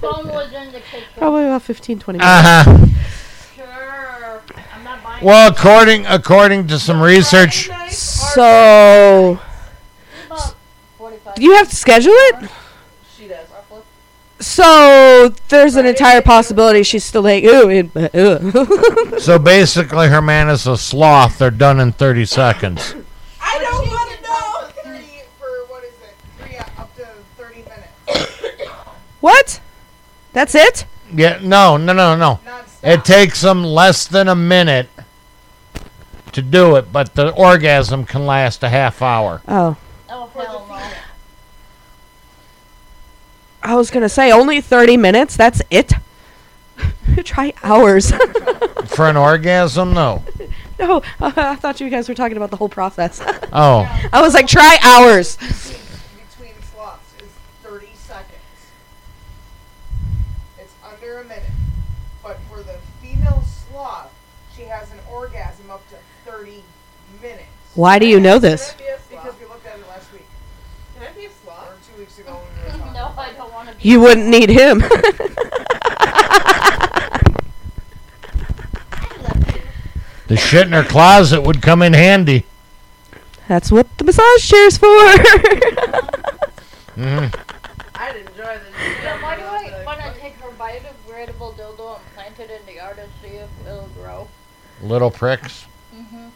Phone 0.00 0.26
was 0.26 0.52
in 0.52 0.72
the 0.72 0.80
kitchen. 0.80 1.04
Probably 1.16 1.44
about 1.44 1.62
15, 1.62 2.00
20 2.00 2.18
minutes. 2.18 2.28
Uh 2.28 2.42
huh. 2.42 2.86
Sure. 3.54 4.42
I'm 4.74 4.82
not 4.82 5.04
buying 5.04 5.24
Well, 5.24 5.52
according 5.52 6.06
according 6.06 6.66
to 6.66 6.80
some 6.80 7.00
research, 7.00 7.70
So, 7.90 9.38
about 10.26 10.54
45 10.98 11.38
you 11.38 11.54
have 11.54 11.68
to 11.70 11.76
schedule 11.76 12.10
it? 12.12 12.50
She 14.40 14.62
does. 14.62 15.28
roughly. 15.28 15.34
So, 15.34 15.34
there's 15.48 15.76
an 15.76 15.86
entire 15.86 16.22
possibility 16.22 16.82
she's 16.82 17.04
still 17.04 17.22
like, 17.22 17.44
ooh, 17.44 17.68
it, 17.68 17.90
uh, 17.96 18.08
ooh. 18.16 19.18
so 19.18 19.38
basically 19.38 20.08
her 20.08 20.22
man 20.22 20.48
is 20.48 20.66
a 20.66 20.76
sloth. 20.76 21.38
They're 21.38 21.50
done 21.50 21.80
in 21.80 21.92
30 21.92 22.24
seconds. 22.24 22.94
I 23.40 23.58
don't 23.58 23.88
want 23.88 24.10
to 24.10 24.22
know. 24.22 24.92
Thirty 24.92 25.22
for 25.38 25.48
what 25.66 25.84
is 25.84 25.90
it? 26.02 26.14
Three 26.38 26.56
uh, 26.56 26.64
up 26.78 26.94
to 26.96 27.06
thirty 27.36 27.62
minutes. 27.62 28.68
what? 29.20 29.60
That's 30.32 30.54
it? 30.54 30.84
Yeah, 31.12 31.38
no, 31.42 31.76
no, 31.76 31.92
no, 31.92 32.16
no. 32.16 32.40
It 32.82 33.04
takes 33.04 33.40
them 33.40 33.64
less 33.64 34.06
than 34.06 34.28
a 34.28 34.36
minute 34.36 34.88
to 36.32 36.42
do 36.42 36.76
it, 36.76 36.92
but 36.92 37.14
the 37.14 37.30
orgasm 37.34 38.04
can 38.04 38.24
last 38.26 38.62
a 38.62 38.68
half 38.68 39.02
hour. 39.02 39.42
Oh. 39.48 39.76
Oh, 40.08 40.26
hell 40.34 40.66
no. 40.68 40.90
I 43.62 43.74
was 43.76 43.90
going 43.90 44.02
to 44.02 44.08
say, 44.08 44.32
only 44.32 44.60
30 44.60 44.96
minutes? 44.96 45.36
That's 45.36 45.60
it? 45.70 45.92
Try 47.24 47.52
hours. 47.62 48.10
For 48.86 49.08
an 49.08 49.16
orgasm, 49.16 49.92
no. 49.92 50.24
no, 50.78 51.02
I 51.20 51.56
thought 51.56 51.80
you 51.80 51.90
guys 51.90 52.08
were 52.08 52.14
talking 52.14 52.36
about 52.36 52.50
the 52.50 52.56
whole 52.56 52.68
process. 52.70 53.20
Oh, 53.52 54.08
I 54.12 54.22
was 54.22 54.32
like, 54.34 54.46
try 54.46 54.78
hours. 54.82 55.36
between 55.36 56.54
slots 56.72 57.12
is 57.20 57.28
30 57.62 57.86
seconds. 57.94 58.38
It's 60.58 60.72
under 60.90 61.18
a 61.20 61.24
minute. 61.24 61.42
But 62.22 62.38
for 62.50 62.58
the 62.62 62.78
female 63.02 63.42
sloth, 63.70 64.10
she 64.56 64.62
has 64.62 64.90
an 64.92 64.98
orgasm 65.12 65.70
up 65.70 65.82
to 65.90 65.96
30 66.30 66.62
minutes. 67.20 67.44
Why 67.74 67.98
do 67.98 68.06
you 68.06 68.18
know 68.20 68.38
this? 68.38 68.72
Can 68.72 68.80
I 68.86 68.88
be 68.88 68.92
a 68.92 68.98
Because 69.08 69.22
sloth? 69.34 69.40
we 69.40 69.46
looked 69.46 69.66
at 69.66 69.78
it 69.78 69.88
last 69.88 70.12
week. 70.12 70.26
Can 70.98 71.06
I 71.08 71.12
be 71.12 71.24
a 71.24 71.28
Or 71.28 71.32
sloth? 71.44 71.90
two 71.92 72.00
weeks 72.00 72.18
ago 72.18 72.32
when 72.34 72.64
we 72.66 72.72
were 72.72 72.78
talking. 72.78 72.92
No, 72.94 73.12
I 73.16 73.32
don't 73.32 73.52
want 73.52 73.68
to 73.68 73.69
be. 73.69 73.69
You 73.82 74.00
wouldn't 74.00 74.26
need 74.26 74.50
him. 74.50 74.78
the 80.28 80.36
shit 80.36 80.66
in 80.66 80.72
her 80.72 80.84
closet 80.84 81.40
would 81.42 81.62
come 81.62 81.80
in 81.80 81.94
handy. 81.94 82.44
That's 83.48 83.72
what 83.72 83.86
the 83.96 84.04
massage 84.04 84.48
chair's 84.48 84.76
for. 84.76 84.86
hmm 86.94 87.26
I'd 87.94 88.16
enjoy 88.16 88.34
the. 88.34 88.60
Yeah, 89.02 89.22
why 89.22 89.36
do 89.36 89.42
I, 89.42 89.82
why 89.84 90.12
Or 90.44 90.52
buy 90.52 90.72
a 90.72 90.80
degradable 90.80 91.54
dildo 91.54 91.96
and 91.96 92.04
plant 92.14 92.38
it 92.38 92.50
in 92.50 92.66
the 92.66 92.74
yard 92.74 92.98
and 92.98 93.10
see 93.22 93.36
if 93.36 93.48
it'll 93.66 93.88
grow. 93.98 94.28
Little 94.82 95.10
pricks. 95.10 95.64
Mm-hmm. 95.94 96.28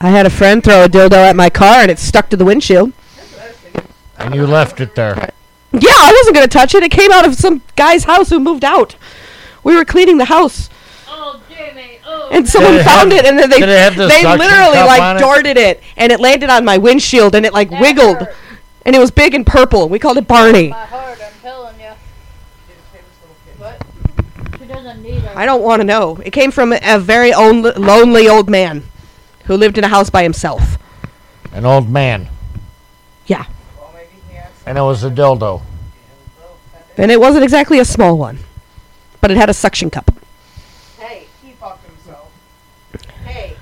I 0.00 0.10
had 0.10 0.26
a 0.26 0.30
friend 0.30 0.62
throw 0.62 0.84
a 0.84 0.88
dildo 0.88 1.14
at 1.14 1.36
my 1.36 1.48
car 1.48 1.80
and 1.80 1.90
it 1.90 1.98
stuck 1.98 2.28
to 2.30 2.36
the 2.36 2.44
windshield. 2.44 2.92
And 4.18 4.34
you 4.34 4.46
left 4.46 4.80
it 4.80 4.94
there. 4.94 5.30
Yeah, 5.72 5.90
I 5.92 6.12
wasn't 6.20 6.34
gonna 6.36 6.48
touch 6.48 6.74
it. 6.74 6.82
It 6.82 6.90
came 6.90 7.12
out 7.12 7.26
of 7.26 7.34
some 7.34 7.62
guy's 7.76 8.04
house 8.04 8.30
who 8.30 8.38
moved 8.40 8.64
out. 8.64 8.96
We 9.64 9.74
were 9.76 9.84
cleaning 9.84 10.16
the 10.18 10.26
house, 10.26 10.70
Oh, 11.08 11.40
Jamie. 11.50 11.98
Oh. 12.06 12.28
and 12.32 12.48
someone 12.48 12.74
it 12.74 12.84
found 12.84 13.12
have- 13.12 13.24
it, 13.24 13.28
and 13.28 13.38
then 13.38 13.50
they 13.50 13.58
did 13.60 13.68
it 13.68 13.78
have 13.78 13.96
the 13.96 14.06
they 14.06 14.22
literally 14.24 14.78
like 14.78 15.02
on 15.02 15.16
it? 15.16 15.20
darted 15.20 15.56
it, 15.56 15.82
and 15.96 16.12
it 16.12 16.20
landed 16.20 16.50
on 16.50 16.64
my 16.64 16.78
windshield, 16.78 17.34
and 17.34 17.44
it 17.44 17.52
like 17.52 17.70
That 17.70 17.80
wiggled, 17.80 18.18
hurt. 18.18 18.34
and 18.84 18.94
it 18.94 18.98
was 19.00 19.10
big 19.10 19.34
and 19.34 19.44
purple. 19.46 19.88
We 19.88 19.98
called 19.98 20.18
it 20.18 20.28
Barney. 20.28 20.68
My 20.68 20.86
heart, 20.86 21.18
I'm 21.20 21.32
telling 21.42 21.80
you. 21.80 21.90
What? 23.58 23.82
She 24.58 24.66
doesn't 24.66 25.02
need 25.02 25.24
it. 25.24 25.36
I 25.36 25.44
don't 25.46 25.62
want 25.62 25.80
to 25.80 25.84
know. 25.84 26.16
It 26.24 26.30
came 26.32 26.50
from 26.52 26.72
a 26.72 26.98
very 27.00 27.32
own, 27.32 27.62
lonely 27.62 28.28
old 28.28 28.48
man 28.48 28.84
who 29.44 29.56
lived 29.56 29.78
in 29.78 29.84
a 29.84 29.88
house 29.88 30.10
by 30.10 30.22
himself. 30.22 30.78
An 31.52 31.64
old 31.64 31.90
man. 31.90 32.28
Yeah, 33.26 33.46
Well, 33.76 33.90
maybe 33.94 34.06
he 34.30 34.36
has. 34.36 34.50
And 34.66 34.76
it 34.76 34.80
was 34.80 35.04
a 35.04 35.10
dildo. 35.10 35.62
and 36.96 37.12
it 37.12 37.20
wasn't 37.20 37.44
exactly 37.44 37.78
a 37.78 37.84
small 37.84 38.18
one, 38.18 38.40
but 39.20 39.30
it 39.30 39.36
had 39.36 39.48
a 39.48 39.54
suction 39.54 39.90
cup. 39.90 40.10
Hey, 40.98 41.28
he 41.40 41.52
fucked 41.52 41.86
himself. 41.86 42.32
Hey, 43.24 43.56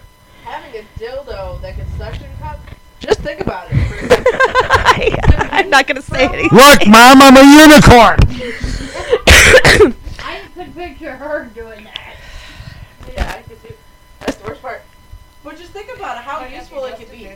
having 0.44 0.80
a 0.80 0.84
dildo 0.98 1.60
that 1.60 1.76
can 1.76 1.86
suction 1.98 2.30
cup. 2.40 2.58
Just 3.00 3.20
think 3.20 3.42
about 3.42 3.68
it. 3.70 3.74
For 3.86 3.96
a 3.96 4.08
second. 4.08 4.26
I, 4.30 5.48
I'm 5.52 5.68
not 5.68 5.86
gonna 5.86 6.00
say 6.00 6.24
anything. 6.26 6.48
Look, 6.50 6.86
Mom, 6.86 7.20
I'm 7.20 7.36
a 7.36 7.44
unicorn! 7.62 8.18
I 10.20 10.40
could 10.54 10.74
picture 10.74 11.14
her 11.14 11.50
doing 11.54 11.84
that. 11.84 12.16
yeah, 13.12 13.34
I 13.36 13.42
could 13.42 13.62
do. 13.62 13.74
That's 14.20 14.36
the 14.38 14.48
worst 14.48 14.62
part. 14.62 14.80
But 15.42 15.58
just 15.58 15.72
think 15.72 15.94
about 15.94 16.16
it, 16.16 16.22
how 16.22 16.46
useful 16.46 16.86
it 16.86 16.96
could 16.96 17.10
be. 17.10 17.30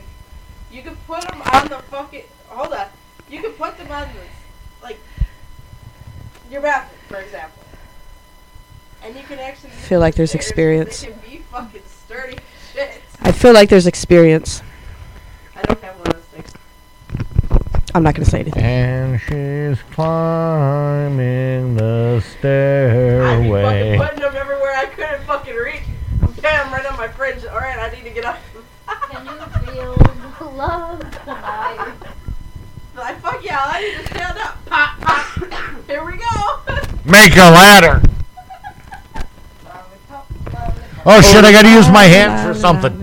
You 0.71 0.81
could 0.81 0.97
put 1.05 1.21
them 1.21 1.39
on 1.43 1.67
the 1.67 1.77
fucking. 1.77 2.23
Hold 2.47 2.73
on. 2.73 2.87
You 3.29 3.41
could 3.41 3.57
put 3.57 3.77
them 3.77 3.91
on 3.91 4.07
the, 4.07 4.83
like, 4.83 4.99
your 6.49 6.61
bathroom, 6.61 6.99
for 7.07 7.17
example. 7.17 7.63
And 9.03 9.15
you 9.15 9.21
can 9.23 9.39
actually. 9.39 9.69
use 9.69 9.79
Feel 9.85 9.99
like 9.99 10.15
there's 10.15 10.31
stairs. 10.31 10.45
experience. 10.45 11.01
They 11.01 11.07
can 11.11 11.19
be 11.19 11.37
fucking 11.51 11.81
sturdy 11.85 12.37
shit. 12.73 13.01
I 13.21 13.31
feel 13.31 13.53
like 13.53 13.69
there's 13.69 13.87
experience. 13.87 14.61
I 15.55 15.61
don't 15.61 15.81
have 15.83 15.95
one 15.99 16.07
of 16.07 16.13
those 16.13 16.23
things. 16.25 16.53
I'm 17.93 18.03
not 18.03 18.15
gonna 18.15 18.25
say 18.25 18.39
anything. 18.41 18.63
And 18.63 19.19
she's 19.21 19.81
climbing 19.93 21.75
the 21.75 22.21
I'd 22.21 23.43
be 23.43 23.49
fucking 23.49 23.99
putting 23.99 24.19
them 24.19 24.35
everywhere 24.35 24.73
I 24.75 24.85
couldn't 24.87 25.23
fucking 25.23 25.55
reach. 25.55 25.81
Damn, 26.41 26.71
right 26.71 26.85
on 26.85 26.97
my 26.97 27.07
fridge. 27.07 27.45
Alright, 27.45 27.79
I 27.79 27.89
need 27.95 28.03
to 28.03 28.11
get 28.13 28.25
up. 28.25 28.39
Can 29.11 29.25
you 29.25 29.31
feel 29.71 29.95
the 30.39 30.45
love 30.45 30.99
tonight? 30.99 31.93
Like, 32.99 33.21
fuck 33.21 33.43
yeah, 33.45 33.61
I 33.63 33.81
need 33.81 33.95
to 33.95 34.13
stand 34.13 34.37
up. 34.39 34.65
Pop, 34.65 34.99
pop. 34.99 35.85
Here 35.87 36.03
we 36.03 36.17
go. 36.17 36.59
Make 37.05 37.33
a 37.37 37.49
ladder. 37.49 38.01
Oh 41.05 41.21
shit, 41.21 41.45
I 41.45 41.51
gotta 41.53 41.69
use 41.69 41.87
my 41.87 42.03
hands 42.03 42.45
for 42.45 42.53
something. 42.53 43.01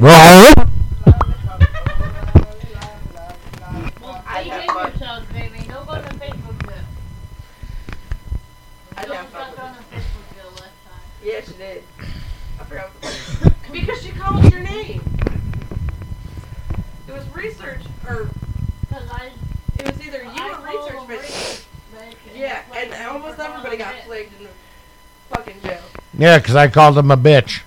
Yeah, 26.26 26.40
'cause 26.40 26.56
I 26.56 26.66
called 26.66 26.98
him 26.98 27.12
a 27.12 27.16
bitch. 27.16 27.60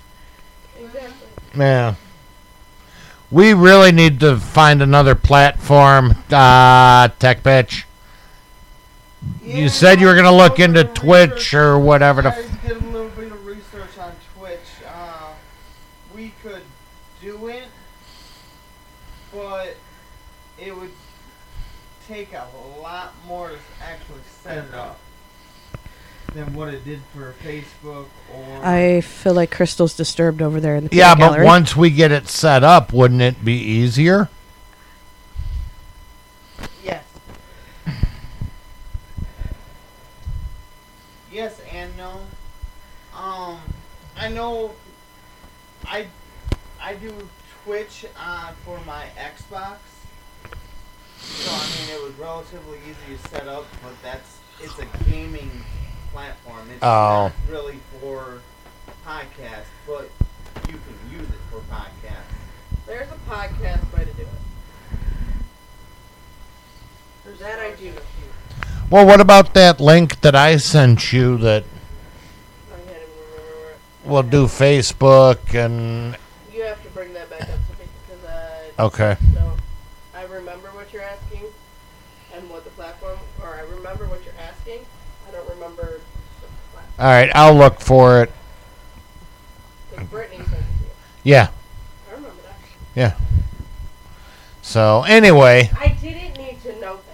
Exactly. 0.78 1.10
Yeah. 1.56 1.94
We 3.30 3.54
really 3.54 3.90
need 3.90 4.20
to 4.20 4.36
find 4.36 4.82
another 4.82 5.14
platform, 5.14 6.14
uh, 6.30 7.08
tech 7.18 7.42
bitch. 7.42 7.84
You 9.42 9.70
said 9.70 9.98
you 9.98 10.08
were 10.08 10.14
gonna 10.14 10.30
look 10.30 10.58
into 10.60 10.84
Twitch 10.84 11.54
or 11.54 11.78
whatever. 11.78 12.20
I 12.20 12.26
F- 12.26 12.62
did 12.68 12.82
a 12.82 12.86
little 12.88 13.08
bit 13.08 13.32
of 13.32 13.46
research 13.46 13.96
on 13.98 14.12
Twitch. 14.36 14.58
Uh, 14.86 15.28
we 16.14 16.34
could 16.42 16.62
do 17.22 17.46
it, 17.48 17.64
but 19.32 19.74
it 20.58 20.76
would 20.76 20.92
take 22.06 22.34
a 22.34 22.44
lot 22.82 23.14
more 23.26 23.48
to 23.48 23.56
actually 23.82 24.20
set 24.44 24.58
it 24.58 24.74
up 24.74 24.98
than 26.34 26.52
what 26.54 26.68
it 26.68 26.84
did 26.84 27.00
for 27.14 27.34
Facebook. 27.42 28.06
I 28.62 29.00
feel 29.00 29.32
like 29.32 29.50
Crystal's 29.50 29.96
disturbed 29.96 30.42
over 30.42 30.60
there 30.60 30.76
in 30.76 30.86
the 30.86 30.94
yeah, 30.94 31.14
but 31.14 31.30
gallery. 31.30 31.46
once 31.46 31.74
we 31.74 31.90
get 31.90 32.12
it 32.12 32.28
set 32.28 32.62
up, 32.62 32.92
wouldn't 32.92 33.22
it 33.22 33.42
be 33.44 33.54
easier? 33.54 34.28
Yes. 36.84 37.04
Yes 41.32 41.60
and 41.72 41.96
no. 41.96 42.20
Um, 43.16 43.58
I 44.16 44.28
know. 44.28 44.72
I 45.86 46.06
I 46.80 46.94
do 46.94 47.12
Twitch 47.64 48.04
uh, 48.18 48.52
for 48.64 48.78
my 48.86 49.06
Xbox, 49.16 49.78
so 51.18 51.50
I 51.50 51.66
mean 51.80 51.96
it 51.96 52.02
was 52.02 52.12
relatively 52.14 52.78
easy 52.84 53.16
to 53.16 53.28
set 53.28 53.48
up. 53.48 53.64
But 53.82 53.92
that's 54.02 54.38
it's 54.60 54.78
a 54.78 54.86
gaming 55.10 55.50
platform. 56.12 56.68
It's 56.72 56.82
Oh. 56.82 57.30
not 57.30 57.32
really 57.48 57.78
for 58.00 58.40
podcasts, 59.06 59.70
but 59.86 60.10
you 60.68 60.74
can 60.74 61.10
use 61.10 61.28
it 61.28 61.40
for 61.50 61.60
podcasts. 61.72 62.34
There's 62.86 63.08
a 63.10 63.30
podcast 63.30 63.92
way 63.96 64.04
to 64.04 64.12
do 64.12 64.22
it. 64.22 64.28
That 67.38 67.58
I 67.58 67.70
do. 67.72 67.92
Well, 68.90 69.06
what 69.06 69.20
about 69.20 69.54
that 69.54 69.80
link 69.80 70.20
that 70.22 70.34
I 70.34 70.56
sent 70.56 71.12
you 71.12 71.38
that 71.38 71.62
I 72.70 72.76
can't 72.76 72.88
even 72.88 72.98
remember 72.98 73.76
where. 74.02 74.12
will 74.12 74.22
do 74.24 74.46
Facebook 74.46 75.54
and 75.54 76.16
You 76.52 76.64
have 76.64 76.82
to 76.82 76.88
bring 76.90 77.12
that 77.14 77.30
back 77.30 77.42
up 77.42 77.46
to 77.48 77.52
me 77.52 77.88
because 78.08 78.24
I 78.28 78.82
okay. 78.82 79.16
don't. 79.32 79.58
All 87.00 87.06
right, 87.06 87.30
I'll 87.34 87.54
look 87.54 87.80
for 87.80 88.24
it. 88.24 88.32
Because 89.88 90.06
Brittany 90.08 90.44
sent 90.44 90.52
it 90.52 90.56
to 90.58 90.60
you. 90.60 90.90
Yeah, 91.24 91.48
I 92.06 92.12
remember 92.12 92.36
that. 92.42 92.54
yeah. 92.94 93.14
So 94.60 95.04
anyway, 95.08 95.70
I 95.80 95.96
didn't 96.02 96.36
need 96.36 96.60
to 96.62 96.78
know 96.78 96.96
this. 96.96 97.04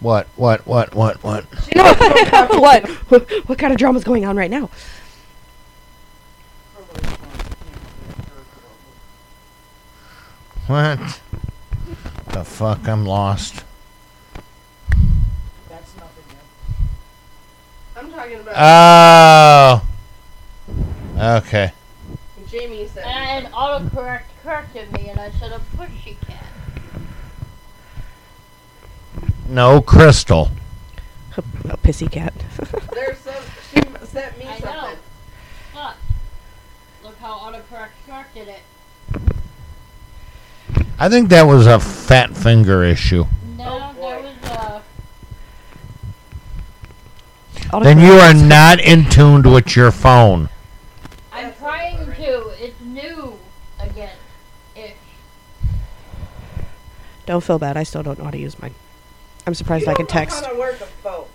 what, 0.00 0.26
what, 0.34 0.66
what, 0.66 0.92
what, 0.96 1.22
what? 1.22 1.44
what? 1.72 2.90
what? 3.08 3.30
What 3.48 3.58
kind 3.60 3.72
of 3.72 3.78
drama's 3.78 4.02
going 4.02 4.24
on 4.24 4.36
right 4.36 4.50
now? 4.50 4.68
What? 10.66 11.20
The 12.32 12.42
fuck? 12.44 12.88
I'm 12.88 13.06
lost. 13.06 13.62
That's 15.68 15.96
nothing 15.96 16.24
new. 16.28 18.00
I'm 18.00 18.10
talking 18.22 18.40
about 18.40 19.82
Oh. 21.18 21.38
Okay. 21.38 21.72
Jamie 22.48 22.86
said. 22.86 23.04
And 23.06 23.46
autocorrect 23.46 24.24
corrected 24.42 24.92
me, 24.92 25.08
and 25.08 25.18
I 25.18 25.30
said 25.32 25.52
a 25.52 25.60
pushy 25.76 26.16
cat. 26.20 26.44
No, 29.48 29.80
Crystal. 29.80 30.50
A 31.36 31.76
pissy 31.78 32.10
cat. 32.10 32.34
There's 32.92 33.18
some. 33.18 33.34
She 33.70 33.80
sent 34.06 34.38
me 34.38 34.46
I 34.46 34.58
something. 34.58 34.98
know. 35.74 35.80
Look. 35.82 35.94
Look 37.04 37.18
how 37.18 37.38
autocorrect 37.38 37.90
corrected 38.06 38.48
it. 38.48 38.60
I 40.98 41.08
think 41.08 41.30
that 41.30 41.42
was 41.42 41.66
a 41.66 41.80
fat 41.80 42.36
finger 42.36 42.84
issue. 42.84 43.24
No, 43.56 43.92
there 43.94 44.20
was 44.20 44.34
a. 44.44 44.82
Then 47.80 48.00
you 48.00 48.12
are 48.12 48.34
not 48.34 48.80
in 48.80 49.08
tuned 49.08 49.50
with 49.50 49.74
your 49.74 49.90
phone. 49.90 50.48
I'm 51.32 51.54
trying 51.54 52.04
to. 52.04 52.52
It's 52.60 52.80
new 52.80 53.38
again. 53.80 54.16
Ish. 54.76 54.92
Don't 57.24 57.42
feel 57.42 57.58
bad. 57.58 57.76
I 57.76 57.82
still 57.82 58.02
don't 58.02 58.18
know 58.18 58.24
how 58.26 58.30
to 58.30 58.38
use 58.38 58.60
mine. 58.60 58.74
I'm 59.46 59.54
surprised 59.54 59.86
You 59.86 59.92
I 59.92 59.94
can 59.94 60.06
don't 60.06 60.14
know 60.14 60.20
text. 60.20 60.44
How 60.44 60.52
to 60.52 60.58
work 60.58 60.80
a 60.80 60.86
phone. 60.86 61.26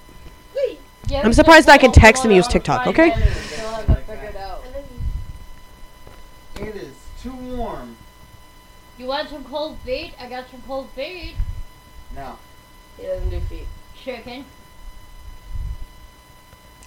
Yeah, 1.08 1.22
I'm 1.24 1.34
surprised 1.34 1.70
I 1.70 1.78
can 1.78 1.92
text 1.94 2.26
and 2.26 2.34
use 2.34 2.48
TikTok, 2.48 2.86
okay? 2.88 3.12
and 3.12 3.24
we 3.24 3.30
still 3.30 3.70
haven't 3.70 4.04
figured 4.06 4.36
out. 4.36 4.62
It 6.60 6.76
is 6.76 6.94
too 7.22 7.32
warm. 7.32 7.96
You 8.98 9.06
want 9.06 9.30
some 9.30 9.46
cold 9.46 9.78
feet? 9.86 10.14
I 10.20 10.28
got 10.28 10.50
some 10.50 10.62
cold 10.68 10.90
feet. 10.92 11.36
No. 12.14 12.38
He 12.98 13.04
doesn't 13.04 13.30
do 13.30 13.40
feet. 13.42 13.68
Chicken. 13.96 14.44
Shit. 14.44 14.44
I've 14.44 14.46
got 16.86 16.86
a 16.86 16.87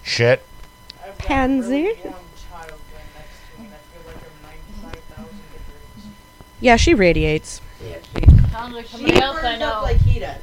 95,000 4.43 5.25
degrees. 5.25 6.13
Yeah, 6.59 6.75
she 6.75 6.93
radiates. 6.93 7.61
Yeah, 7.81 7.97
she, 8.03 8.25
Sounds 8.51 8.73
like 8.75 8.87
she 8.87 9.13
else 9.21 9.37
I 9.37 9.41
burns 9.41 9.59
know. 9.59 9.67
up 9.71 9.83
like 9.83 9.97
he 9.97 10.19
does. 10.19 10.41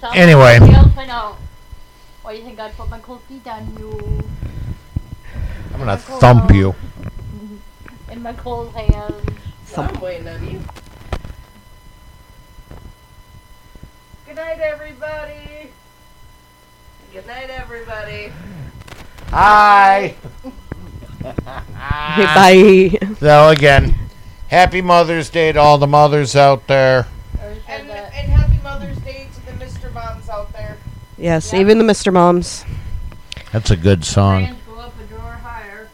Sounds 0.00 0.16
Anyway. 0.16 0.58
Like 0.58 0.72
else 0.72 0.96
I 0.96 1.06
know. 1.06 1.36
Why 2.22 2.32
do 2.32 2.38
you 2.40 2.44
think 2.44 2.58
I'd 2.58 2.76
put 2.76 2.90
my 2.90 2.98
cold 2.98 3.22
feet 3.22 3.46
on 3.46 3.76
you? 3.78 4.28
I'm 5.72 5.78
gonna 5.78 5.96
thump 5.96 6.50
you. 6.52 6.74
In 8.10 8.22
my 8.22 8.32
cold 8.32 8.72
hands. 8.74 9.30
I'm 9.76 10.00
waiting 10.00 10.26
on 10.26 10.50
you. 10.50 10.60
Good 14.26 14.36
night, 14.36 14.58
everybody. 14.58 15.70
Good 17.16 17.28
night, 17.28 17.48
everybody. 17.48 18.30
Hi. 19.30 20.14
Bye. 21.22 22.98
So 23.18 23.48
again, 23.48 23.94
happy 24.48 24.82
Mother's 24.82 25.30
Day 25.30 25.50
to 25.50 25.58
all 25.58 25.78
the 25.78 25.86
mothers 25.86 26.36
out 26.36 26.66
there. 26.66 27.06
I 27.40 27.42
already 27.42 27.60
said 27.66 27.80
And, 27.80 27.90
and 27.90 28.32
happy 28.32 28.62
Mother's 28.62 28.98
Day 28.98 29.28
to 29.32 29.46
the 29.46 29.52
Mr. 29.64 29.90
Moms 29.94 30.28
out 30.28 30.52
there. 30.52 30.76
Yes, 31.16 31.54
even 31.54 31.78
the 31.78 31.84
Mr. 31.84 32.12
Moms. 32.12 32.66
That's 33.50 33.70
a 33.70 33.78
good 33.78 34.04
song. 34.04 34.54
Go 34.66 34.74
up 34.74 34.92
a 35.00 35.04
drawer 35.04 35.22
higher. 35.42 35.88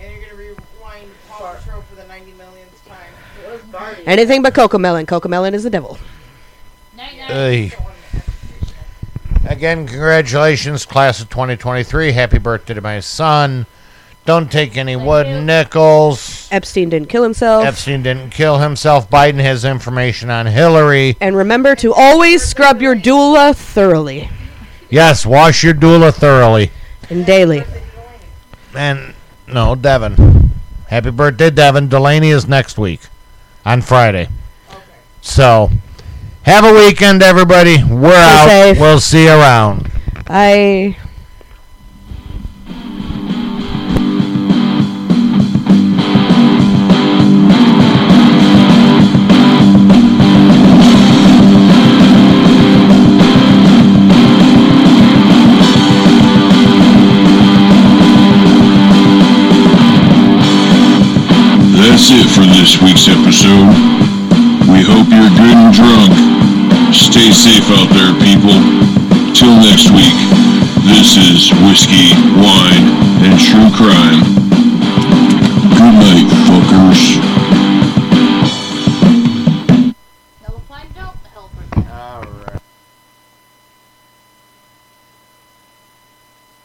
And 0.00 0.10
you're 0.10 0.18
going 0.18 0.30
to 0.30 0.36
rewind 0.36 1.10
Paw 1.28 1.54
Patrol 1.54 1.82
for 1.82 1.94
the 1.94 2.08
90 2.08 2.32
millionth 2.32 2.88
time. 2.88 2.98
It 3.46 3.52
was 3.52 3.62
Barney. 3.70 4.02
Anything 4.04 4.42
but 4.42 4.52
Coco 4.52 4.78
Melon. 4.78 5.06
Coco 5.06 5.28
Melon 5.28 5.54
is 5.54 5.62
the 5.62 5.70
devil. 5.70 5.96
Night 6.96 7.18
night. 7.18 7.89
Again, 9.46 9.86
congratulations, 9.86 10.84
class 10.84 11.20
of 11.20 11.30
2023. 11.30 12.12
Happy 12.12 12.38
birthday 12.38 12.74
to 12.74 12.80
my 12.80 13.00
son. 13.00 13.66
Don't 14.26 14.52
take 14.52 14.76
any 14.76 14.94
Thank 14.94 15.06
wooden 15.08 15.36
you. 15.38 15.44
nickels. 15.44 16.46
Epstein 16.52 16.90
didn't 16.90 17.08
kill 17.08 17.22
himself. 17.22 17.64
Epstein 17.64 18.02
didn't 18.02 18.30
kill 18.30 18.58
himself. 18.58 19.08
Biden 19.10 19.40
has 19.40 19.64
information 19.64 20.28
on 20.30 20.46
Hillary. 20.46 21.16
and 21.20 21.34
remember 21.36 21.74
to 21.76 21.92
always 21.94 22.42
scrub 22.42 22.82
your 22.82 22.94
doula 22.94 23.56
thoroughly 23.56 24.28
Yes, 24.90 25.24
wash 25.24 25.62
your 25.64 25.72
doula 25.74 26.12
thoroughly. 26.12 26.70
and 27.08 27.24
daily. 27.24 27.62
And 28.74 29.14
no, 29.48 29.74
Devin. 29.74 30.50
Happy 30.88 31.10
birthday, 31.10 31.50
Devin. 31.50 31.88
Delaney 31.88 32.30
is 32.30 32.46
next 32.46 32.76
week 32.76 33.00
on 33.64 33.80
Friday. 33.82 34.28
So, 35.22 35.70
have 36.50 36.64
a 36.64 36.72
weekend, 36.74 37.22
everybody. 37.22 37.76
We're 37.84 38.12
out. 38.12 38.48
safe. 38.48 38.80
We'll 38.80 38.98
see 38.98 39.24
you 39.24 39.30
around. 39.30 39.88
Bye. 40.26 40.96
That's 61.76 62.10
it 62.10 62.26
for 62.34 62.44
this 62.44 62.82
week's 62.82 63.06
episode. 63.06 64.00
We 64.68 64.82
hope 64.82 65.06
you're 65.10 65.30
good 65.30 65.56
and 65.56 65.72
drunk. 65.72 66.29
Stay 66.92 67.30
safe 67.30 67.70
out 67.70 67.88
there, 67.94 68.12
people. 68.18 68.58
Till 69.32 69.54
next 69.62 69.90
week, 69.90 70.18
this 70.90 71.16
is 71.16 71.52
Whiskey, 71.62 72.10
Wine, 72.34 72.86
and 73.22 73.38
True 73.38 73.70
Crime. 73.70 74.20
Good 75.78 75.94
night, 75.94 76.26
fuckers. 76.46 77.59